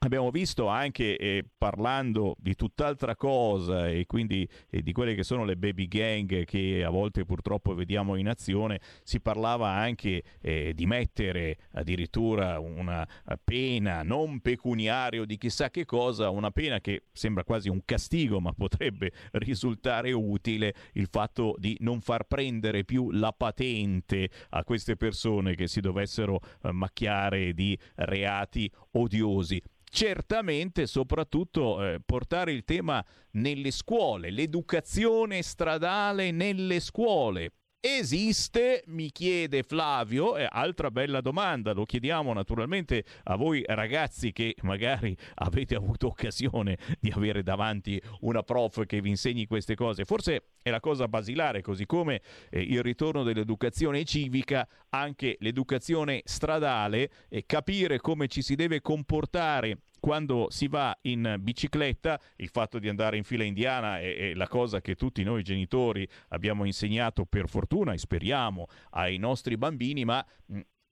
[0.03, 5.45] Abbiamo visto anche eh, parlando di tutt'altra cosa e quindi eh, di quelle che sono
[5.45, 10.87] le baby gang che a volte purtroppo vediamo in azione, si parlava anche eh, di
[10.87, 13.07] mettere addirittura una
[13.45, 18.41] pena non pecuniaria o di chissà che cosa, una pena che sembra quasi un castigo
[18.41, 24.97] ma potrebbe risultare utile il fatto di non far prendere più la patente a queste
[24.97, 33.05] persone che si dovessero eh, macchiare di reati odiosi certamente soprattutto eh, portare il tema
[33.33, 37.53] nelle scuole, l'educazione stradale nelle scuole.
[37.83, 44.55] Esiste, mi chiede Flavio, eh, altra bella domanda, lo chiediamo naturalmente a voi ragazzi che
[44.65, 50.43] magari avete avuto occasione di avere davanti una prof che vi insegni queste cose, forse
[50.61, 52.21] è la cosa basilare, così come
[52.51, 59.79] eh, il ritorno dell'educazione civica, anche l'educazione stradale, e capire come ci si deve comportare
[60.01, 64.49] quando si va in bicicletta, il fatto di andare in fila indiana è, è, la
[64.49, 70.25] cosa che tutti noi genitori abbiamo insegnato per fortuna e speriamo ai nostri bambini, ma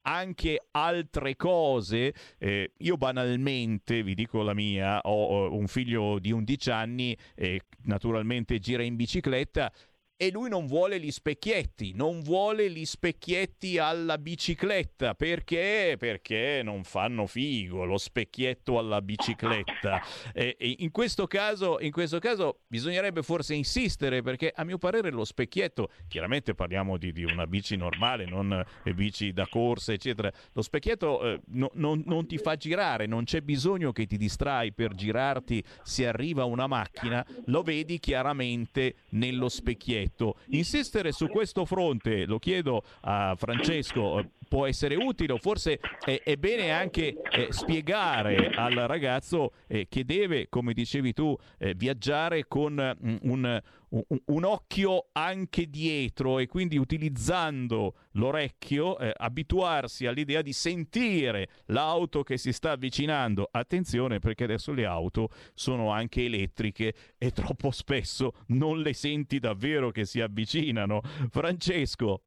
[0.03, 2.15] anche altre cose.
[2.39, 8.59] Eh, io banalmente, vi dico la mia, ho, un figlio di 11 anni e naturalmente
[8.59, 9.71] gira in bicicletta
[10.21, 15.95] e lui non vuole gli specchietti, non vuole gli specchietti alla bicicletta perché?
[15.97, 20.03] Perché non fanno figo lo specchietto alla bicicletta.
[20.35, 25.11] E, e in, questo caso, in questo caso bisognerebbe forse insistere perché a mio parere
[25.11, 30.33] lo specchietto, chiaramente parliamo di, di una bici normale, non eh, bici da corsa, eccetera.
[30.53, 34.73] Lo specchietto eh, no, non, non ti fa girare, non c'è bisogno che ti distrai
[34.73, 40.37] per girarti se arriva una macchina, lo vedi chiaramente nello specchietto detto.
[40.49, 46.23] Insistere su questo fronte, lo chiedo a Francesco, eh, può essere utile o forse è,
[46.25, 52.47] è bene anche eh, spiegare al ragazzo eh, che deve, come dicevi tu, eh, viaggiare
[52.49, 60.43] con mm, un, un, un, occhio anche dietro e quindi utilizzando l'orecchio eh, abituarsi all'idea
[60.43, 63.49] di sentire l'auto che si sta avvicinando.
[63.51, 69.91] Attenzione perché adesso le auto sono anche elettriche e troppo spesso non le senti davvero
[69.91, 71.01] che si avvicinano.
[71.31, 72.23] Francesco.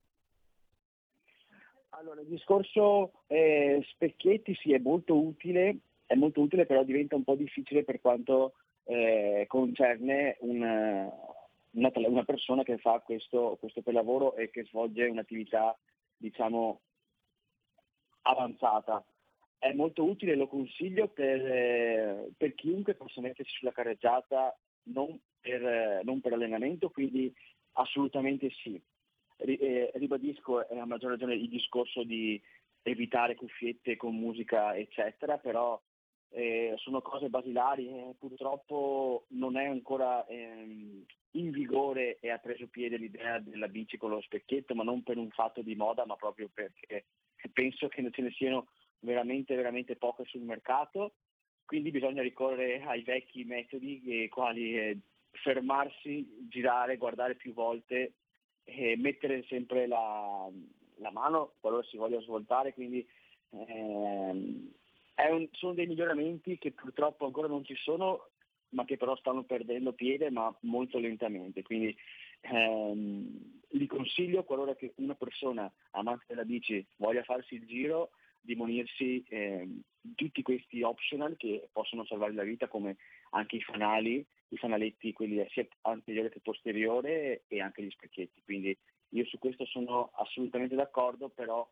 [1.89, 5.77] Allora, il discorso eh, specchietti sì è molto utile,
[6.07, 8.53] è molto utile però diventa un po' difficile per quanto
[8.85, 11.07] eh, concerne una,
[11.71, 15.77] una, una, persona che fa questo, questo per lavoro e che svolge un'attività
[16.17, 16.81] diciamo
[18.23, 19.03] avanzata.
[19.57, 26.19] È molto utile, lo consiglio per, per chiunque possa mettersi sulla carreggiata non per, non
[26.19, 27.33] per allenamento, quindi
[27.73, 28.81] assolutamente sì
[29.45, 32.41] eh, ribadisco a maggior ragione il discorso di
[32.83, 35.79] evitare cuffiette con musica eccetera, però
[36.29, 42.67] eh, sono cose basilari, eh, purtroppo non è ancora ehm, in vigore e ha preso
[42.67, 46.15] piede l'idea della bici con lo specchietto, ma non per un fatto di moda, ma
[46.15, 47.05] proprio perché
[47.53, 48.67] penso che ce ne siano
[48.99, 51.13] veramente, veramente poche sul mercato,
[51.65, 54.97] quindi bisogna ricorrere ai vecchi metodi, quali eh,
[55.31, 58.13] fermarsi, girare, guardare più volte
[58.63, 60.49] e mettere sempre la,
[60.97, 63.07] la mano qualora si voglia svoltare, quindi
[63.51, 64.71] ehm,
[65.29, 68.30] un, sono dei miglioramenti che purtroppo ancora non ci sono,
[68.71, 71.61] ma che però stanno perdendo piede, ma molto lentamente.
[71.63, 71.95] Quindi
[72.41, 79.23] ehm, li consiglio qualora una persona amante della bici voglia farsi il giro di munirsi
[79.29, 79.81] ehm,
[80.15, 82.97] tutti questi optional che possono salvare la vita come
[83.31, 88.41] anche i fanali i fanaletti, quelli sia anteriore che posteriore e anche gli specchietti.
[88.43, 88.77] Quindi
[89.09, 91.69] io su questo sono assolutamente d'accordo, però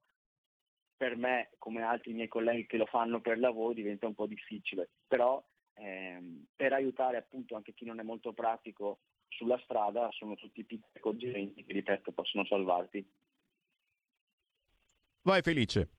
[0.95, 4.89] per me, come altri miei colleghi che lo fanno per lavoro, diventa un po' difficile.
[5.07, 5.41] Però
[5.79, 10.91] ehm, per aiutare appunto anche chi non è molto pratico sulla strada sono tutti piccoli
[10.93, 13.07] accorgimenti che, ripeto, possono salvarti.
[15.21, 15.89] Vai Felice.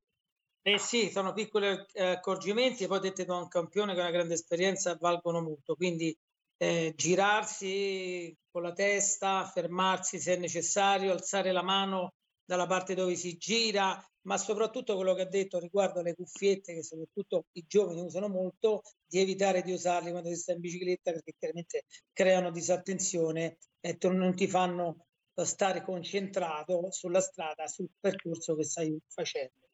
[0.62, 4.12] Eh sì, sono piccoli eh, accorgimenti e poi dette da un campione che ha una
[4.12, 6.14] grande esperienza valgono molto, quindi
[6.58, 12.12] eh, girarsi con la testa, fermarsi se è necessario, alzare la mano
[12.50, 16.82] dalla parte dove si gira, ma soprattutto quello che ha detto riguardo alle cuffiette che
[16.82, 21.34] soprattutto i giovani usano molto, di evitare di usarle quando si sta in bicicletta perché
[21.38, 25.06] chiaramente creano disattenzione e non ti fanno
[25.44, 29.68] stare concentrato sulla strada, sul percorso che stai facendo.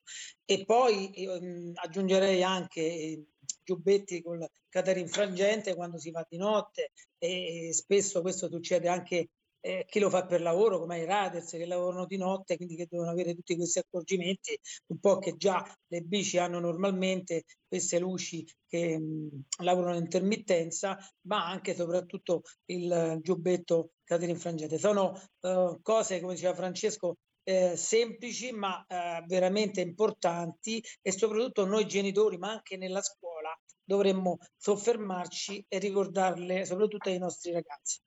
[0.44, 3.28] E poi ehm, aggiungerei anche
[3.64, 9.30] giubbetti con la catena infrangente quando si va di notte e spesso questo succede anche
[9.66, 12.86] eh, chi lo fa per lavoro, come i riders che lavorano di notte, quindi che
[12.88, 14.56] devono avere tutti questi accorgimenti,
[14.86, 20.96] un po' che già le bici hanno normalmente queste luci che mh, lavorano in intermittenza,
[21.22, 24.78] ma anche e soprattutto il giubbetto catena infrangente.
[24.78, 31.86] Sono uh, cose, come diceva Francesco, eh, semplici ma eh, veramente importanti e soprattutto noi
[31.86, 38.00] genitori, ma anche nella scuola, dovremmo soffermarci e ricordarle soprattutto ai nostri ragazzi.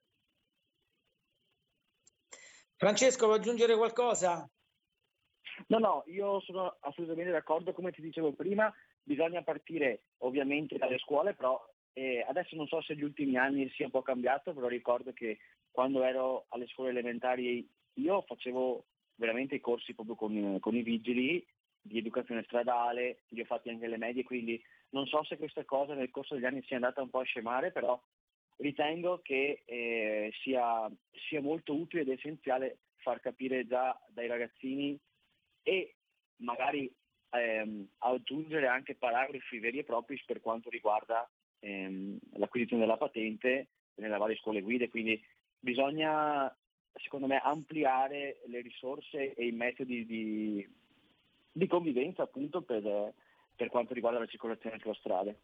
[2.80, 4.50] Francesco, vuoi aggiungere qualcosa?
[5.66, 11.34] No, no, io sono assolutamente d'accordo, come ti dicevo prima, bisogna partire ovviamente dalle scuole,
[11.34, 11.62] però
[11.92, 15.40] eh, adesso non so se negli ultimi anni sia un po' cambiato, però ricordo che
[15.70, 18.86] quando ero alle scuole elementari io facevo
[19.16, 21.46] veramente i corsi proprio con, con i vigili
[21.82, 24.58] di educazione stradale, li ho fatti anche le medie, quindi
[24.92, 27.72] non so se questa cosa nel corso degli anni sia andata un po' a scemare,
[27.72, 28.02] però
[28.60, 30.90] ritengo che eh, sia,
[31.28, 34.98] sia molto utile ed essenziale far capire già dai ragazzini
[35.62, 35.94] e
[36.36, 36.92] magari
[37.30, 41.28] ehm, aggiungere anche paragrafi veri e propri per quanto riguarda
[41.60, 45.22] ehm, l'acquisizione della patente nelle varie scuole guide, quindi
[45.58, 46.54] bisogna
[46.94, 50.68] secondo me ampliare le risorse e i metodi di,
[51.52, 53.14] di convivenza appunto per,
[53.54, 55.34] per quanto riguarda la circolazione sulla strada.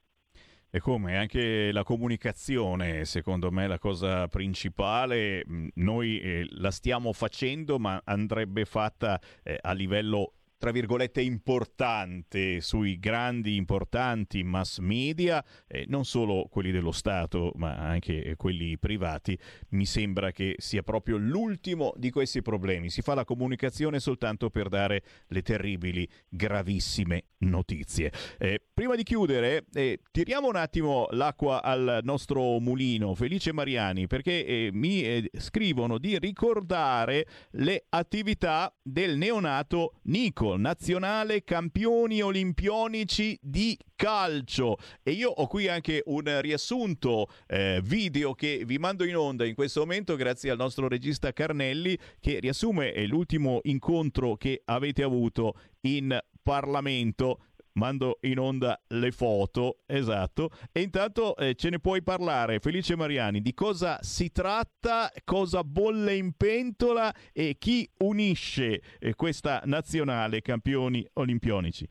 [0.70, 5.44] E come anche la comunicazione, secondo me, è la cosa principale.
[5.74, 12.98] Noi eh, la stiamo facendo, ma andrebbe fatta eh, a livello tra virgolette importante sui
[12.98, 19.38] grandi importanti mass media, eh, non solo quelli dello Stato ma anche quelli privati,
[19.70, 22.90] mi sembra che sia proprio l'ultimo di questi problemi.
[22.90, 28.10] Si fa la comunicazione soltanto per dare le terribili, gravissime notizie.
[28.38, 34.44] Eh, prima di chiudere, eh, tiriamo un attimo l'acqua al nostro mulino, Felice Mariani, perché
[34.44, 43.78] eh, mi eh, scrivono di ricordare le attività del neonato Nico nazionale campioni olimpionici di
[43.94, 44.76] calcio.
[45.02, 49.54] E io ho qui anche un riassunto eh, video che vi mando in onda in
[49.54, 56.14] questo momento grazie al nostro regista Carnelli che riassume l'ultimo incontro che avete avuto in
[56.42, 57.40] Parlamento
[57.76, 60.50] mando in onda le foto, esatto.
[60.72, 66.16] E intanto eh, ce ne puoi parlare, Felice Mariani, di cosa si tratta, cosa bolle
[66.16, 71.88] in pentola e chi unisce eh, questa nazionale campioni olimpionici.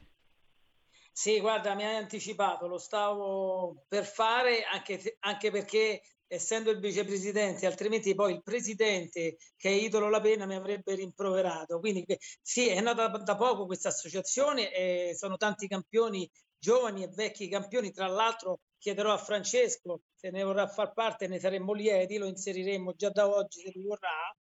[1.11, 6.01] Sì, guarda, mi hai anticipato, lo stavo per fare anche, anche perché
[6.35, 11.79] essendo il vicepresidente, altrimenti poi il presidente che è idolo la pena mi avrebbe rimproverato.
[11.79, 12.05] Quindi
[12.41, 17.91] sì, è nata da poco questa associazione e sono tanti campioni, giovani e vecchi campioni.
[17.91, 22.93] Tra l'altro chiederò a Francesco se ne vorrà far parte, ne saremmo lieti, lo inseriremo
[22.93, 24.35] già da oggi se lui vorrà.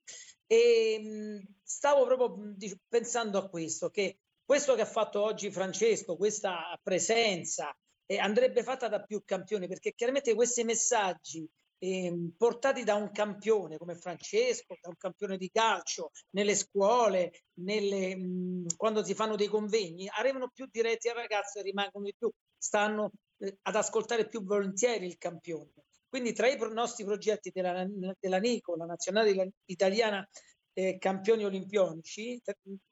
[0.46, 2.56] E stavo proprio
[2.88, 7.76] pensando a questo, che questo che ha fatto oggi Francesco, questa presenza,
[8.06, 11.48] eh, andrebbe fatta da più campioni, perché chiaramente questi messaggi
[11.84, 18.16] eh, portati da un campione come Francesco, da un campione di calcio, nelle scuole, nelle,
[18.16, 22.32] mh, quando si fanno dei convegni, arrivano più diretti al ragazzo e rimangono di più,
[22.58, 25.72] stanno eh, ad ascoltare più volentieri il campione.
[26.08, 27.86] Quindi tra i nostri progetti della,
[28.18, 30.26] della NICO, la nazionale italiana
[30.72, 32.42] eh, campioni olimpionici,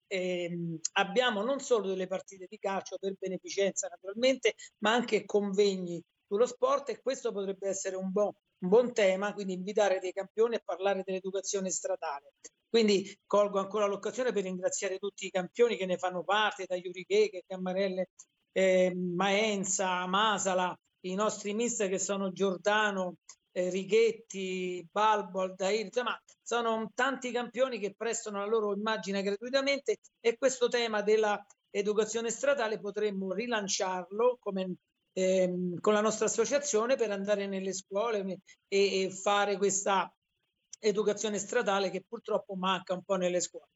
[0.08, 6.46] eh, abbiamo non solo delle partite di calcio per beneficenza naturalmente, ma anche convegni sullo
[6.46, 8.32] sport e questo potrebbe essere un buon
[8.62, 12.34] un buon tema, quindi invitare dei campioni a parlare dell'educazione stradale.
[12.70, 17.04] Quindi colgo ancora l'occasione per ringraziare tutti i campioni che ne fanno parte, da Yuri
[17.06, 18.10] Cheghe, Cammarelle,
[18.52, 23.16] eh, Maenza, Masala, i nostri mister che sono Giordano,
[23.52, 30.38] eh, Righetti, Balbo, Aldair, insomma sono tanti campioni che prestano la loro immagine gratuitamente e
[30.38, 34.76] questo tema dell'educazione stradale potremmo rilanciarlo come
[35.14, 38.20] ehm, con la nostra associazione per andare nelle scuole
[38.68, 40.14] e, e fare questa
[40.80, 43.68] educazione stradale che purtroppo manca un po' nelle scuole.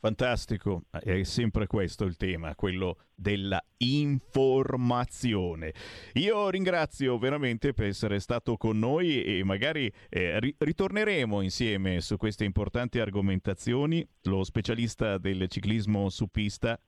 [0.00, 5.74] Fantastico, è sempre questo il tema, quello della informazione.
[6.14, 12.44] Io ringrazio veramente per essere stato con noi e magari eh, ritorneremo insieme su queste
[12.44, 14.08] importanti argomentazioni.
[14.22, 16.78] Lo specialista del ciclismo su pista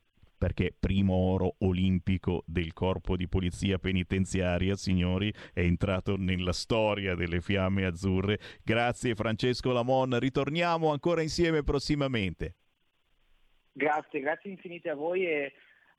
[0.41, 7.43] perché primo oro olimpico del corpo di polizia penitenziaria, signori, è entrato nella storia delle
[7.43, 8.39] fiamme azzurre.
[8.65, 12.55] Grazie Francesco Lamon, ritorniamo ancora insieme prossimamente.
[13.71, 15.53] Grazie, grazie infinite a voi e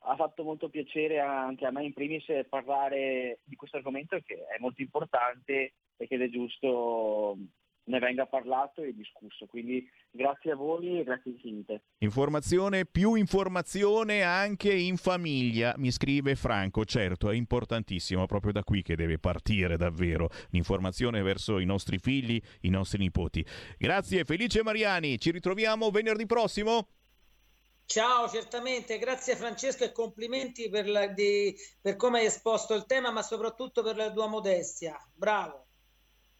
[0.05, 4.57] ha fatto molto piacere anche a me in primis parlare di questo argomento che è
[4.57, 7.37] molto importante e che è giusto
[7.85, 9.45] ne venga parlato e discusso.
[9.47, 11.83] Quindi grazie a voi e grazie infinite.
[11.99, 16.85] Informazione più informazione anche in famiglia, mi scrive Franco.
[16.85, 22.41] Certo, è importantissimo, proprio da qui che deve partire davvero l'informazione verso i nostri figli,
[22.61, 23.45] i nostri nipoti.
[23.77, 26.87] Grazie Felice Mariani, ci ritroviamo venerdì prossimo.
[27.85, 33.11] Ciao, certamente, grazie Francesco e complimenti per, la, di, per come hai esposto il tema,
[33.11, 34.97] ma soprattutto per la tua modestia.
[35.13, 35.65] Bravo.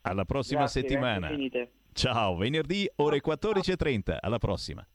[0.02, 1.28] Alla prossima Grazie, settimana.
[1.30, 1.72] grazie.
[1.94, 4.18] Ciao, venerdì ore 14.30.
[4.20, 4.86] Alla prossima.